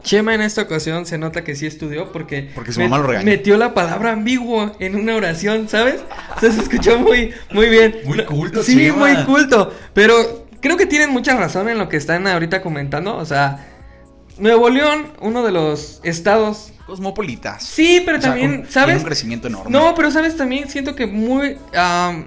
Chema 0.04 0.34
en 0.36 0.42
esta 0.42 0.62
ocasión 0.62 1.06
se 1.06 1.18
nota 1.18 1.44
que 1.44 1.56
sí 1.56 1.66
estudió 1.66 2.12
porque, 2.12 2.52
Porque 2.56 2.72
su 2.72 2.80
mamá 2.82 2.98
lo 3.00 3.08
regañó. 3.08 3.26
metió 3.26 3.58
la 3.58 3.74
palabra 3.74 4.12
ambiguo 4.12 4.72
en 4.80 4.96
una 4.96 5.16
oración, 5.16 5.68
¿sabes? 5.68 6.02
O 6.36 6.40
sea, 6.40 6.52
se 6.52 6.62
escuchó 6.62 7.00
muy, 7.00 7.34
muy 7.52 7.68
bien. 7.70 7.96
Muy 8.06 8.24
culto, 8.26 8.64
Sí, 8.64 8.76
Chema. 8.78 8.98
muy 8.98 9.16
culto. 9.26 9.74
Pero 9.94 10.48
creo 10.62 10.78
que 10.78 10.86
tienen 10.86 11.10
mucha 11.12 11.36
razón 11.36 11.68
en 11.70 11.78
lo 11.78 11.90
que 11.90 11.98
están 11.98 12.28
ahorita 12.28 12.62
comentando. 12.62 13.18
O 13.18 13.26
sea, 13.26 13.66
Nuevo 14.38 14.70
León, 14.70 15.08
uno 15.22 15.44
de 15.44 15.52
los 15.52 16.00
estados. 16.04 16.74
Cosmopolitas. 16.86 17.62
Sí, 17.64 18.02
pero 18.04 18.18
O 18.18 18.22
sea, 18.22 18.32
también, 18.32 18.62
un- 18.62 18.66
¿sabes? 18.68 18.98
un 18.98 19.04
crecimiento 19.04 19.48
enorme. 19.48 19.70
No, 19.70 19.94
pero 19.94 20.10
sabes 20.10 20.36
también, 20.36 20.68
siento 20.70 20.96
que 20.96 21.06
muy, 21.06 21.56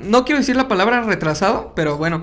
no 0.04 0.24
quiero 0.24 0.38
decir 0.38 0.54
la 0.54 0.68
palabra 0.68 1.00
retrasado, 1.02 1.72
pero 1.74 1.96
bueno, 1.98 2.22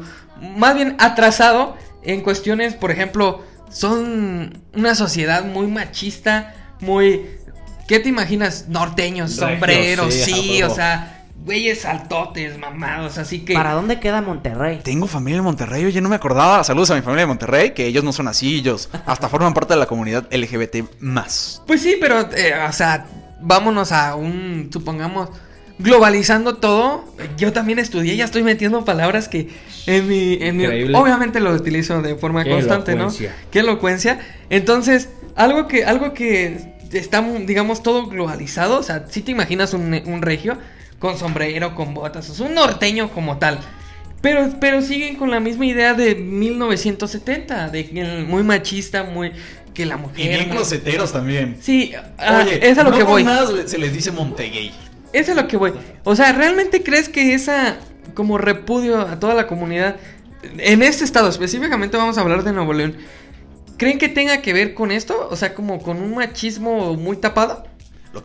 más 0.55 0.73
bien 0.75 0.95
atrasado 0.99 1.75
en 2.01 2.21
cuestiones, 2.21 2.75
por 2.75 2.91
ejemplo, 2.91 3.43
son 3.69 4.61
una 4.73 4.95
sociedad 4.95 5.45
muy 5.45 5.67
machista, 5.67 6.53
muy, 6.81 7.25
¿qué 7.87 7.99
te 7.99 8.09
imaginas? 8.09 8.67
Norteños, 8.67 9.31
sombreros, 9.31 10.13
sí, 10.13 10.61
o 10.63 10.73
sea, 10.73 11.25
güeyes 11.45 11.85
altotes, 11.85 12.57
mamados, 12.57 13.17
así 13.17 13.39
que... 13.39 13.53
¿Para 13.53 13.73
dónde 13.73 13.99
queda 13.99 14.21
Monterrey? 14.21 14.79
Tengo 14.83 15.07
familia 15.07 15.37
en 15.37 15.43
Monterrey, 15.43 15.85
oye, 15.85 16.01
no 16.01 16.09
me 16.09 16.15
acordaba. 16.15 16.63
Saludos 16.63 16.91
a 16.91 16.95
mi 16.95 17.01
familia 17.01 17.21
de 17.21 17.27
Monterrey, 17.27 17.71
que 17.71 17.85
ellos 17.85 18.03
no 18.03 18.11
son 18.11 18.27
así, 18.27 18.57
ellos 18.57 18.89
hasta 19.05 19.29
forman 19.29 19.53
parte 19.53 19.73
de 19.73 19.79
la 19.79 19.85
comunidad 19.85 20.27
LGBT 20.31 20.99
más. 20.99 21.61
Pues 21.65 21.81
sí, 21.81 21.97
pero, 21.99 22.29
eh, 22.33 22.53
o 22.67 22.73
sea, 22.73 23.05
vámonos 23.41 23.91
a 23.91 24.15
un, 24.15 24.69
supongamos, 24.71 25.29
globalizando 25.79 26.57
todo. 26.57 27.05
Yo 27.37 27.53
también 27.53 27.79
estudié, 27.79 28.15
ya 28.15 28.25
estoy 28.25 28.43
metiendo 28.43 28.83
palabras 28.85 29.27
que 29.27 29.49
en 29.97 30.07
mi, 30.07 30.33
en 30.41 30.57
mi- 30.57 30.63
Increíble. 30.63 30.97
obviamente 30.97 31.39
lo 31.39 31.51
utilizo 31.53 32.01
de 32.01 32.15
forma 32.15 32.43
Qué 32.43 32.51
constante, 32.51 32.91
elocuencia. 32.93 33.29
¿no? 33.29 33.49
Qué 33.51 33.59
elocuencia. 33.59 34.19
Entonces, 34.49 35.09
algo 35.35 35.67
que, 35.67 35.85
algo 35.85 36.13
que 36.13 36.57
está, 36.91 37.21
digamos, 37.45 37.83
todo 37.83 38.07
globalizado, 38.07 38.79
o 38.79 38.83
sea, 38.83 39.05
si 39.09 39.21
te 39.21 39.31
imaginas 39.31 39.73
un, 39.73 39.93
un 40.05 40.21
regio 40.21 40.57
con 40.99 41.17
sombrero, 41.17 41.75
con 41.75 41.93
botas, 41.93 42.29
o 42.29 42.33
sea, 42.33 42.45
un 42.47 42.53
norteño 42.55 43.09
como 43.11 43.37
tal. 43.37 43.59
Pero, 44.21 44.49
pero 44.59 44.81
siguen 44.81 45.15
con 45.15 45.31
la 45.31 45.39
misma 45.39 45.65
idea 45.65 45.93
de 45.93 46.13
1970, 46.15 47.69
de 47.69 47.85
que 47.89 48.01
el- 48.01 48.25
muy 48.25 48.43
machista, 48.43 49.03
muy 49.03 49.31
que 49.73 49.85
la 49.85 49.97
mujer. 49.97 50.47
muy- 50.47 51.11
también. 51.13 51.57
Sí, 51.61 51.93
ah, 52.17 52.45
es 52.61 52.77
a 52.77 52.83
lo 52.83 52.89
no 52.91 52.97
que 52.97 53.03
voy. 53.03 53.23
nada 53.23 53.47
se 53.67 53.77
les 53.77 53.93
dice 53.93 54.11
Montegay. 54.11 54.71
Es 55.13 55.29
a 55.29 55.33
lo 55.33 55.47
que 55.47 55.57
voy. 55.57 55.73
O 56.03 56.15
sea, 56.15 56.33
¿realmente 56.33 56.83
crees 56.83 57.07
que 57.09 57.33
esa 57.33 57.77
como 58.13 58.37
repudio 58.37 58.99
a 58.99 59.19
toda 59.19 59.33
la 59.33 59.47
comunidad 59.47 59.97
en 60.41 60.83
este 60.83 61.03
estado 61.03 61.27
específicamente 61.29 61.97
vamos 61.97 62.17
a 62.17 62.21
hablar 62.21 62.43
de 62.43 62.53
Nuevo 62.53 62.73
León? 62.73 62.95
¿Creen 63.77 63.97
que 63.97 64.09
tenga 64.09 64.41
que 64.41 64.53
ver 64.53 64.73
con 64.73 64.91
esto? 64.91 65.27
O 65.31 65.35
sea, 65.35 65.53
como 65.53 65.81
con 65.81 66.01
un 66.01 66.15
machismo 66.15 66.95
muy 66.95 67.17
tapado. 67.17 67.65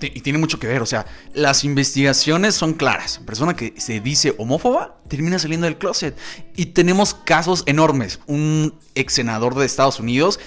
Y 0.00 0.20
tiene 0.22 0.38
mucho 0.38 0.58
que 0.58 0.66
ver, 0.66 0.80
o 0.80 0.86
sea, 0.86 1.04
las 1.34 1.62
investigaciones 1.62 2.54
son 2.54 2.72
claras. 2.72 3.20
Persona 3.26 3.54
que 3.54 3.74
se 3.76 4.00
dice 4.00 4.34
homófoba 4.38 4.96
termina 5.08 5.38
saliendo 5.38 5.66
del 5.66 5.76
closet. 5.76 6.16
Y 6.56 6.66
tenemos 6.66 7.14
casos 7.14 7.62
enormes. 7.66 8.18
Un 8.26 8.74
ex 8.94 9.12
senador 9.12 9.54
de 9.54 9.66
Estados 9.66 10.00
Unidos 10.00 10.40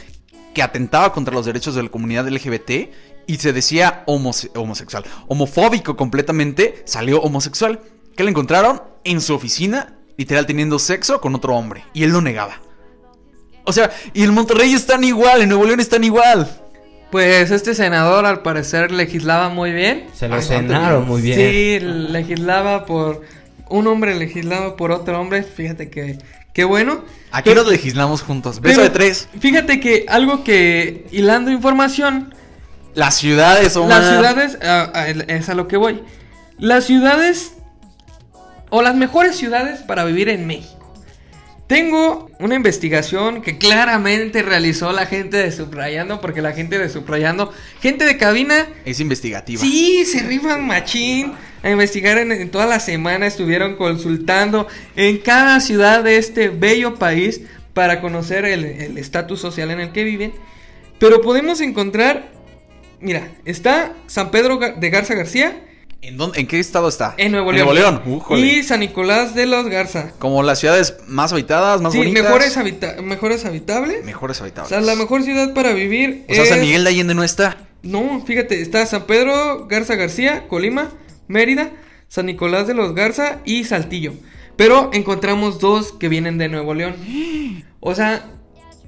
que 0.53 0.63
atentaba 0.63 1.13
contra 1.13 1.35
los 1.35 1.45
derechos 1.45 1.75
de 1.75 1.83
la 1.83 1.89
comunidad 1.89 2.27
LGBT 2.27 2.89
y 3.27 3.37
se 3.37 3.53
decía 3.53 4.03
homose- 4.07 4.49
homosexual. 4.55 5.03
Homofóbico 5.27 5.95
completamente, 5.95 6.81
salió 6.85 7.21
homosexual. 7.21 7.79
¿Qué 8.15 8.23
le 8.23 8.31
encontraron? 8.31 8.81
En 9.07 9.21
su 9.21 9.33
oficina, 9.33 9.93
literal 10.17 10.45
teniendo 10.45 10.79
sexo 10.79 11.21
con 11.21 11.33
otro 11.33 11.55
hombre. 11.55 11.85
Y 11.93 12.03
él 12.03 12.11
lo 12.11 12.21
negaba. 12.21 12.61
O 13.63 13.73
sea, 13.73 13.89
y 14.13 14.23
en 14.23 14.33
Monterrey 14.33 14.73
están 14.73 15.03
igual, 15.03 15.41
en 15.41 15.49
Nuevo 15.49 15.65
León 15.65 15.79
están 15.79 16.03
igual. 16.03 16.49
Pues 17.11 17.51
este 17.51 17.73
senador 17.73 18.25
al 18.25 18.41
parecer 18.41 18.91
legislaba 18.91 19.47
muy 19.49 19.71
bien. 19.71 20.07
Se 20.13 20.27
lo 20.27 20.41
cenaron 20.41 21.07
muy 21.07 21.21
bien. 21.21 21.37
Sí, 21.39 21.79
legislaba 21.79 22.85
por 22.85 23.21
un 23.69 23.87
hombre 23.87 24.15
legislaba 24.15 24.75
por 24.75 24.91
otro 24.91 25.19
hombre. 25.19 25.43
Fíjate 25.43 25.89
que 25.89 26.17
qué 26.53 26.63
bueno. 26.65 27.05
Aquí 27.31 27.49
Pero- 27.49 27.63
nos 27.63 27.71
legislamos 27.71 28.21
juntos. 28.21 28.59
Beso 28.59 28.75
pero 28.75 28.83
de 28.83 28.89
tres. 28.89 29.29
Fíjate 29.39 29.79
que 29.79 30.05
algo 30.09 30.43
que 30.43 31.05
hilando 31.11 31.51
información 31.51 32.33
Las 32.93 33.15
ciudades, 33.15 33.75
Omar. 33.77 34.01
Las 34.01 34.09
ciudades, 34.09 34.57
ah, 34.63 34.91
ah, 34.93 35.07
es 35.07 35.49
a 35.49 35.53
lo 35.53 35.67
que 35.67 35.77
voy. 35.77 36.03
Las 36.57 36.85
ciudades 36.85 37.53
o 38.69 38.81
las 38.81 38.95
mejores 38.95 39.35
ciudades 39.35 39.79
para 39.81 40.03
vivir 40.05 40.29
en 40.29 40.47
México. 40.47 40.73
Tengo 41.67 42.29
una 42.39 42.55
investigación 42.55 43.41
que 43.41 43.57
claramente 43.57 44.41
realizó 44.41 44.93
la 44.93 45.05
gente 45.05 45.35
de 45.35 45.51
Subrayando, 45.51 46.21
porque 46.21 46.41
la 46.41 46.53
gente 46.53 46.79
de 46.79 46.87
Subrayando, 46.87 47.51
gente 47.81 48.05
de 48.05 48.15
cabina, 48.17 48.67
Es 48.85 49.01
investigativa. 49.01 49.61
sí, 49.61 50.05
se 50.05 50.23
rifan 50.23 50.65
machín 50.65 51.33
a 51.63 51.69
investigar 51.69 52.19
en, 52.19 52.31
en 52.31 52.49
toda 52.51 52.67
la 52.67 52.79
semana, 52.79 53.27
estuvieron 53.27 53.75
consultando 53.75 54.67
en 54.95 55.17
cada 55.17 55.59
ciudad 55.59 56.05
de 56.05 56.15
este 56.17 56.47
bello 56.47 56.95
país 56.95 57.41
para 57.73 57.99
conocer 57.99 58.45
el 58.45 58.97
estatus 58.97 59.41
social 59.41 59.69
en 59.69 59.81
el 59.81 59.91
que 59.91 60.05
viven. 60.05 60.33
Pero 60.99 61.21
podemos 61.21 61.59
encontrar, 61.59 62.31
mira, 63.01 63.27
está 63.43 63.93
San 64.07 64.31
Pedro 64.31 64.57
de 64.57 64.89
Garza 64.89 65.15
García 65.15 65.66
¿En, 66.01 66.15
dónde, 66.17 66.39
¿En 66.39 66.47
qué 66.47 66.59
estado 66.59 66.87
está? 66.87 67.15
en 67.17 67.31
Nuevo 67.31 67.51
León. 67.51 67.65
Nuevo 68.05 68.35
León. 68.35 68.45
Y 68.45 68.63
San 68.63 68.79
Nicolás 68.81 69.33
de 69.35 69.45
los 69.45 69.67
Garza. 69.67 70.11
Como 70.19 70.43
las 70.43 70.59
ciudades 70.59 70.97
más 71.07 71.33
habitadas, 71.33 71.81
más 71.81 71.91
Sí, 71.91 71.97
bonitas. 71.99 72.23
mejores, 72.23 72.55
habita- 72.57 73.01
mejores 73.01 73.45
habitables. 73.45 74.05
Mejores 74.05 74.39
O 74.39 74.43
habitables. 74.43 74.69
sea, 74.69 74.81
la 74.81 74.95
mejor 74.95 75.23
ciudad 75.23 75.53
para 75.53 75.73
vivir 75.73 76.23
O 76.29 76.33
sea, 76.33 76.43
es... 76.43 76.49
San 76.49 76.61
Miguel 76.61 76.83
de 76.83 76.89
Allende 76.91 77.13
no 77.15 77.23
está. 77.23 77.57
No, 77.83 78.23
fíjate, 78.25 78.61
está 78.61 78.85
San 78.85 79.03
Pedro 79.05 79.67
Garza 79.67 79.95
García, 79.95 80.47
Colima, 80.47 80.91
Mérida, 81.27 81.71
San 82.07 82.27
Nicolás 82.27 82.67
de 82.67 82.73
los 82.73 82.93
Garza 82.95 83.39
y 83.45 83.63
Saltillo. 83.65 84.13
Pero 84.55 84.89
encontramos 84.93 85.59
dos 85.59 85.93
que 85.93 86.09
vienen 86.09 86.37
de 86.37 86.47
Nuevo 86.49 86.73
León. 86.73 86.95
O 87.79 87.93
sea, 87.95 88.25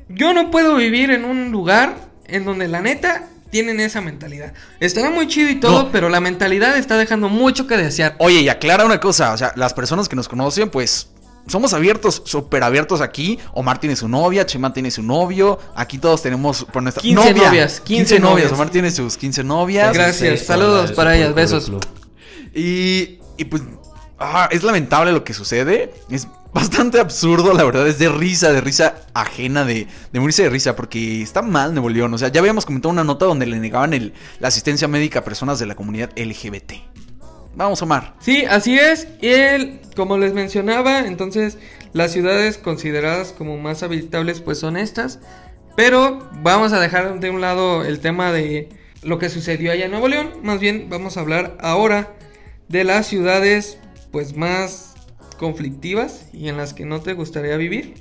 yo 0.10 0.34
no 0.34 0.50
puedo 0.52 0.76
vivir 0.76 1.12
en 1.12 1.24
un 1.24 1.52
lugar 1.52 1.96
en 2.28 2.44
donde 2.44 2.68
la 2.68 2.82
neta 2.82 3.30
tienen 3.52 3.80
esa 3.80 4.02
mentalidad. 4.02 4.54
Estará 4.80 5.10
muy 5.10 5.28
chido 5.28 5.50
y 5.50 5.60
todo, 5.60 5.84
No. 5.84 5.92
pero 5.92 6.10
la 6.10 6.20
mentalidad 6.20 6.78
está 6.78 6.98
dejando 6.98 7.30
mucho 7.30 7.68
que 7.68 7.78
desear. 7.78 8.16
Oye, 8.20 8.42
y 8.42 8.50
aclara 8.50 8.86
una 8.86 9.00
cosa. 9.00 9.34
O 9.34 9.38
sea, 9.38 9.54
las 9.56 9.74
personas 9.74 10.08
que 10.10 10.16
nos 10.16 10.28
conocen, 10.28 10.70
pues. 10.70 11.10
Somos 11.48 11.74
abiertos, 11.74 12.22
súper 12.26 12.62
abiertos 12.64 13.02
aquí. 13.02 13.40
Omar 13.54 13.80
tiene 13.80 13.96
su 13.96 14.08
novia, 14.08 14.46
Chema 14.46 14.72
tiene 14.72 14.92
su 14.92 15.02
novio. 15.02 15.58
Aquí 15.74 15.98
todos 15.98 16.22
tenemos 16.22 16.64
por 16.66 16.84
nuestra 16.84 17.02
15 17.02 17.16
novia. 17.34 17.48
novias, 17.48 17.80
15 17.80 17.84
15 17.86 18.20
novias. 18.20 18.32
novias. 18.36 18.52
Omar 18.52 18.70
tiene 18.70 18.92
sus 18.92 19.18
15 19.18 19.44
novias. 19.44 19.92
Gracias, 19.94 20.42
Sí, 20.42 20.46
saludos 20.46 20.92
para 20.92 21.16
ellas, 21.16 21.34
besos. 21.34 21.72
Y, 22.54 23.20
y 23.38 23.46
pues, 23.46 23.64
ah, 24.20 24.48
es 24.52 24.62
lamentable 24.64 25.12
lo 25.12 25.24
que 25.24 25.34
sucede. 25.34 25.92
Es 26.12 26.28
bastante 26.54 27.00
absurdo, 27.00 27.54
la 27.54 27.64
verdad. 27.64 27.88
Es 27.88 28.00
de 28.00 28.10
risa, 28.10 28.52
de 28.52 28.62
risa 28.62 28.96
ajena, 29.14 29.66
de, 29.66 29.88
de 30.12 30.20
morirse 30.20 30.44
de 30.44 30.50
risa, 30.50 30.76
porque 30.76 31.22
está 31.22 31.42
mal 31.42 31.74
Nuevo 31.74 31.90
León. 31.90 32.14
O 32.14 32.18
sea, 32.18 32.30
ya 32.30 32.40
habíamos 32.40 32.66
comentado 32.66 32.92
una 32.92 33.04
nota 33.04 33.26
donde 33.26 33.46
le 33.46 33.60
negaban 33.60 33.94
el, 33.94 34.14
la 34.40 34.48
asistencia 34.48 34.88
médica 34.88 35.20
a 35.20 35.24
personas 35.24 35.60
de 35.60 35.66
la 35.66 35.76
comunidad 35.76 36.12
LGBT. 36.16 36.74
Vamos, 37.56 37.82
Omar. 37.82 38.16
Sí, 38.20 38.46
así 38.46 38.78
es. 38.78 39.08
Él, 39.22 39.82
como 39.96 40.18
les 40.18 40.34
mencionaba, 40.34 41.00
entonces 41.00 41.58
las 41.94 42.12
ciudades 42.12 42.58
consideradas 42.58 43.34
como 43.38 43.58
más 43.58 43.84
habitables 43.84 44.42
pues 44.42 44.60
son 44.60 44.78
estas. 44.78 45.20
Pero 45.76 46.30
vamos 46.42 46.74
a 46.74 46.80
dejar 46.80 47.20
de 47.20 47.30
un 47.30 47.42
lado 47.42 47.84
el 47.84 48.00
tema 48.00 48.32
de 48.32 48.70
lo 49.02 49.18
que 49.18 49.30
sucedió 49.30 49.72
allá 49.72 49.86
en 49.86 49.92
Nuevo 49.92 50.08
León. 50.08 50.34
Más 50.44 50.60
bien 50.60 50.88
vamos 50.90 51.18
a 51.18 51.22
hablar 51.22 51.58
ahora 51.60 52.14
de 52.68 52.84
las 52.84 53.08
ciudades 53.08 53.78
pues 54.12 54.36
más 54.36 54.96
conflictivas 55.40 56.28
y 56.34 56.50
en 56.50 56.58
las 56.58 56.74
que 56.76 56.86
no 56.86 57.02
te 57.02 57.14
gustaría 57.14 57.58
vivir. 57.58 57.96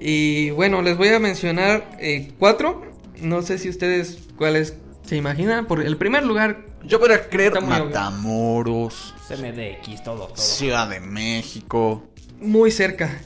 Y 0.00 0.50
bueno, 0.50 0.82
les 0.82 0.96
voy 0.96 1.08
a 1.08 1.18
mencionar 1.18 1.90
eh, 1.98 2.30
cuatro. 2.38 2.82
No 3.20 3.42
sé 3.42 3.58
si 3.58 3.68
ustedes 3.68 4.18
cuáles 4.36 4.74
se 5.04 5.16
imaginan. 5.16 5.66
Por 5.66 5.80
el 5.84 5.96
primer 5.96 6.24
lugar 6.24 6.64
Yo 6.84 7.00
podría 7.00 7.28
creer. 7.28 7.60
Matamoros, 7.60 9.14
CMDX, 9.28 10.04
todo, 10.04 10.26
todo. 10.28 10.36
Ciudad 10.36 10.88
de 10.88 11.00
México, 11.00 12.04
Muy 12.40 12.70
cerca. 12.70 13.20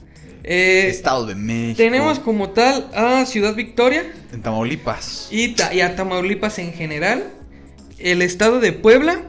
Eh, 0.47 0.89
Estado 0.89 1.25
de 1.27 1.35
México. 1.35 1.77
tenemos 1.79 2.19
como 2.19 2.51
tal 2.51 2.91
a 2.95 3.25
Ciudad 3.25 3.55
Victoria 3.55 4.13
En 4.33 4.43
Tamaulipas. 4.43 5.29
y, 5.31 5.49
Ta- 5.55 5.73
y 5.73 5.81
a 5.81 5.97
Tamaulipas 5.97 6.59
en 6.59 6.73
general. 6.73 7.31
El 7.99 8.21
estado 8.23 8.61
de 8.61 8.73
Puebla. 8.73 9.23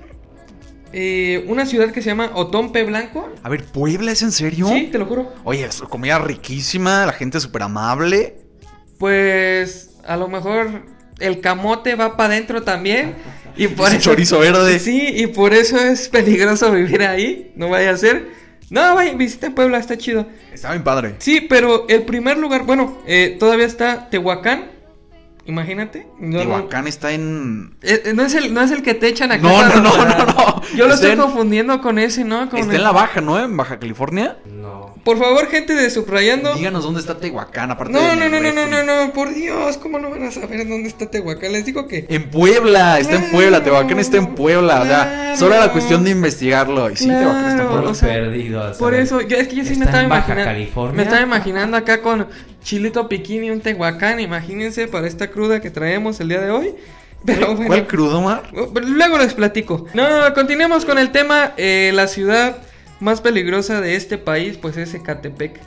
Eh, 0.98 1.44
una 1.50 1.66
ciudad 1.66 1.92
que 1.92 2.02
se 2.02 2.08
llama 2.08 2.32
Otompe 2.36 2.86
Blanco. 2.86 3.30
A 3.44 3.50
ver, 3.50 3.66
¿Puebla 3.66 4.14
es 4.14 4.22
en 4.22 4.32
serio? 4.32 4.70
Sí, 4.70 4.88
te 4.90 4.98
lo 4.98 5.06
juro. 5.06 5.34
Oye, 5.44 5.66
es 5.66 5.82
comida 5.82 6.20
riquísima, 6.20 7.06
la 7.06 7.12
gente 7.12 7.38
súper 7.42 7.64
amable. 7.64 8.38
Pues 8.98 9.90
a 10.08 10.16
lo 10.16 10.30
mejor 10.30 10.86
el 11.20 11.42
camote 11.42 11.96
va 11.96 12.16
para 12.16 12.34
adentro 12.36 12.64
también. 12.64 13.14
Y 13.58 13.68
por 13.68 13.90
Ese 13.90 13.98
eso, 13.98 14.12
chorizo 14.12 14.40
verde. 14.40 14.80
Sí, 14.80 15.10
y 15.18 15.28
por 15.28 15.54
eso 15.54 15.78
es 15.78 16.08
peligroso 16.08 16.72
vivir 16.72 17.02
ahí. 17.04 17.52
No 17.58 17.68
vaya 17.68 17.92
a 17.92 17.98
ser. 17.98 18.30
No, 18.70 18.96
vaya, 18.96 19.14
visita 19.16 19.50
Puebla, 19.50 19.80
está 19.80 19.98
chido. 19.98 20.26
Está 20.54 20.72
bien 20.72 20.86
padre. 20.86 21.16
Sí, 21.18 21.42
pero 21.42 21.88
el 21.90 22.04
primer 22.04 22.38
lugar, 22.38 22.64
bueno, 22.64 23.00
eh, 23.06 23.36
todavía 23.38 23.66
está 23.66 24.10
Tehuacán. 24.10 24.72
Imagínate. 25.46 26.08
No, 26.20 26.38
no- 26.38 26.44
Tehuacán 26.44 26.88
está 26.88 27.12
en. 27.12 27.76
eh, 27.84 28.02
eh, 28.06 28.14
no 28.16 28.24
es, 28.24 28.34
el, 28.34 28.54
no 28.54 28.62
es 28.62 28.72
el 28.72 28.82
que 28.82 28.94
te 28.96 29.08
echan 29.08 29.32
acá. 29.32 29.42
No, 29.44 29.62
no, 29.64 29.76
no, 29.82 29.98
no, 30.06 30.26
no. 30.26 30.62
Yo 30.76 30.88
lo 30.88 30.94
Está 30.94 31.08
estoy 31.08 31.12
en- 31.12 31.20
confundiendo 31.20 31.82
con 31.82 32.00
ese, 32.00 32.24
¿no? 32.24 32.50
Con 32.50 32.60
Está 32.60 32.72
el- 32.72 32.78
en 32.78 32.84
la 32.84 32.92
baja, 32.92 33.22
¿no? 33.22 33.40
En 33.40 33.56
Baja 33.56 33.78
California. 33.80 34.38
No. 34.46 34.85
Por 35.06 35.20
favor, 35.20 35.48
gente 35.48 35.76
de 35.76 35.90
Subrayando. 35.92 36.56
Díganos 36.56 36.84
dónde 36.84 37.00
está 37.00 37.18
Tehuacán, 37.20 37.70
aparte 37.70 37.94
No, 37.94 38.02
de 38.02 38.08
no, 38.08 38.16
no, 38.16 38.28
no, 38.28 38.40
no, 38.42 38.66
refri. 38.66 38.72
no, 38.72 39.06
no, 39.06 39.14
por 39.14 39.34
Dios, 39.34 39.78
¿cómo 39.78 40.00
no 40.00 40.10
van 40.10 40.24
a 40.24 40.32
saber 40.32 40.68
dónde 40.68 40.90
está 40.90 41.12
Tehuacán? 41.12 41.52
Les 41.52 41.64
digo 41.64 41.88
que 41.88 42.08
En 42.10 42.32
Puebla, 42.32 43.00
está 43.00 43.16
en 43.18 43.30
Puebla, 43.30 43.64
Tehuacán 43.64 44.00
está 44.00 44.18
en 44.18 44.34
Puebla. 44.34 44.82
O 44.82 44.86
sea, 44.86 45.36
solo 45.38 45.54
era 45.54 45.72
cuestión 45.72 46.04
de 46.04 46.10
investigarlo. 46.10 46.90
Y 46.90 46.96
sí, 46.96 47.06
Claro. 47.06 47.20
Tehuacán 47.20 47.50
está 47.52 47.62
en 47.62 47.70
Puebla. 47.70 47.90
O 47.92 47.94
sea, 47.96 48.10
perdidos. 48.10 48.78
Por 48.78 48.94
eso, 48.96 49.22
yo, 49.22 49.38
es 49.38 49.48
que 49.48 49.56
yo 49.58 49.64
sí 49.64 49.76
me 49.76 49.86
¿Está 49.86 49.86
estaba 49.86 50.04
en 50.04 50.10
Baja 50.10 50.26
imaginando. 50.26 50.52
California? 50.52 50.96
Me 50.98 51.04
estaba 51.04 51.22
imaginando 51.22 51.78
acá 51.78 52.02
con 52.02 52.28
chilito 52.64 53.08
piquín 53.08 53.44
y 53.44 53.52
un 53.52 53.62
tehuacán. 53.62 54.20
Imagínense 54.20 54.88
para 54.88 55.06
esta 55.08 55.30
cruda 55.30 55.62
que 55.62 55.70
traemos 55.70 56.20
el 56.20 56.30
día 56.30 56.42
de 56.42 56.50
hoy. 56.50 56.74
Pero 57.24 57.48
bueno. 57.56 57.68
¿Cuál 57.68 57.86
crudo, 57.88 58.22
Mar? 58.22 58.44
Luego 58.52 59.18
les 59.20 59.36
platico. 59.36 59.86
No, 59.94 60.34
continuemos 60.34 60.84
con 60.84 60.98
el 60.98 61.12
tema. 61.12 61.54
Eh, 61.58 61.92
la 61.94 62.08
ciudad 62.08 62.58
más 63.00 63.22
peligrosa 63.22 63.82
de 63.82 63.96
este 63.96 64.18
país, 64.18 64.58
pues 64.58 64.78
es 64.78 64.94
Ecatepec. 64.94 65.60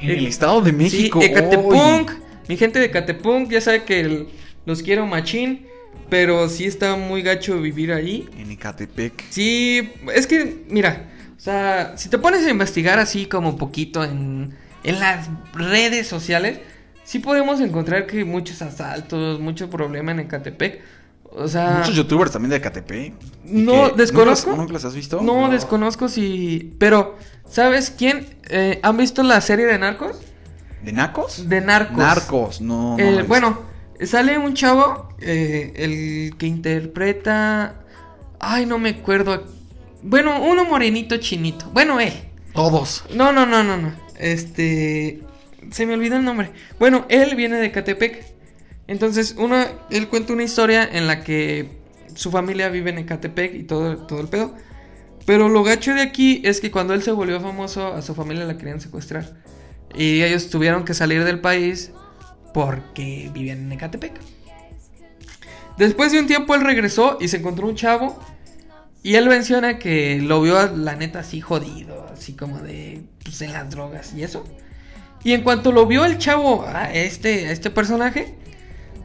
En 0.00 0.10
el 0.10 0.26
Estado 0.26 0.60
de 0.60 0.72
México. 0.72 1.20
Sí, 1.20 1.26
Ecatepunk. 1.26 2.10
Mi 2.48 2.56
gente 2.56 2.78
de 2.78 2.86
Ecatepunk, 2.86 3.50
ya 3.50 3.60
sabe 3.60 3.82
que 3.84 4.00
el- 4.00 4.28
los 4.64 4.82
quiero 4.82 5.06
machín. 5.06 5.66
Pero 6.10 6.48
sí 6.48 6.64
está 6.64 6.96
muy 6.96 7.20
gacho 7.20 7.60
vivir 7.60 7.92
ahí. 7.92 8.26
En 8.38 8.50
Ecatepec. 8.50 9.24
Sí, 9.28 9.90
es 10.14 10.26
que, 10.26 10.64
mira, 10.70 11.06
o 11.36 11.40
sea, 11.40 11.94
si 11.98 12.08
te 12.08 12.16
pones 12.16 12.46
a 12.46 12.50
investigar 12.50 12.98
así 12.98 13.26
como 13.26 13.58
poquito 13.58 14.02
en, 14.04 14.54
en 14.84 15.00
las 15.00 15.28
redes 15.52 16.06
sociales, 16.06 16.60
sí 17.04 17.18
podemos 17.18 17.60
encontrar 17.60 18.06
que 18.06 18.24
muchos 18.24 18.62
asaltos, 18.62 19.38
mucho 19.38 19.68
problema 19.68 20.12
en 20.12 20.20
Ecatepec. 20.20 20.80
O 21.30 21.46
sea, 21.46 21.78
Muchos 21.78 21.94
youtubers 21.94 22.32
también 22.32 22.50
de 22.50 22.56
Ecatepec. 22.56 23.12
¿Y 23.46 23.52
no, 23.52 23.90
desconozco. 23.90 24.56
¿Nunca, 24.56 24.76
has 24.76 24.94
visto? 24.94 25.20
no, 25.20 25.48
desconozco 25.50 26.08
si... 26.08 26.74
Pero, 26.78 27.16
¿sabes 27.48 27.90
quién? 27.96 28.26
Eh, 28.48 28.80
¿Han 28.82 28.96
visto 28.96 29.22
la 29.22 29.40
serie 29.40 29.66
de 29.66 29.78
Narcos? 29.78 30.16
¿De 30.82 30.92
Nacos? 30.92 31.48
De 31.48 31.60
Narcos. 31.60 31.96
Narcos, 31.98 32.60
no. 32.60 32.96
no 32.96 32.98
El- 32.98 33.14
la 33.16 33.20
he 33.20 33.24
bueno, 33.24 33.60
sale 34.02 34.38
un 34.38 34.54
chavo, 34.54 35.08
eh, 35.20 35.72
el 35.76 36.36
que 36.38 36.46
interpreta... 36.46 37.84
Ay, 38.40 38.66
no 38.66 38.78
me 38.78 38.90
acuerdo. 38.90 39.44
Bueno, 40.02 40.40
uno 40.42 40.64
morenito 40.64 41.16
chinito. 41.16 41.68
Bueno, 41.72 42.00
él. 42.00 42.12
visto. 42.12 42.52
Todos. 42.54 43.04
No, 43.14 43.32
no, 43.32 43.44
no, 43.46 43.62
no, 43.64 43.76
no. 43.76 43.92
Este... 44.18 45.20
Se 45.72 45.84
me 45.84 45.94
olvidó 45.94 46.16
el 46.16 46.24
nombre. 46.24 46.52
Bueno, 46.78 47.04
él 47.08 47.34
viene 47.36 47.56
de 47.56 47.70
Catepec. 47.70 48.37
Entonces, 48.88 49.34
uno, 49.38 49.64
él 49.90 50.08
cuenta 50.08 50.32
una 50.32 50.42
historia 50.42 50.88
en 50.90 51.06
la 51.06 51.22
que 51.22 51.78
su 52.14 52.30
familia 52.30 52.68
vive 52.70 52.90
en 52.90 52.98
Ecatepec 52.98 53.54
y 53.54 53.62
todo, 53.62 53.98
todo 53.98 54.20
el 54.20 54.28
pedo. 54.28 54.54
Pero 55.26 55.50
lo 55.50 55.62
gacho 55.62 55.94
de 55.94 56.00
aquí 56.00 56.40
es 56.42 56.60
que 56.60 56.70
cuando 56.70 56.94
él 56.94 57.02
se 57.02 57.12
volvió 57.12 57.38
famoso, 57.38 57.88
a 57.88 58.00
su 58.00 58.14
familia 58.14 58.46
la 58.46 58.56
querían 58.56 58.80
secuestrar. 58.80 59.36
Y 59.94 60.22
ellos 60.22 60.48
tuvieron 60.48 60.84
que 60.84 60.94
salir 60.94 61.22
del 61.22 61.40
país 61.40 61.92
porque 62.54 63.30
vivían 63.32 63.58
en 63.58 63.72
Ecatepec. 63.72 64.14
Después 65.76 66.10
de 66.10 66.20
un 66.20 66.26
tiempo 66.26 66.54
él 66.54 66.62
regresó 66.62 67.18
y 67.20 67.28
se 67.28 67.36
encontró 67.36 67.68
un 67.68 67.76
chavo. 67.76 68.18
Y 69.02 69.16
él 69.16 69.28
menciona 69.28 69.78
que 69.78 70.18
lo 70.20 70.40
vio, 70.40 70.74
la 70.74 70.96
neta, 70.96 71.20
así 71.20 71.40
jodido, 71.40 72.06
así 72.12 72.32
como 72.32 72.58
de, 72.58 73.04
pues 73.22 73.40
en 73.42 73.52
las 73.52 73.70
drogas 73.70 74.12
y 74.14 74.22
eso. 74.22 74.44
Y 75.22 75.34
en 75.34 75.42
cuanto 75.42 75.72
lo 75.72 75.86
vio 75.86 76.04
el 76.04 76.18
chavo 76.18 76.64
a 76.66 76.92
este, 76.92 77.46
a 77.46 77.52
este 77.52 77.70
personaje, 77.70 78.34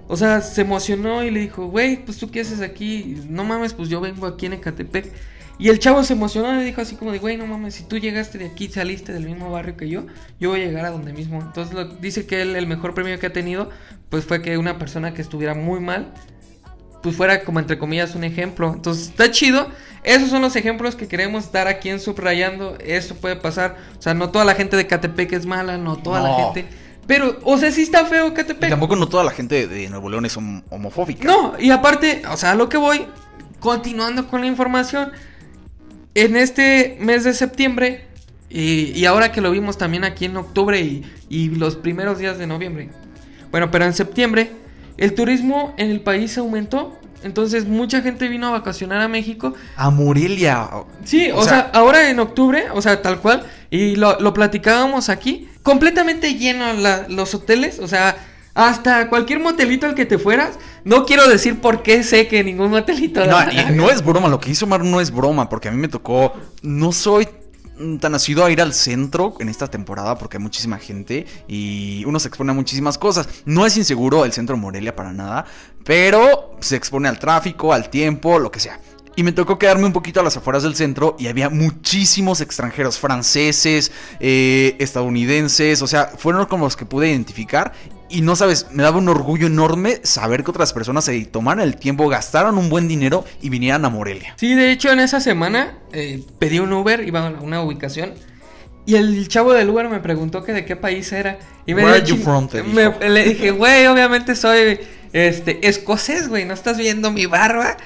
o 0.08 0.18
sea, 0.18 0.42
se 0.42 0.62
emocionó 0.62 1.24
y 1.24 1.32
le 1.32 1.40
dijo, 1.40 1.68
güey, 1.68 2.04
pues 2.06 2.18
tú 2.18 2.30
qué 2.30 2.42
haces 2.42 2.62
aquí, 2.62 3.18
no 3.30 3.44
mames, 3.44 3.74
pues 3.74 3.90
yo 3.90 4.02
vengo 4.02 4.26
aquí 4.28 4.46
en 4.46 4.54
Ecatepec. 4.54 5.12
Y 5.60 5.70
el 5.70 5.78
chavo 5.80 6.04
se 6.04 6.14
emocionó 6.14 6.60
y 6.60 6.66
dijo 6.66 6.82
así 6.82 6.96
como 6.96 7.12
de, 7.12 7.20
güey, 7.20 7.38
no 7.38 7.46
mames, 7.46 7.76
si 7.76 7.84
tú 7.84 7.98
llegaste 7.98 8.38
de 8.40 8.46
aquí, 8.48 8.68
saliste 8.70 9.14
del 9.14 9.26
mismo 9.26 9.52
barrio 9.52 9.78
que 9.78 9.88
yo, 9.88 10.06
yo 10.40 10.50
voy 10.50 10.62
a 10.62 10.66
llegar 10.66 10.86
a 10.86 10.90
donde 10.90 11.14
mismo. 11.14 11.40
Entonces 11.42 11.74
lo- 11.74 11.86
dice 11.86 12.26
que 12.26 12.42
él, 12.42 12.56
el 12.56 12.66
mejor 12.68 12.94
premio 12.96 13.18
que 13.20 13.28
ha 13.28 13.34
tenido, 13.34 13.70
pues 14.10 14.26
fue 14.26 14.42
que 14.42 14.58
una 14.58 14.78
persona 14.80 15.14
que 15.14 15.22
estuviera 15.22 15.54
muy 15.54 15.80
mal, 15.80 16.12
pues 17.04 17.16
fuera 17.16 17.44
como 17.44 17.60
entre 17.60 17.78
comillas 17.78 18.16
un 18.16 18.24
ejemplo. 18.24 18.74
Entonces 18.74 19.10
está 19.10 19.30
chido. 19.30 19.68
Esos 20.04 20.30
son 20.30 20.42
los 20.42 20.56
ejemplos 20.56 20.96
que 20.96 21.08
queremos 21.08 21.52
dar 21.52 21.68
aquí 21.68 21.90
en 21.90 22.00
Subrayando. 22.00 22.78
Eso 22.80 23.16
puede 23.16 23.36
pasar. 23.36 23.78
O 23.98 24.02
sea, 24.02 24.14
no 24.14 24.32
toda 24.32 24.46
la 24.46 24.56
gente 24.56 24.76
de 24.76 24.88
Catepec 24.88 25.34
es 25.34 25.46
mala, 25.46 25.78
no 25.78 25.98
toda 25.98 26.22
la 26.22 26.30
gente. 26.36 26.66
Pero, 27.08 27.38
o 27.44 27.58
sea, 27.58 27.70
sí 27.72 27.82
está 27.82 28.06
feo 28.06 28.28
Y 28.28 28.32
Catepec. 28.32 28.70
tampoco 28.70 28.96
no 28.96 29.08
toda 29.08 29.24
la 29.24 29.32
gente 29.32 29.68
de 29.68 29.90
Nuevo 29.90 30.10
León 30.10 30.26
es 30.26 30.38
hom- 30.38 30.64
homofóbica. 30.70 31.28
No, 31.28 31.54
y 31.60 31.70
aparte, 31.72 32.22
o 32.32 32.38
sea, 32.38 32.52
a 32.52 32.56
lo 32.56 32.70
que 32.70 32.78
voy, 32.78 33.06
continuando 33.60 34.28
con 34.28 34.42
la 34.42 34.48
información, 34.48 35.12
en 36.16 36.36
este 36.36 36.98
mes 37.00 37.24
de 37.24 37.34
septiembre, 37.34 38.06
y, 38.50 38.92
y 38.98 39.06
ahora 39.06 39.32
que 39.32 39.42
lo 39.42 39.52
vimos 39.52 39.78
también 39.78 40.04
aquí 40.04 40.26
en 40.26 40.38
octubre 40.38 40.80
y, 40.80 41.04
y 41.28 41.50
los 41.50 41.76
primeros 41.76 42.20
días 42.20 42.38
de 42.38 42.48
noviembre, 42.48 42.90
bueno, 43.52 43.70
pero 43.72 43.86
en 43.86 43.94
septiembre, 43.94 44.52
el 44.98 45.14
turismo 45.16 45.74
en 45.78 45.90
el 45.90 46.02
país 46.02 46.38
aumentó, 46.38 46.98
entonces 47.24 47.66
mucha 47.66 48.02
gente 48.02 48.28
vino 48.28 48.48
a 48.48 48.52
vacacionar 48.52 49.02
a 49.02 49.08
México. 49.08 49.54
A 49.76 49.90
Morelia. 49.90 50.70
Sí, 51.04 51.32
o, 51.32 51.44
sea, 51.44 51.72
ahora 51.74 52.10
en 52.10 52.20
octubre, 52.20 52.66
o 52.74 52.82
sea, 52.82 53.02
tal 53.02 53.20
cual, 53.20 53.46
y 53.76 53.96
lo, 53.96 54.20
lo 54.20 54.34
platicábamos 54.34 55.10
aquí, 55.10 55.50
completamente 55.64 56.36
lleno 56.36 56.74
la- 56.74 57.08
los 57.10 57.34
hoteles, 57.34 57.80
o 57.80 57.88
sea, 57.88 58.16
hasta 58.54 59.10
cualquier 59.10 59.40
motelito 59.40 59.88
al 59.88 59.96
que 59.96 60.06
te 60.06 60.20
fueras, 60.20 60.60
no 60.84 61.06
quiero 61.06 61.28
decir 61.28 61.60
por 61.60 61.82
qué 61.82 62.04
sé 62.04 62.28
que 62.28 62.44
ningún 62.44 62.70
motelito... 62.70 63.26
No, 63.26 63.40
y 63.52 63.74
no 63.76 63.90
es 63.90 64.04
broma, 64.06 64.28
lo 64.28 64.40
que 64.40 64.52
hizo 64.52 64.68
Mar 64.68 64.84
no 64.84 65.02
es 65.02 65.10
broma, 65.10 65.50
porque 65.50 65.70
a 65.70 65.72
mí 65.72 65.78
me 65.78 65.88
tocó. 65.88 66.34
No 66.62 66.92
soy 66.92 67.28
tan 68.00 68.12
nacido 68.12 68.46
a 68.46 68.52
ir 68.52 68.62
al 68.62 68.74
centro 68.74 69.36
en 69.40 69.50
esta 69.50 69.68
temporada 69.68 70.16
porque 70.20 70.38
hay 70.38 70.44
muchísima 70.44 70.78
gente 70.78 71.26
y 71.48 72.04
uno 72.06 72.20
se 72.20 72.28
expone 72.28 72.52
a 72.52 72.54
muchísimas 72.54 73.00
cosas. 73.00 73.28
No 73.46 73.66
es 73.66 73.76
inseguro 73.76 74.24
el 74.26 74.32
centro 74.34 74.56
Morelia 74.56 74.96
para 74.96 75.12
nada, 75.14 75.46
pero 75.84 76.56
se 76.60 76.76
expone 76.76 77.10
al 77.10 77.18
tráfico, 77.18 77.74
al 77.74 77.90
tiempo, 77.90 78.38
lo 78.38 78.52
que 78.52 78.60
sea. 78.60 78.80
Y 79.16 79.22
me 79.24 79.32
tocó 79.32 79.60
quedarme 79.60 79.86
un 79.86 79.94
poquito 79.94 80.20
a 80.22 80.24
las 80.24 80.38
afueras 80.38 80.64
del 80.64 80.76
centro 80.76 81.16
y 81.20 81.28
había 81.28 81.50
muchísimos 81.52 82.42
extranjeros, 82.42 82.98
franceses, 82.98 83.92
eh, 84.20 84.76
estadounidenses, 84.80 85.82
o 85.84 85.88
sea, 85.88 86.06
fueron 86.18 86.46
como 86.48 86.66
los 86.66 86.76
que 86.76 86.86
pude 86.86 87.10
identificar. 87.10 87.74
Y 88.10 88.22
no 88.22 88.36
sabes, 88.36 88.68
me 88.72 88.82
daba 88.84 88.98
un 88.98 89.10
orgullo 89.10 89.48
enorme 89.48 90.00
saber 90.04 90.44
que 90.44 90.52
otras 90.52 90.74
personas 90.74 91.06
se 91.06 91.20
tomaron 91.26 91.64
el 91.64 91.78
tiempo, 91.78 92.10
gastaron 92.10 92.58
un 92.58 92.70
buen 92.70 92.88
dinero 92.88 93.24
y 93.42 93.50
vinieran 93.50 93.86
a 93.86 93.90
Morelia. 93.90 94.34
Sí, 94.38 94.54
de 94.56 94.72
hecho 94.72 94.92
en 94.92 95.00
esa 95.00 95.20
semana 95.20 95.78
eh, 95.92 96.24
pedí 96.40 96.60
un 96.60 96.74
Uber, 96.74 97.08
iba 97.08 97.28
a 97.28 97.30
una 97.42 97.62
ubicación. 97.62 98.14
Y 98.86 98.96
el 98.96 99.28
chavo 99.30 99.54
del 99.54 99.70
Uber 99.70 99.90
me 99.90 100.00
preguntó 100.00 100.44
que 100.44 100.54
de 100.54 100.66
qué 100.66 100.76
país 100.76 101.12
era. 101.12 101.40
Y 101.66 101.74
me 101.74 101.84
Where 101.86 102.04
you 102.06 102.18
from? 102.18 102.48
Te 102.50 102.62
me- 102.64 103.10
le 103.10 103.24
dije, 103.24 103.52
güey, 103.52 103.86
obviamente 103.88 104.36
soy 104.36 104.80
este 105.14 105.68
escocés, 105.68 106.28
güey, 106.28 106.46
no 106.46 106.54
estás 106.54 106.78
viendo 106.78 107.10
mi 107.12 107.26
barba. 107.26 107.78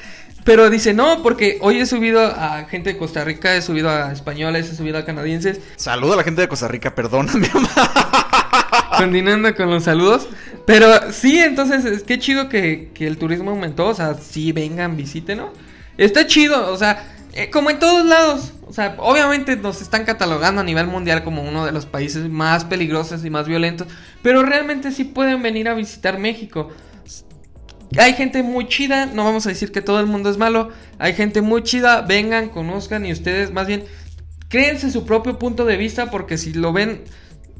Pero 0.47 0.69
dice, 0.69 0.93
no, 0.93 1.23
porque 1.23 1.57
hoy 1.59 1.77
he 1.77 1.85
subido 1.85 2.23
a 2.23 2.63
gente 2.69 2.93
de 2.93 2.97
Costa 2.97 3.25
Rica, 3.25 3.57
he 3.57 3.61
subido 3.61 3.89
a 3.89 4.13
españoles, 4.13 4.69
he 4.71 4.77
subido 4.77 4.97
a 4.97 5.03
canadienses. 5.03 5.59
Saludo 5.75 6.13
a 6.13 6.15
la 6.15 6.23
gente 6.23 6.39
de 6.39 6.47
Costa 6.47 6.69
Rica, 6.69 6.95
perdóname. 6.95 7.49
Continuando 8.97 9.53
con 9.57 9.69
los 9.69 9.83
saludos. 9.83 10.29
Pero 10.65 11.11
sí, 11.11 11.37
entonces, 11.37 11.83
es 11.83 12.03
que 12.03 12.17
chido 12.17 12.47
que, 12.47 12.91
que 12.93 13.07
el 13.07 13.17
turismo 13.17 13.51
aumentó. 13.51 13.87
O 13.87 13.93
sea, 13.93 14.13
sí, 14.13 14.53
vengan, 14.53 14.95
visítenos. 14.95 15.49
Está 15.97 16.25
chido, 16.27 16.71
o 16.71 16.77
sea, 16.77 17.05
eh, 17.33 17.49
como 17.49 17.69
en 17.69 17.79
todos 17.79 18.05
lados. 18.05 18.53
O 18.67 18.71
sea, 18.71 18.95
obviamente 18.99 19.57
nos 19.57 19.81
están 19.81 20.05
catalogando 20.05 20.61
a 20.61 20.63
nivel 20.63 20.87
mundial 20.87 21.25
como 21.25 21.41
uno 21.41 21.65
de 21.65 21.73
los 21.73 21.85
países 21.85 22.29
más 22.29 22.63
peligrosos 22.63 23.25
y 23.25 23.29
más 23.29 23.49
violentos. 23.49 23.89
Pero 24.23 24.43
realmente 24.43 24.93
sí 24.93 25.03
pueden 25.03 25.41
venir 25.41 25.67
a 25.67 25.73
visitar 25.73 26.17
México. 26.17 26.71
Hay 27.97 28.13
gente 28.13 28.43
muy 28.43 28.67
chida, 28.67 29.05
no 29.07 29.23
vamos 29.23 29.45
a 29.45 29.49
decir 29.49 29.71
que 29.71 29.81
todo 29.81 29.99
el 29.99 30.05
mundo 30.05 30.29
es 30.29 30.37
malo, 30.37 30.69
hay 30.99 31.13
gente 31.13 31.41
muy 31.41 31.63
chida, 31.63 32.01
vengan, 32.01 32.49
conozcan 32.49 33.05
y 33.05 33.11
ustedes 33.11 33.51
más 33.51 33.67
bien 33.67 33.85
créense 34.49 34.91
su 34.91 35.05
propio 35.05 35.39
punto 35.39 35.65
de 35.65 35.77
vista 35.77 36.09
porque 36.11 36.37
si 36.37 36.53
lo 36.53 36.73
ven 36.73 37.03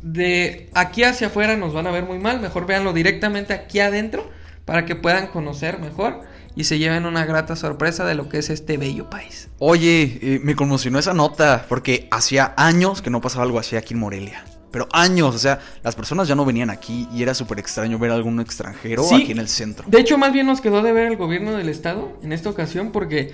de 0.02 0.70
aquí 0.74 1.04
hacia 1.04 1.28
afuera 1.28 1.58
nos 1.58 1.74
van 1.74 1.88
a 1.88 1.92
ver 1.92 2.06
muy 2.06 2.20
mal, 2.20 2.40
mejor 2.40 2.66
véanlo 2.66 2.94
directamente 2.94 3.54
aquí 3.54 3.80
adentro 3.80 4.30
para 4.66 4.86
que 4.86 4.96
puedan 4.96 5.28
conocer 5.28 5.80
mejor 5.80 6.22
y 6.56 6.64
se 6.64 6.80
lleven 6.80 7.06
una 7.06 7.26
grata 7.26 7.56
sorpresa 7.56 8.04
de 8.06 8.16
lo 8.16 8.30
que 8.30 8.40
es 8.40 8.50
este 8.50 8.78
bello 8.78 9.10
país. 9.10 9.48
Oye, 9.60 10.20
eh, 10.22 10.40
me 10.44 10.56
conmocionó 10.56 10.98
esa 10.98 11.14
nota 11.14 11.66
porque 11.70 12.08
hacía 12.12 12.54
años 12.58 13.02
que 13.02 13.10
no 13.10 13.22
pasaba 13.22 13.44
algo 13.44 13.60
así 13.60 13.76
aquí 13.76 13.94
en 13.94 14.00
Morelia. 14.00 14.44
Pero 14.72 14.88
años, 14.92 15.34
o 15.34 15.38
sea, 15.40 15.60
las 15.84 15.96
personas 15.96 16.28
ya 16.28 16.36
no 16.36 16.44
venían 16.46 16.70
aquí 16.70 17.08
y 17.14 17.24
era 17.24 17.34
súper 17.34 17.60
extraño 17.60 17.98
ver 17.98 18.12
a 18.12 18.16
algún 18.16 18.40
extranjero 18.40 19.04
Sí. 19.04 19.16
aquí 19.16 19.32
en 19.32 19.40
el 19.40 19.48
centro. 19.48 19.86
De 19.88 20.00
hecho, 20.00 20.18
más 20.18 20.34
bien 20.34 20.46
nos 20.46 20.60
quedó 20.62 20.82
de 20.82 20.92
ver 20.92 21.06
el 21.08 21.16
gobierno 21.18 21.54
del 21.54 21.70
estado 21.70 22.12
en 22.22 22.34
esta 22.34 22.50
ocasión 22.50 22.92
porque 22.92 23.34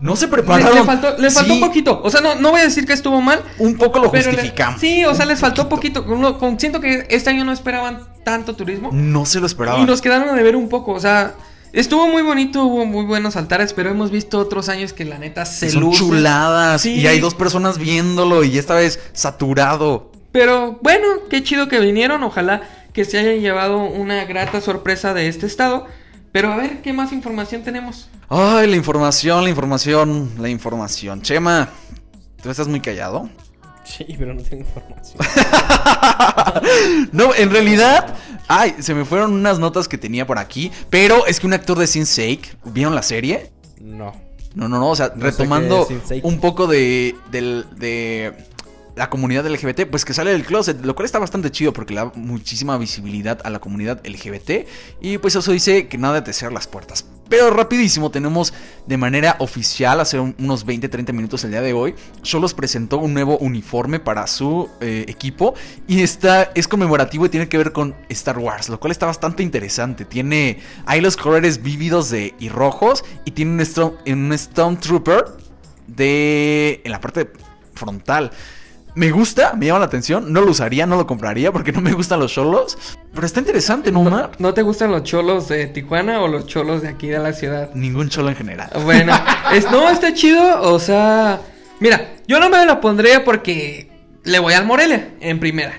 No 0.00 0.16
se 0.16 0.28
prepararon. 0.28 0.74
le 0.74 0.84
faltó, 0.84 1.16
le 1.18 1.30
faltó 1.30 1.52
Sí, 1.54 1.60
un 1.62 1.66
poquito. 1.66 2.00
O 2.02 2.10
sea, 2.10 2.20
no, 2.20 2.34
no 2.36 2.50
voy 2.52 2.60
a 2.60 2.64
decir 2.64 2.86
que 2.86 2.92
estuvo 2.94 3.20
mal, 3.20 3.42
Un 3.58 3.76
poco 3.76 3.98
lo 3.98 4.10
le- 4.12 4.22
justificamos. 4.22 4.80
sí, 4.80 5.04
o 5.04 5.14
sea, 5.14 5.26
les 5.26 5.38
faltó 5.40 5.68
poquito. 5.68 6.04
Con- 6.06 6.58
siento 6.60 6.80
que 6.80 7.06
este 7.10 7.30
año 7.30 7.44
no 7.44 7.52
esperaban 7.52 8.08
tanto 8.24 8.54
turismo. 8.54 8.90
No 8.92 9.24
se 9.26 9.40
lo 9.40 9.46
esperaban. 9.46 9.82
Y 9.82 9.84
nos 9.86 10.00
quedaron 10.02 10.34
de 10.36 10.42
ver 10.42 10.56
un 10.56 10.68
poco, 10.70 10.92
o 10.92 11.00
sea, 11.00 11.34
estuvo 11.72 12.08
muy 12.08 12.22
bonito, 12.22 12.64
hubo 12.64 12.84
muy 12.86 13.04
buenos 13.04 13.36
altares, 13.36 13.72
pero 13.74 13.90
hemos 13.90 14.10
visto 14.10 14.38
otros 14.38 14.68
años 14.70 14.92
que 14.92 15.04
la 15.04 15.18
neta 15.18 15.44
se 15.44 15.70
Son 15.70 15.82
lucen. 15.82 16.06
chuladas. 16.06 16.80
Sí. 16.82 16.94
Y 16.94 17.06
hay 17.06 17.20
dos 17.20 17.34
personas 17.34 17.76
viéndolo 17.78 18.42
y 18.44 18.56
esta 18.58 18.74
vez 18.74 19.00
saturado. 19.12 20.09
Pero 20.32 20.78
bueno, 20.82 21.06
qué 21.28 21.42
chido 21.42 21.68
que 21.68 21.80
vinieron, 21.80 22.22
ojalá 22.22 22.62
que 22.92 23.04
se 23.04 23.18
hayan 23.18 23.40
llevado 23.40 23.78
una 23.78 24.24
grata 24.24 24.60
sorpresa 24.60 25.14
de 25.14 25.28
este 25.28 25.46
estado. 25.46 25.86
Pero 26.32 26.52
a 26.52 26.56
ver, 26.56 26.82
¿qué 26.82 26.92
más 26.92 27.12
información 27.12 27.62
tenemos? 27.64 28.08
Ay, 28.28 28.68
la 28.68 28.76
información, 28.76 29.42
la 29.44 29.50
información, 29.50 30.30
la 30.38 30.48
información. 30.48 31.22
Chema, 31.22 31.70
¿tú 32.42 32.50
estás 32.50 32.68
muy 32.68 32.80
callado? 32.80 33.28
Sí, 33.84 34.06
pero 34.16 34.32
no 34.34 34.42
tengo 34.42 34.62
información. 34.64 35.18
no, 37.12 37.34
en 37.34 37.50
realidad, 37.50 38.14
ay, 38.46 38.76
se 38.78 38.94
me 38.94 39.04
fueron 39.04 39.32
unas 39.32 39.58
notas 39.58 39.88
que 39.88 39.98
tenía 39.98 40.26
por 40.26 40.38
aquí, 40.38 40.70
pero 40.90 41.26
es 41.26 41.40
que 41.40 41.46
un 41.48 41.52
actor 41.54 41.78
de 41.78 41.86
Sin 41.88 42.06
Sake, 42.06 42.56
¿vieron 42.66 42.94
la 42.94 43.02
serie? 43.02 43.50
No. 43.80 44.12
No, 44.54 44.68
no, 44.68 44.78
no, 44.80 44.90
o 44.90 44.96
sea, 44.96 45.12
No 45.14 45.24
retomando 45.24 45.86
un 46.22 46.40
poco 46.40 46.66
de, 46.66 47.14
del- 47.30 47.66
de 47.76 48.34
la 49.00 49.08
comunidad 49.08 49.46
LGBT, 49.46 49.86
pues 49.90 50.04
que 50.04 50.12
sale 50.12 50.30
del 50.30 50.44
closet, 50.44 50.84
lo 50.84 50.94
cual 50.94 51.06
está 51.06 51.18
bastante 51.18 51.50
chido 51.50 51.72
porque 51.72 51.94
le 51.94 52.00
da 52.00 52.12
muchísima 52.16 52.76
visibilidad 52.76 53.40
a 53.44 53.48
la 53.48 53.58
comunidad 53.58 54.02
LGBT 54.06 54.66
y 55.00 55.16
pues 55.16 55.34
eso 55.36 55.52
dice 55.52 55.88
que 55.88 55.96
nada 55.96 56.22
te 56.22 56.34
cierra 56.34 56.52
las 56.52 56.66
puertas. 56.66 57.06
Pero 57.30 57.48
rapidísimo, 57.50 58.10
tenemos 58.10 58.52
de 58.86 58.98
manera 58.98 59.36
oficial, 59.38 60.00
hace 60.00 60.20
un- 60.20 60.34
unos 60.38 60.66
20-30 60.66 61.14
minutos 61.14 61.42
el 61.44 61.50
día 61.52 61.62
de 61.62 61.72
hoy, 61.72 61.94
Solos 62.20 62.52
presentó 62.52 62.98
un 62.98 63.14
nuevo 63.14 63.38
uniforme 63.38 64.00
para 64.00 64.26
su 64.26 64.68
eh, 64.82 65.06
equipo 65.08 65.54
y 65.88 66.02
está, 66.02 66.50
es 66.54 66.68
conmemorativo 66.68 67.24
y 67.24 67.30
tiene 67.30 67.48
que 67.48 67.56
ver 67.56 67.72
con 67.72 67.94
Star 68.10 68.36
Wars, 68.38 68.68
lo 68.68 68.78
cual 68.80 68.90
está 68.90 69.06
bastante 69.06 69.42
interesante. 69.42 70.04
Tiene 70.04 70.58
ahí 70.84 71.00
los 71.00 71.16
colores 71.16 71.62
vívidos 71.62 72.10
de, 72.10 72.34
y 72.38 72.50
rojos 72.50 73.02
y 73.24 73.30
tiene 73.30 73.52
un, 73.52 73.60
Storm, 73.62 73.94
un 74.06 74.36
Stormtrooper 74.36 75.24
de, 75.86 76.82
en 76.84 76.90
la 76.92 77.00
parte 77.00 77.30
frontal. 77.74 78.30
Me 78.94 79.10
gusta, 79.10 79.54
me 79.56 79.66
llama 79.66 79.80
la 79.80 79.86
atención, 79.86 80.32
no 80.32 80.40
lo 80.40 80.50
usaría, 80.50 80.86
no 80.86 80.96
lo 80.96 81.06
compraría 81.06 81.52
porque 81.52 81.72
no 81.72 81.80
me 81.80 81.92
gustan 81.92 82.18
los 82.18 82.34
solos, 82.34 82.76
pero 83.14 83.26
está 83.26 83.40
interesante, 83.40 83.92
¿no, 83.92 84.00
Omar? 84.00 84.32
¿No 84.38 84.52
te 84.52 84.62
gustan 84.62 84.90
los 84.90 85.04
cholos 85.04 85.48
de 85.48 85.66
Tijuana 85.66 86.20
o 86.22 86.28
los 86.28 86.46
cholos 86.46 86.82
de 86.82 86.88
aquí 86.88 87.08
de 87.08 87.18
la 87.18 87.32
ciudad? 87.32 87.70
Ningún 87.74 88.08
cholo 88.08 88.30
en 88.30 88.36
general. 88.36 88.70
Bueno, 88.84 89.12
es, 89.52 89.70
no, 89.70 89.88
está 89.88 90.12
chido, 90.12 90.62
o 90.62 90.78
sea, 90.78 91.40
mira, 91.78 92.14
yo 92.26 92.40
no 92.40 92.50
me 92.50 92.64
la 92.66 92.80
pondría 92.80 93.24
porque 93.24 93.90
le 94.24 94.38
voy 94.38 94.54
al 94.54 94.66
Morelia 94.66 95.10
en 95.20 95.38
primera. 95.38 95.74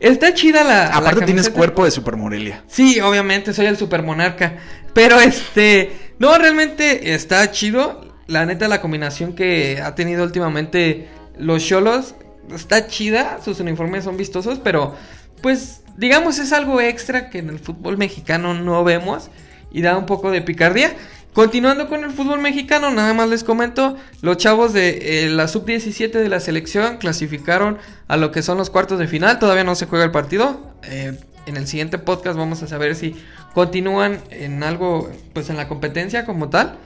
Está 0.00 0.34
chida 0.34 0.64
la... 0.64 0.88
la 0.88 0.96
Aparte 0.96 1.24
tienes 1.24 1.48
cuerpo 1.48 1.84
de 1.84 1.90
Super 1.90 2.16
Morelia. 2.16 2.64
Sí, 2.66 3.00
obviamente, 3.00 3.54
soy 3.54 3.66
el 3.66 3.78
super 3.78 4.02
monarca. 4.02 4.58
Pero 4.92 5.18
este, 5.18 6.14
no, 6.18 6.36
realmente 6.36 7.14
está 7.14 7.50
chido. 7.50 8.12
La 8.26 8.44
neta, 8.44 8.68
la 8.68 8.80
combinación 8.80 9.34
que 9.34 9.80
ha 9.82 9.94
tenido 9.94 10.24
últimamente 10.24 11.08
los 11.38 11.64
cholos 11.64 12.14
está 12.52 12.86
chida. 12.86 13.40
Sus 13.44 13.60
uniformes 13.60 14.04
son 14.04 14.16
vistosos, 14.16 14.58
pero 14.58 14.94
pues 15.42 15.82
digamos 15.96 16.38
es 16.38 16.52
algo 16.52 16.80
extra 16.80 17.30
que 17.30 17.38
en 17.38 17.50
el 17.50 17.58
fútbol 17.58 17.98
mexicano 17.98 18.54
no 18.54 18.82
vemos 18.84 19.30
y 19.70 19.82
da 19.82 19.96
un 19.96 20.06
poco 20.06 20.30
de 20.30 20.42
picardía. 20.42 20.94
Continuando 21.34 21.88
con 21.88 22.04
el 22.04 22.12
fútbol 22.12 22.40
mexicano, 22.40 22.92
nada 22.92 23.12
más 23.12 23.28
les 23.28 23.42
comento, 23.42 23.96
los 24.22 24.36
chavos 24.36 24.72
de 24.72 25.24
eh, 25.24 25.30
la 25.30 25.48
sub-17 25.48 26.12
de 26.12 26.28
la 26.28 26.38
selección 26.38 26.98
clasificaron 26.98 27.78
a 28.06 28.16
lo 28.16 28.30
que 28.30 28.40
son 28.40 28.56
los 28.56 28.70
cuartos 28.70 29.00
de 29.00 29.08
final, 29.08 29.40
todavía 29.40 29.64
no 29.64 29.74
se 29.74 29.86
juega 29.86 30.04
el 30.04 30.12
partido. 30.12 30.72
Eh, 30.84 31.18
en 31.46 31.56
el 31.56 31.66
siguiente 31.66 31.98
podcast 31.98 32.38
vamos 32.38 32.62
a 32.62 32.68
saber 32.68 32.94
si 32.94 33.16
continúan 33.52 34.20
en 34.30 34.62
algo, 34.62 35.10
pues 35.32 35.50
en 35.50 35.56
la 35.56 35.66
competencia 35.66 36.24
como 36.24 36.50
tal. 36.50 36.78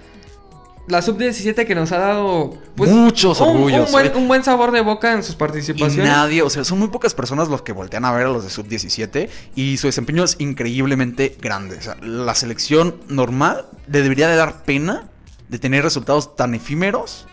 La 0.89 1.03
sub-17 1.03 1.66
que 1.66 1.74
nos 1.74 1.93
ha 1.93 1.99
dado 1.99 2.59
pues, 2.74 2.91
Muchos 2.91 3.41
orgullos, 3.41 3.86
un, 3.86 3.93
buen, 3.93 4.16
un 4.16 4.28
buen 4.28 4.45
sabor 4.45 4.72
de 4.72 4.80
boca 4.80 5.12
en 5.12 5.22
sus 5.22 5.34
Y 5.34 5.39
participaciones. 5.39 6.07
nadie, 6.07 6.43
o 6.43 6.51
sea, 6.51 6.64
son 6.64 6.78
muy 6.78 6.89
pocas 6.89 7.14
personas 7.14 7.49
los 7.49 7.62
que 7.62 7.72
voltean 7.72 8.05
a 8.05 8.12
ver 8.12 8.26
a 8.26 8.30
los 8.30 8.45
de 8.45 8.51
sub-17 8.51 9.28
y 9.55 9.76
su 9.76 9.86
desempeño 9.86 10.24
es 10.24 10.36
increíblemente 10.39 11.36
grande. 11.41 11.76
O 11.76 11.82
sea, 11.82 11.97
la 12.01 12.34
selección 12.34 12.97
normal 13.09 13.66
le 13.86 14.03
debería 14.03 14.28
de 14.28 14.36
dar 14.36 14.64
pena 14.64 15.09
de 15.49 15.59
tener 15.59 15.82
resultados 15.82 16.36
tan 16.36 16.55
efímeros 16.55 17.26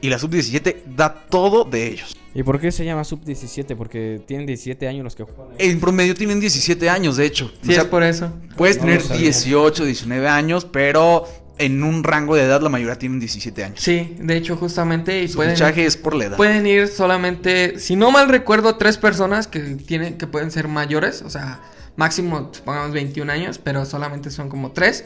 y 0.00 0.10
la 0.10 0.18
sub-17 0.18 0.82
da 0.96 1.14
todo 1.28 1.64
de 1.64 1.86
ellos. 1.88 2.16
¿Y 2.34 2.42
por 2.42 2.60
qué 2.60 2.72
se 2.72 2.84
llama 2.84 3.04
Sub-17? 3.04 3.76
Porque 3.76 4.20
tienen 4.26 4.44
17 4.44 4.88
años 4.88 5.04
los 5.04 5.14
que 5.14 5.22
juegan. 5.22 5.54
En 5.56 5.78
promedio 5.80 6.14
tienen 6.16 6.40
17 6.40 6.90
años, 6.90 7.16
de 7.16 7.26
hecho. 7.26 7.50
Sí, 7.62 7.70
O 7.70 7.72
sea, 7.72 7.82
es 7.82 7.88
por 7.88 8.02
eso. 8.02 8.32
puedes 8.56 8.76
No 8.76 8.82
tener 8.82 9.02
lo 9.02 9.06
sabía. 9.06 9.22
18, 9.22 9.84
19 9.84 10.28
años, 10.28 10.64
pero 10.64 11.24
en 11.58 11.82
un 11.82 12.02
rango 12.04 12.34
de 12.34 12.42
edad 12.42 12.60
la 12.60 12.68
mayoría 12.68 12.96
tienen 12.98 13.20
17 13.20 13.64
años. 13.64 13.80
Sí, 13.80 14.16
de 14.18 14.36
hecho, 14.36 14.56
justamente. 14.56 15.22
Y 15.22 15.28
Su 15.28 15.36
pueden, 15.36 15.54
fichaje 15.54 15.86
es 15.86 15.96
por 15.96 16.14
la 16.14 16.24
edad. 16.26 16.36
pueden 16.36 16.66
ir 16.66 16.88
solamente, 16.88 17.78
si 17.78 17.96
no 17.96 18.10
mal 18.10 18.28
recuerdo, 18.28 18.76
tres 18.76 18.98
personas 18.98 19.46
que 19.46 19.60
tienen, 19.60 20.18
que 20.18 20.26
pueden 20.26 20.50
ser 20.50 20.68
mayores. 20.68 21.22
O 21.22 21.30
sea, 21.30 21.60
máximo, 21.96 22.50
pongamos 22.64 22.92
21 22.92 23.30
años, 23.32 23.58
pero 23.58 23.84
solamente 23.84 24.30
son 24.30 24.48
como 24.48 24.72
tres. 24.72 25.04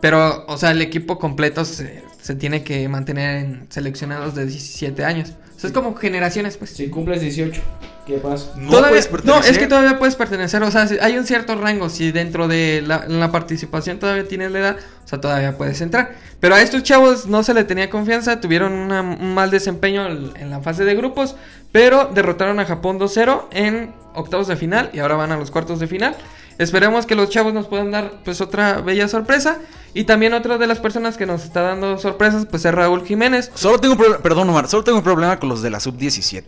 Pero, 0.00 0.46
o 0.46 0.56
sea, 0.56 0.70
el 0.70 0.80
equipo 0.80 1.18
completo 1.18 1.64
se, 1.66 2.02
se 2.22 2.34
tiene 2.34 2.64
que 2.64 2.88
mantener 2.88 3.36
en 3.44 3.66
seleccionados 3.68 4.34
de 4.34 4.46
17 4.46 5.04
años. 5.04 5.34
O 5.60 5.62
sea, 5.62 5.68
es 5.68 5.74
como 5.74 5.94
generaciones, 5.94 6.56
pues. 6.56 6.70
Si 6.70 6.88
cumples 6.88 7.20
18, 7.20 7.60
¿qué 8.06 8.14
pasa? 8.14 8.52
No 8.56 8.70
Todavía- 8.70 9.02
puedes 9.06 9.24
no, 9.26 9.40
es 9.40 9.58
que 9.58 9.66
todavía 9.66 9.98
puedes 9.98 10.16
pertenecer, 10.16 10.62
o 10.62 10.70
sea, 10.70 10.86
si- 10.86 10.98
hay 10.98 11.18
un 11.18 11.26
cierto 11.26 11.54
rango, 11.54 11.90
si 11.90 12.12
dentro 12.12 12.48
de 12.48 12.82
la, 12.86 13.04
la 13.08 13.30
participación 13.30 13.98
todavía 13.98 14.26
tienes 14.26 14.52
la 14.52 14.58
edad, 14.58 14.76
o 15.04 15.06
sea, 15.08 15.20
todavía 15.20 15.58
puedes 15.58 15.78
entrar. 15.82 16.14
Pero 16.40 16.54
a 16.54 16.62
estos 16.62 16.82
chavos 16.82 17.26
no 17.26 17.42
se 17.42 17.52
le 17.52 17.64
tenía 17.64 17.90
confianza, 17.90 18.40
tuvieron 18.40 18.72
una- 18.72 19.02
un 19.02 19.34
mal 19.34 19.50
desempeño 19.50 20.06
en 20.06 20.30
en 20.34 20.48
la 20.48 20.60
fase 20.60 20.84
de 20.86 20.94
grupos, 20.94 21.36
pero 21.72 22.10
derrotaron 22.14 22.58
a 22.58 22.64
Japón 22.64 22.98
2-0 22.98 23.46
en 23.52 23.92
octavos 24.14 24.48
de 24.48 24.56
final 24.56 24.88
y 24.94 25.00
ahora 25.00 25.16
van 25.16 25.30
a 25.30 25.36
los 25.36 25.50
cuartos 25.50 25.78
de 25.78 25.86
final. 25.86 26.16
Esperemos 26.60 27.06
que 27.06 27.14
los 27.14 27.30
chavos 27.30 27.54
nos 27.54 27.66
puedan 27.68 27.90
dar 27.90 28.20
pues 28.22 28.42
otra 28.42 28.82
bella 28.82 29.08
sorpresa. 29.08 29.58
Y 29.94 30.04
también 30.04 30.34
otra 30.34 30.58
de 30.58 30.66
las 30.66 30.78
personas 30.78 31.16
que 31.16 31.24
nos 31.24 31.42
está 31.42 31.62
dando 31.62 31.96
sorpresas 31.96 32.44
pues 32.44 32.66
es 32.66 32.74
Raúl 32.74 33.04
Jiménez. 33.06 33.50
Solo 33.54 33.80
tengo 33.80 33.94
un 33.94 33.98
problema, 33.98 34.22
perdón 34.22 34.50
Omar, 34.50 34.68
solo 34.68 34.84
tengo 34.84 34.98
un 34.98 35.04
problema 35.04 35.40
con 35.40 35.48
los 35.48 35.62
de 35.62 35.70
la 35.70 35.80
sub-17, 35.80 36.44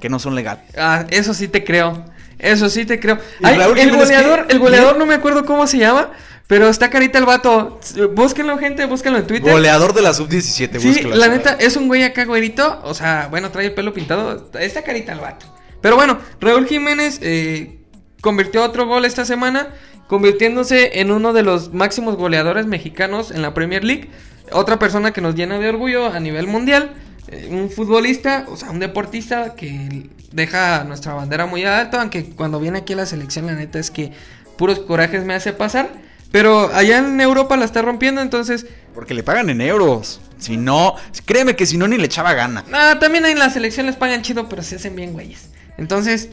que 0.00 0.08
no 0.08 0.18
son 0.18 0.34
legales. 0.34 0.64
Ah, 0.76 1.06
eso 1.08 1.32
sí 1.34 1.46
te 1.46 1.62
creo. 1.62 2.04
Eso 2.36 2.68
sí 2.68 2.84
te 2.84 2.98
creo. 2.98 3.18
¿Y 3.38 3.46
Ay, 3.46 3.56
Raúl 3.56 3.78
el 3.78 3.96
goleador, 3.96 4.46
el 4.48 4.58
goleador 4.58 4.98
no 4.98 5.06
me 5.06 5.14
acuerdo 5.14 5.44
cómo 5.44 5.68
se 5.68 5.78
llama, 5.78 6.10
pero 6.48 6.68
está 6.68 6.90
carita 6.90 7.20
el 7.20 7.24
vato. 7.24 7.78
Búsquenlo, 8.12 8.58
gente, 8.58 8.84
búsquenlo 8.86 9.20
en 9.20 9.26
Twitter. 9.28 9.52
Goleador 9.52 9.94
de 9.94 10.02
la 10.02 10.12
sub-17, 10.12 10.80
Sí, 10.80 10.88
búsquelo. 10.88 11.14
la 11.14 11.28
neta, 11.28 11.56
es 11.60 11.76
un 11.76 11.86
güey 11.86 12.02
acá 12.02 12.24
güerito. 12.24 12.80
O 12.82 12.92
sea, 12.92 13.28
bueno, 13.30 13.50
trae 13.52 13.66
el 13.66 13.72
pelo 13.74 13.94
pintado. 13.94 14.50
Está 14.58 14.82
carita 14.82 15.12
el 15.12 15.20
vato. 15.20 15.46
Pero 15.80 15.94
bueno, 15.94 16.18
Raúl 16.40 16.66
Jiménez 16.66 17.20
eh, 17.22 17.78
convirtió 18.24 18.64
otro 18.64 18.86
gol 18.86 19.04
esta 19.04 19.26
semana, 19.26 19.68
convirtiéndose 20.08 20.98
en 21.00 21.10
uno 21.10 21.34
de 21.34 21.42
los 21.42 21.74
máximos 21.74 22.16
goleadores 22.16 22.64
mexicanos 22.64 23.30
en 23.30 23.42
la 23.42 23.52
Premier 23.52 23.84
League. 23.84 24.08
Otra 24.50 24.78
persona 24.78 25.12
que 25.12 25.20
nos 25.20 25.34
llena 25.34 25.58
de 25.58 25.68
orgullo 25.68 26.06
a 26.06 26.18
nivel 26.20 26.46
mundial. 26.46 26.94
eh, 27.28 27.48
un 27.50 27.70
futbolista, 27.70 28.46
o 28.48 28.56
sea, 28.56 28.70
un 28.70 28.80
deportista 28.80 29.54
que 29.54 30.08
deja 30.32 30.84
nuestra 30.84 31.12
bandera 31.12 31.44
muy 31.44 31.64
alto. 31.64 32.00
Aunque 32.00 32.24
cuando 32.24 32.60
viene 32.60 32.78
aquí 32.78 32.94
a 32.94 32.96
la 32.96 33.06
selección, 33.06 33.46
la 33.46 33.54
neta 33.54 33.78
es 33.78 33.90
que 33.90 34.12
puros 34.56 34.80
corajes 34.80 35.22
me 35.24 35.34
hace 35.34 35.52
pasar. 35.52 35.90
Pero 36.32 36.74
allá 36.74 36.98
en 36.98 37.20
Europa 37.20 37.56
la 37.58 37.66
está 37.66 37.82
rompiendo, 37.82 38.20
entonces 38.20 38.66
Porque 38.94 39.14
le 39.14 39.22
pagan 39.22 39.50
en 39.50 39.60
euros. 39.60 40.20
Si 40.38 40.56
no, 40.56 40.94
créeme 41.26 41.56
que 41.56 41.66
si 41.66 41.76
no 41.76 41.88
ni 41.88 41.98
le 41.98 42.06
echaba 42.06 42.32
gana. 42.32 42.64
Ah, 42.72 42.96
también 42.98 43.26
en 43.26 43.38
la 43.38 43.50
selección 43.50 43.86
les 43.86 43.96
pagan 43.96 44.22
chido, 44.22 44.48
pero 44.48 44.62
se 44.62 44.76
hacen 44.76 44.96
bien 44.96 45.12
güeyes. 45.12 45.50
Entonces, 45.76 46.30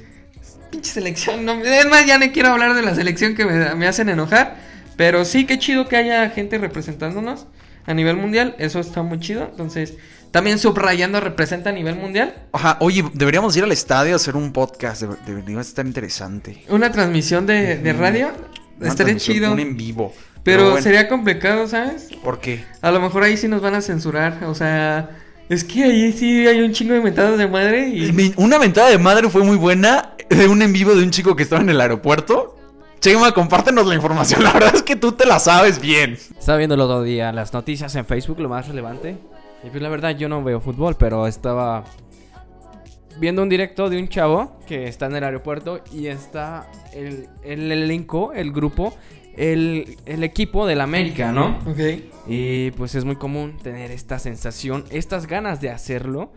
pinche 0.71 0.91
selección. 0.91 1.45
No, 1.45 1.53
es 1.63 1.85
más, 1.87 2.05
ya 2.05 2.17
no 2.17 2.25
quiero 2.31 2.49
hablar 2.49 2.73
de 2.73 2.81
la 2.81 2.95
selección 2.95 3.35
que 3.35 3.45
me, 3.45 3.75
me 3.75 3.87
hacen 3.87 4.09
enojar. 4.09 4.57
Pero 4.97 5.25
sí, 5.25 5.45
qué 5.45 5.59
chido 5.59 5.87
que 5.87 5.97
haya 5.97 6.29
gente 6.29 6.57
representándonos 6.57 7.47
a 7.85 7.93
nivel 7.93 8.15
mundial. 8.17 8.55
Eso 8.59 8.79
está 8.79 9.01
muy 9.03 9.19
chido. 9.19 9.43
Entonces, 9.49 9.95
también 10.31 10.59
subrayando 10.59 11.19
representa 11.19 11.69
a 11.71 11.73
nivel 11.73 11.95
mundial. 11.95 12.33
Ajá, 12.53 12.77
oye, 12.79 13.03
deberíamos 13.13 13.55
ir 13.57 13.63
al 13.63 13.71
estadio 13.71 14.13
a 14.13 14.15
hacer 14.17 14.35
un 14.35 14.53
podcast. 14.53 15.01
debe- 15.03 15.17
Debería 15.25 15.59
estar 15.59 15.85
interesante. 15.85 16.63
Una 16.69 16.91
transmisión 16.91 17.45
de, 17.45 17.77
de 17.77 17.93
radio. 17.93 18.31
Una 18.79 18.89
Estaría 18.89 19.17
chido. 19.17 19.51
Un 19.53 19.59
en 19.59 19.77
vivo. 19.77 20.13
Pero 20.43 20.71
bueno, 20.71 20.81
sería 20.81 21.07
complicado, 21.07 21.67
¿sabes? 21.67 22.09
¿Por 22.23 22.39
qué? 22.39 22.63
A 22.81 22.89
lo 22.91 22.99
mejor 22.99 23.23
ahí 23.23 23.37
sí 23.37 23.47
nos 23.47 23.61
van 23.61 23.75
a 23.75 23.81
censurar. 23.81 24.43
O 24.45 24.55
sea, 24.55 25.09
es 25.49 25.63
que 25.63 25.83
ahí 25.83 26.13
sí 26.13 26.47
hay 26.47 26.61
un 26.61 26.71
chingo 26.73 26.93
de 26.95 27.01
mentadas 27.01 27.37
de 27.37 27.47
madre. 27.47 27.89
Y... 27.89 28.33
Una 28.37 28.57
ventada 28.57 28.89
de 28.89 28.97
madre 28.97 29.29
fue 29.29 29.43
muy 29.43 29.55
buena 29.57 30.10
de 30.37 30.47
un 30.47 30.61
en 30.61 30.73
vivo 30.73 30.95
de 30.95 31.03
un 31.03 31.11
chico 31.11 31.35
que 31.35 31.43
estaba 31.43 31.61
en 31.61 31.69
el 31.69 31.79
aeropuerto. 31.81 32.55
Chema, 32.99 33.31
compártenos 33.31 33.87
la 33.87 33.95
información. 33.95 34.43
La 34.43 34.53
verdad 34.53 34.75
es 34.75 34.83
que 34.83 34.95
tú 34.95 35.11
te 35.13 35.25
la 35.25 35.39
sabes 35.39 35.81
bien. 35.81 36.13
Estaba 36.37 36.57
viendo 36.57 36.75
el 36.75 36.81
otro 36.81 37.01
día 37.03 37.31
las 37.31 37.51
noticias 37.53 37.95
en 37.95 38.05
Facebook, 38.05 38.39
lo 38.39 38.49
más 38.49 38.67
relevante. 38.67 39.17
Y 39.63 39.69
pues 39.69 39.81
la 39.81 39.89
verdad 39.89 40.11
yo 40.17 40.27
no 40.29 40.43
veo 40.43 40.59
fútbol, 40.59 40.95
pero 40.97 41.27
estaba 41.27 41.83
viendo 43.19 43.43
un 43.43 43.49
directo 43.49 43.89
de 43.89 43.99
un 43.99 44.07
chavo 44.07 44.59
que 44.67 44.87
está 44.87 45.05
en 45.07 45.15
el 45.15 45.23
aeropuerto 45.23 45.81
y 45.91 46.07
está 46.07 46.67
el, 46.93 47.27
el 47.43 47.71
elenco, 47.71 48.33
el 48.33 48.51
grupo, 48.51 48.95
el, 49.35 49.97
el 50.05 50.23
equipo 50.23 50.65
del 50.65 50.81
América, 50.81 51.31
¿no? 51.31 51.59
Ok. 51.67 51.79
Y 52.27 52.71
pues 52.71 52.95
es 52.95 53.05
muy 53.05 53.15
común 53.17 53.57
tener 53.61 53.91
esta 53.91 54.17
sensación, 54.17 54.83
estas 54.89 55.27
ganas 55.27 55.61
de 55.61 55.69
hacerlo. 55.69 56.31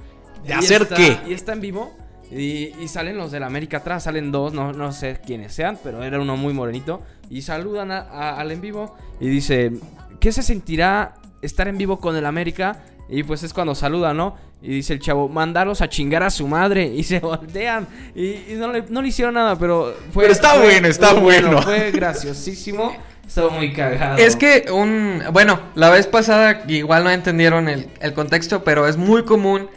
¿De 0.45 0.51
Y 0.51 0.53
hacer 0.53 0.83
está- 0.83 0.97
qué? 0.97 1.19
Y 1.29 1.33
está 1.33 1.53
en 1.55 1.61
vivo. 1.63 1.97
Y, 2.35 2.73
y 2.83 2.89
salen 2.89 3.17
los 3.17 3.31
del 3.31 3.43
América 3.45 3.77
atrás, 3.79 4.05
salen 4.05 4.33
dos, 4.33 4.53
no, 4.53 4.73
no 4.73 4.93
sé 4.93 5.21
quiénes 5.25 5.53
sean, 5.55 5.79
pero 5.83 6.03
era 6.03 6.21
uno 6.21 6.37
muy 6.37 6.53
morenito. 6.53 7.01
Y 7.31 7.43
saludan 7.43 7.91
a- 7.93 8.01
a- 8.01 8.41
al 8.41 8.51
en 8.51 8.61
vivo 8.61 8.97
y 9.21 9.29
dice, 9.29 9.73
¿qué 10.21 10.33
se 10.33 10.43
sentirá 10.43 11.15
estar 11.43 11.69
en 11.69 11.79
vivo 11.79 11.99
con 11.99 12.17
el 12.17 12.27
América? 12.27 12.83
Y 13.09 13.23
pues 13.23 13.43
es 13.43 13.53
cuando 13.53 13.75
saludan, 13.75 14.17
¿no? 14.17 14.37
Y 14.63 14.69
dice 14.69 14.95
el 14.95 14.99
chavo, 14.99 15.29
mandarlos 15.29 15.83
a 15.83 15.89
chingar 15.91 16.23
a 16.23 16.31
su 16.31 16.49
madre. 16.49 16.87
Y 16.95 17.03
se 17.05 17.21
voltean. 17.21 17.87
Y, 18.15 18.29
y 18.29 18.55
no, 18.57 18.73
le, 18.73 18.83
no 18.89 19.03
le 19.03 19.09
hicieron 19.09 19.35
nada, 19.35 19.57
pero 19.59 19.95
fue... 20.13 20.25
Pero 20.25 20.33
está 20.33 20.51
fue 20.55 20.65
bueno, 20.65 20.89
está 20.89 21.13
muy 21.13 21.23
bueno. 21.23 21.61
Fue 21.63 21.91
graciosísimo. 21.93 22.97
Estuvo 23.27 23.51
muy 23.51 23.73
cagado. 23.73 24.17
Es 24.19 24.37
que 24.37 24.67
un... 24.73 25.23
Bueno, 25.33 25.61
la 25.75 25.91
vez 25.91 26.07
pasada 26.07 26.63
igual 26.69 27.05
no 27.05 27.11
entendieron 27.11 27.69
el, 27.69 27.89
el 28.01 28.13
contexto, 28.15 28.65
pero 28.65 28.87
es 28.89 28.97
muy 28.97 29.25
común 29.25 29.69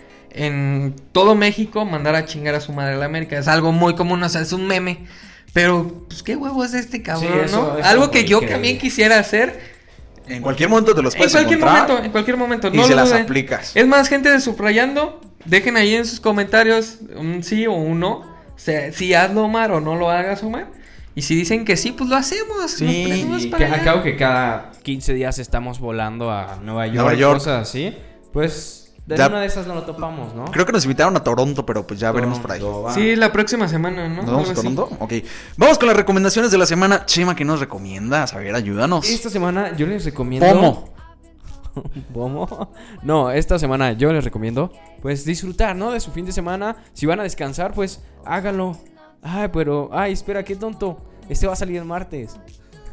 en 0.46 0.96
todo 1.12 1.36
México 1.36 1.86
mandar 1.86 2.16
a 2.16 2.26
chingar 2.26 2.56
a 2.56 2.62
su 2.62 2.72
madre 2.74 2.94
a 2.96 2.98
la 2.98 3.06
América. 3.06 3.38
Es 3.38 3.48
algo 3.48 3.72
muy 3.72 3.96
común, 3.96 4.22
o 4.24 4.30
sea, 4.30 4.42
es 4.42 4.52
un 4.54 4.68
meme. 4.68 5.06
Pero, 5.54 6.06
pues, 6.08 6.22
¿qué 6.24 6.36
huevo 6.36 6.64
es 6.64 6.74
este 6.74 7.02
cabrón, 7.02 7.32
Sí, 7.34 7.40
eso- 7.46 7.72
no? 7.74 7.80
eso 7.80 7.88
Algo 7.88 8.12
que 8.12 8.26
yo 8.26 8.42
también 8.42 8.78
quisiera 8.78 9.18
hacer. 9.20 9.78
En 10.28 10.42
cualquier 10.42 10.70
momento 10.70 10.94
te 10.94 11.02
los 11.02 11.14
En 11.16 11.20
puedes 11.20 11.32
cualquier 11.34 11.58
encontrar 11.60 11.84
momento, 11.88 12.06
en 12.06 12.12
cualquier 12.12 12.38
momento. 12.38 12.68
y 12.68 12.78
no 12.78 12.84
se 12.86 12.96
las 12.96 13.12
aplicas. 13.14 13.72
Es 13.76 13.88
más, 13.88 14.10
gente 14.10 14.30
de 14.30 14.42
subrayando, 14.42 15.22
dejen 15.46 15.78
ahí 15.78 15.96
en 15.96 16.06
sus 16.06 16.20
comentarios 16.20 17.00
un 17.16 17.44
sí 17.44 17.66
o 17.66 17.72
un 17.74 18.00
no. 18.02 18.12
O 18.20 18.60
sea, 18.60 18.92
si 18.92 19.14
hazlo 19.14 19.44
Omar 19.46 19.72
o 19.72 19.80
no 19.80 19.96
lo 19.96 20.10
hagas 20.10 20.44
Omar. 20.44 20.68
Y 21.16 21.22
si 21.24 21.34
dicen 21.36 21.64
que 21.66 21.78
sí, 21.78 21.94
pues 21.94 22.10
lo 22.10 22.16
hacemos. 22.18 22.70
Sí, 22.72 23.26
nos 23.28 23.46
Y 23.46 23.48
para 23.48 23.68
que 23.68 23.74
acabo 23.74 24.04
que 24.04 24.16
cada 24.18 24.72
15 24.84 25.14
días 25.14 25.40
estamos 25.40 25.80
volando 25.80 26.30
a 26.30 26.60
Nueva 26.62 26.86
York, 26.88 26.96
Nueva 26.98 27.14
York. 27.16 27.38
cosas 27.40 27.68
así. 27.68 27.96
Pues 28.34 28.87
de 29.08 29.16
Ya- 29.16 29.28
una 29.28 29.40
de 29.40 29.48
esas 29.48 29.66
no 29.66 29.74
lo 29.74 29.84
topamos, 29.84 30.36
¿no? 30.36 30.46
Creo 30.46 30.66
que 30.66 30.74
nos 30.74 30.84
invitaron 30.84 31.16
a 31.16 31.24
Toronto, 31.24 31.66
pero 31.66 31.88
pues 31.88 31.98
ya 32.00 32.12
veremos 32.12 32.40
por 32.40 32.52
ahí. 32.52 32.60
Toronto, 32.60 32.84
va. 32.84 32.94
Sí, 32.94 33.16
la 33.16 33.32
próxima 33.32 33.68
semana, 33.68 34.08
¿no? 34.10 34.18
¿Nos 34.22 34.26
vamos 34.32 34.50
a. 34.50 34.54
Toronto? 34.54 34.90
Ok. 35.00 35.14
Vamos 35.56 35.78
con 35.80 35.88
las 35.88 35.96
recomendaciones 35.96 36.52
de 36.52 36.58
la 36.58 36.66
semana. 36.66 37.06
Chema, 37.06 37.34
¿qué 37.34 37.46
nos 37.46 37.62
recomiendas? 37.62 38.34
A 38.34 38.40
ver, 38.40 38.54
ayúdanos. 38.54 39.10
Esta 39.10 39.30
semana 39.30 39.76
yo 39.78 39.88
les 39.88 40.04
recomiendo. 40.04 40.48
¿Cómo? 40.52 40.94
¿Pomo? 42.14 42.72
No, 43.02 43.32
esta 43.32 43.58
semana 43.60 43.94
yo 43.94 44.12
les 44.12 44.24
recomiendo, 44.26 44.74
pues 45.02 45.24
disfrutar, 45.24 45.76
¿no? 45.76 45.92
De 45.92 46.00
su 46.02 46.12
fin 46.12 46.26
de 46.26 46.34
semana. 46.34 46.76
Si 46.94 47.06
van 47.06 47.22
a 47.22 47.24
descansar, 47.24 47.72
pues 47.74 48.04
háganlo. 48.26 48.78
Ay, 49.22 49.48
pero, 49.54 49.90
ay, 49.94 50.12
espera, 50.12 50.44
qué 50.44 50.56
tonto. 50.58 50.98
Este 51.30 51.48
va 51.48 51.54
a 51.54 51.56
salir 51.56 51.78
el 51.78 51.86
martes. 51.86 52.36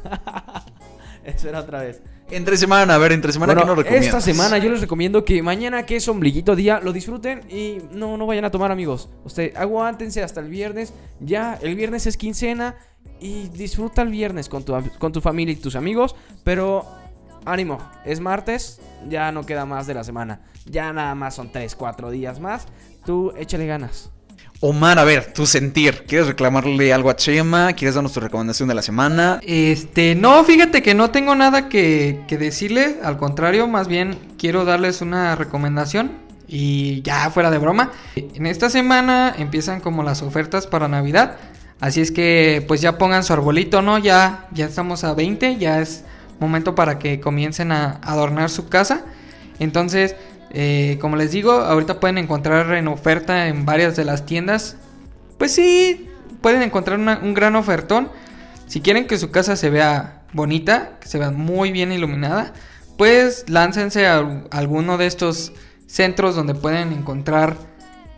espera 1.24 1.60
otra 1.60 1.80
vez. 1.80 2.02
Entre 2.30 2.56
semana, 2.56 2.94
a 2.94 2.98
ver, 2.98 3.12
entre 3.12 3.32
semana, 3.32 3.52
Bueno, 3.52 3.62
¿qué 3.62 3.68
nos 3.68 3.76
recomiendas? 3.78 4.06
esta 4.06 4.20
semana 4.20 4.58
yo 4.58 4.70
les 4.70 4.80
recomiendo 4.80 5.24
que 5.24 5.42
mañana 5.42 5.84
que 5.84 5.96
es 5.96 6.08
ombliguito 6.08 6.56
día 6.56 6.80
lo 6.82 6.92
disfruten 6.92 7.42
y 7.50 7.78
no, 7.92 8.16
no 8.16 8.26
vayan 8.26 8.44
a 8.44 8.50
tomar 8.50 8.72
amigos. 8.72 9.10
Usted 9.24 9.54
aguántense 9.56 10.22
hasta 10.22 10.40
el 10.40 10.48
viernes. 10.48 10.94
Ya, 11.20 11.58
el 11.60 11.74
viernes 11.74 12.06
es 12.06 12.16
quincena 12.16 12.76
y 13.20 13.48
disfruta 13.48 14.02
el 14.02 14.08
viernes 14.08 14.48
con 14.48 14.64
tu, 14.64 14.74
con 14.98 15.12
tu 15.12 15.20
familia 15.20 15.52
y 15.52 15.56
tus 15.56 15.76
amigos. 15.76 16.16
Pero 16.44 16.86
ánimo, 17.44 17.78
es 18.06 18.20
martes, 18.20 18.80
ya 19.08 19.30
no 19.30 19.44
queda 19.44 19.66
más 19.66 19.86
de 19.86 19.94
la 19.94 20.02
semana. 20.02 20.40
Ya 20.64 20.92
nada 20.94 21.14
más 21.14 21.34
son 21.34 21.52
3, 21.52 21.76
4 21.76 22.10
días 22.10 22.40
más. 22.40 22.66
Tú 23.04 23.32
échale 23.36 23.66
ganas. 23.66 24.10
Omar, 24.60 24.98
a 24.98 25.04
ver, 25.04 25.32
tu 25.32 25.46
sentir. 25.46 26.04
¿Quieres 26.06 26.26
reclamarle 26.26 26.92
algo 26.92 27.10
a 27.10 27.16
Chema? 27.16 27.72
¿Quieres 27.74 27.94
darnos 27.94 28.12
tu 28.12 28.20
recomendación 28.20 28.68
de 28.68 28.74
la 28.74 28.82
semana? 28.82 29.40
Este, 29.46 30.14
no, 30.14 30.42
fíjate 30.44 30.82
que 30.82 30.94
no 30.94 31.10
tengo 31.10 31.34
nada 31.34 31.68
que, 31.68 32.20
que 32.26 32.38
decirle, 32.38 32.96
al 33.02 33.18
contrario, 33.18 33.68
más 33.68 33.88
bien 33.88 34.18
quiero 34.38 34.64
darles 34.64 35.02
una 35.02 35.36
recomendación 35.36 36.12
y 36.48 37.02
ya 37.02 37.30
fuera 37.30 37.50
de 37.50 37.58
broma. 37.58 37.92
En 38.16 38.46
esta 38.46 38.70
semana 38.70 39.34
empiezan 39.36 39.80
como 39.80 40.02
las 40.02 40.22
ofertas 40.22 40.66
para 40.66 40.88
Navidad, 40.88 41.36
así 41.80 42.00
es 42.00 42.10
que 42.10 42.64
pues 42.66 42.80
ya 42.80 42.96
pongan 42.96 43.24
su 43.24 43.32
arbolito, 43.32 43.82
¿no? 43.82 43.98
Ya, 43.98 44.48
ya 44.52 44.66
estamos 44.66 45.04
a 45.04 45.14
20, 45.14 45.56
ya 45.56 45.80
es 45.80 46.04
momento 46.40 46.74
para 46.74 46.98
que 46.98 47.20
comiencen 47.20 47.72
a 47.72 48.00
adornar 48.02 48.50
su 48.50 48.68
casa. 48.68 49.04
Entonces, 49.58 50.16
eh, 50.54 50.98
como 51.00 51.16
les 51.16 51.32
digo, 51.32 51.52
ahorita 51.52 52.00
pueden 52.00 52.16
encontrar 52.18 52.72
en 52.74 52.88
oferta 52.88 53.48
en 53.48 53.64
varias 53.66 53.96
de 53.96 54.04
las 54.04 54.24
tiendas. 54.24 54.76
Pues 55.38 55.52
sí, 55.52 56.08
pueden 56.40 56.62
encontrar 56.62 56.98
una- 56.98 57.18
un 57.22 57.34
gran 57.34 57.56
ofertón. 57.56 58.08
Si 58.66 58.80
quieren 58.80 59.06
que 59.06 59.18
su 59.18 59.30
casa 59.30 59.56
se 59.56 59.68
vea 59.70 60.22
bonita, 60.32 60.98
que 61.00 61.08
se 61.08 61.18
vea 61.18 61.30
muy 61.30 61.72
bien 61.72 61.92
iluminada, 61.92 62.52
pues 62.96 63.44
láncense 63.48 64.06
a 64.06 64.18
al- 64.18 64.48
alguno 64.50 64.96
de 64.96 65.06
estos 65.06 65.52
centros 65.86 66.34
donde 66.36 66.54
pueden 66.54 66.92
encontrar, 66.92 67.56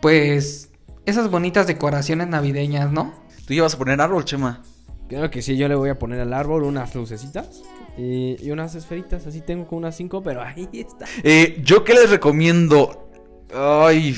pues, 0.01 0.69
esas 1.05 1.29
bonitas 1.31 1.67
decoraciones 1.67 2.27
navideñas, 2.27 2.91
¿no? 2.91 3.13
¿Tú 3.45 3.53
ya 3.53 3.63
vas 3.63 3.73
a 3.75 3.77
poner 3.77 3.99
árbol, 4.01 4.25
Chema? 4.25 4.61
Creo 5.09 5.29
que 5.31 5.41
sí, 5.41 5.57
yo 5.57 5.67
le 5.67 5.75
voy 5.75 5.89
a 5.89 5.97
poner 5.97 6.19
al 6.19 6.33
árbol 6.33 6.63
unas 6.63 6.93
lucecitas 6.95 7.61
y, 7.97 8.37
y 8.45 8.51
unas 8.51 8.75
esferitas. 8.75 9.25
Así 9.27 9.41
tengo 9.41 9.67
como 9.67 9.79
unas 9.79 9.95
5, 9.95 10.21
pero 10.23 10.41
ahí 10.41 10.69
está. 10.73 11.05
Eh, 11.23 11.61
yo 11.63 11.83
qué 11.83 11.93
les 11.93 12.09
recomiendo. 12.09 13.09
Ay, 13.53 14.15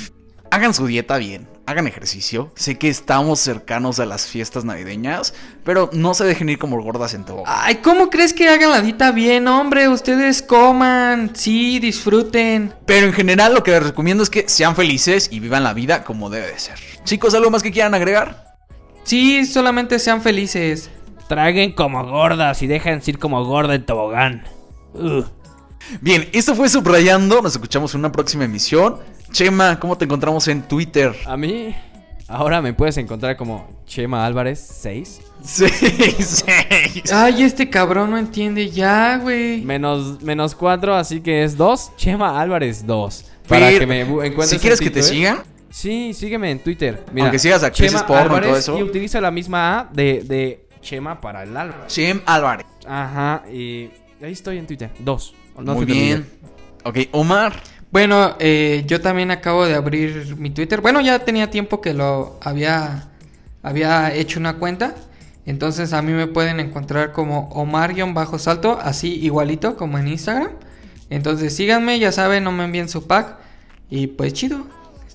hagan 0.51 0.73
su 0.73 0.87
dieta 0.87 1.17
bien, 1.17 1.47
hagan 1.65 1.87
ejercicio. 1.87 2.51
Sé 2.55 2.77
que 2.77 2.89
estamos 2.89 3.39
cercanos 3.39 3.99
a 3.99 4.05
las 4.05 4.27
fiestas 4.27 4.65
navideñas, 4.65 5.33
pero 5.63 5.89
no 5.93 6.13
se 6.13 6.25
dejen 6.25 6.49
ir 6.49 6.57
como 6.57 6.81
gordas 6.81 7.13
en 7.13 7.25
todo. 7.25 7.43
Ay, 7.45 7.75
¿cómo 7.75 8.09
crees 8.09 8.33
que 8.33 8.49
hagan 8.49 8.71
la 8.71 8.81
dita 8.81 9.11
bien, 9.11 9.47
hombre? 9.47 9.87
Ustedes 9.87 10.41
coman, 10.41 11.35
sí, 11.35 11.79
disfruten. 11.79 12.73
Pero 12.85 13.07
en 13.07 13.13
general 13.13 13.53
lo 13.53 13.63
que 13.63 13.71
les 13.71 13.83
recomiendo 13.83 14.23
es 14.23 14.29
que 14.29 14.47
sean 14.49 14.75
felices 14.75 15.29
y 15.31 15.39
vivan 15.39 15.63
la 15.63 15.73
vida 15.73 16.03
como 16.03 16.29
debe 16.29 16.47
de 16.47 16.59
ser. 16.59 16.79
Chicos, 17.03 17.33
¿algo 17.33 17.51
más 17.51 17.63
que 17.63 17.71
quieran 17.71 17.93
agregar? 17.93 18.49
Sí, 19.03 19.45
solamente 19.45 19.97
sean 19.97 20.21
felices. 20.21 20.89
Traguen 21.29 21.73
como 21.73 22.03
gordas 22.05 22.59
y 22.63 22.65
dejen 22.65 23.03
ir 23.05 23.19
como 23.19 23.45
gorda 23.45 23.75
en 23.75 23.85
tobogán. 23.85 24.43
Ugh. 24.95 25.27
Bien, 26.01 26.27
esto 26.33 26.55
fue 26.55 26.67
Subrayando. 26.69 27.43
Nos 27.43 27.53
escuchamos 27.53 27.93
en 27.93 27.99
una 27.99 28.11
próxima 28.11 28.45
emisión. 28.45 28.97
Chema, 29.31 29.79
¿cómo 29.79 29.95
te 29.95 30.05
encontramos 30.05 30.47
en 30.47 30.63
Twitter? 30.63 31.15
A 31.27 31.37
mí, 31.37 31.75
ahora 32.27 32.63
me 32.63 32.73
puedes 32.73 32.97
encontrar 32.97 33.37
como 33.37 33.83
Chema 33.85 34.25
Álvarez 34.25 34.59
6. 34.81 35.21
Sí, 35.43 35.67
sí. 35.69 36.43
Ay, 37.13 37.43
este 37.43 37.69
cabrón 37.69 38.09
no 38.09 38.17
entiende 38.17 38.71
ya, 38.71 39.17
güey. 39.17 39.61
Menos, 39.61 40.23
menos 40.23 40.55
4, 40.55 40.95
así 40.95 41.21
que 41.21 41.43
es 41.43 41.55
2. 41.55 41.91
Chema 41.95 42.41
Álvarez 42.41 42.87
2. 42.87 43.25
Para 43.47 43.67
Pero, 43.67 43.79
que 43.79 43.85
me 43.85 44.01
encuentres. 44.01 44.49
Si 44.49 44.55
en 44.55 44.61
quieres 44.61 44.81
que 44.81 44.89
te 44.89 45.03
sigan, 45.03 45.43
Sí, 45.69 46.15
sígueme 46.15 46.49
en 46.49 46.59
Twitter. 46.59 47.05
Aunque 47.21 47.37
sigas 47.37 47.63
actrices 47.63 48.01
Chema 48.01 48.07
porno 48.07 48.23
y 48.23 48.27
todo 48.27 48.35
Álvarez 48.37 48.57
eso. 48.57 48.79
Y 48.79 48.81
utiliza 48.81 49.21
la 49.21 49.29
misma 49.29 49.79
A 49.79 49.89
de, 49.93 50.23
de 50.23 50.68
Chema 50.81 51.19
para 51.19 51.43
el 51.43 51.55
Álvarez. 51.55 51.87
Chem 51.87 52.21
Álvarez. 52.25 52.65
Ajá, 52.87 53.43
y 53.51 53.91
ahí 54.21 54.31
estoy 54.31 54.57
en 54.57 54.67
Twitter. 54.67 54.89
Dos. 54.99 55.33
No 55.57 55.75
Muy 55.75 55.85
bien. 55.85 56.25
Ok, 56.83 56.97
Omar. 57.11 57.53
Bueno, 57.91 58.35
eh, 58.39 58.83
yo 58.85 59.01
también 59.01 59.31
acabo 59.31 59.65
de 59.65 59.75
abrir 59.75 60.35
mi 60.37 60.51
Twitter. 60.51 60.79
Bueno, 60.79 61.01
ya 61.01 61.19
tenía 61.19 61.49
tiempo 61.49 61.81
que 61.81 61.93
lo 61.93 62.39
había, 62.41 63.09
había 63.63 64.13
hecho 64.13 64.39
una 64.39 64.57
cuenta. 64.57 64.95
Entonces 65.45 65.93
a 65.93 66.01
mí 66.03 66.11
me 66.11 66.27
pueden 66.27 66.59
encontrar 66.59 67.11
como 67.11 67.49
Omar-salto, 67.49 68.77
así 68.79 69.15
igualito 69.15 69.75
como 69.75 69.97
en 69.97 70.07
Instagram. 70.07 70.51
Entonces 71.09 71.55
síganme, 71.55 71.97
ya 71.97 72.11
saben, 72.11 72.43
no 72.43 72.51
me 72.51 72.65
envíen 72.65 72.87
su 72.87 73.07
pack. 73.07 73.37
Y 73.89 74.07
pues 74.07 74.33
chido. 74.33 74.67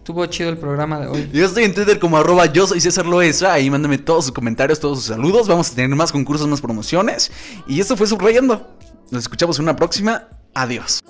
Estuvo 0.04 0.26
chido 0.26 0.50
el 0.50 0.58
programa 0.58 1.00
de 1.00 1.06
hoy. 1.06 1.30
Yo 1.32 1.46
estoy 1.46 1.64
en 1.64 1.72
Twitter 1.72 1.98
como 1.98 2.18
arroba 2.18 2.44
yo 2.44 2.66
soy 2.66 2.78
César 2.78 3.06
Loesa. 3.06 3.54
Ahí 3.54 3.70
mándame 3.70 3.96
todos 3.96 4.26
sus 4.26 4.34
comentarios, 4.34 4.78
todos 4.78 4.98
sus 4.98 5.06
saludos. 5.06 5.48
Vamos 5.48 5.70
a 5.70 5.74
tener 5.74 5.96
más 5.96 6.12
concursos, 6.12 6.46
más 6.46 6.60
promociones. 6.60 7.32
Y 7.66 7.80
esto 7.80 7.96
fue 7.96 8.06
Subrayando. 8.06 8.68
Nos 9.10 9.22
escuchamos 9.22 9.58
en 9.58 9.62
una 9.62 9.76
próxima. 9.76 10.28
Adiós. 10.52 11.00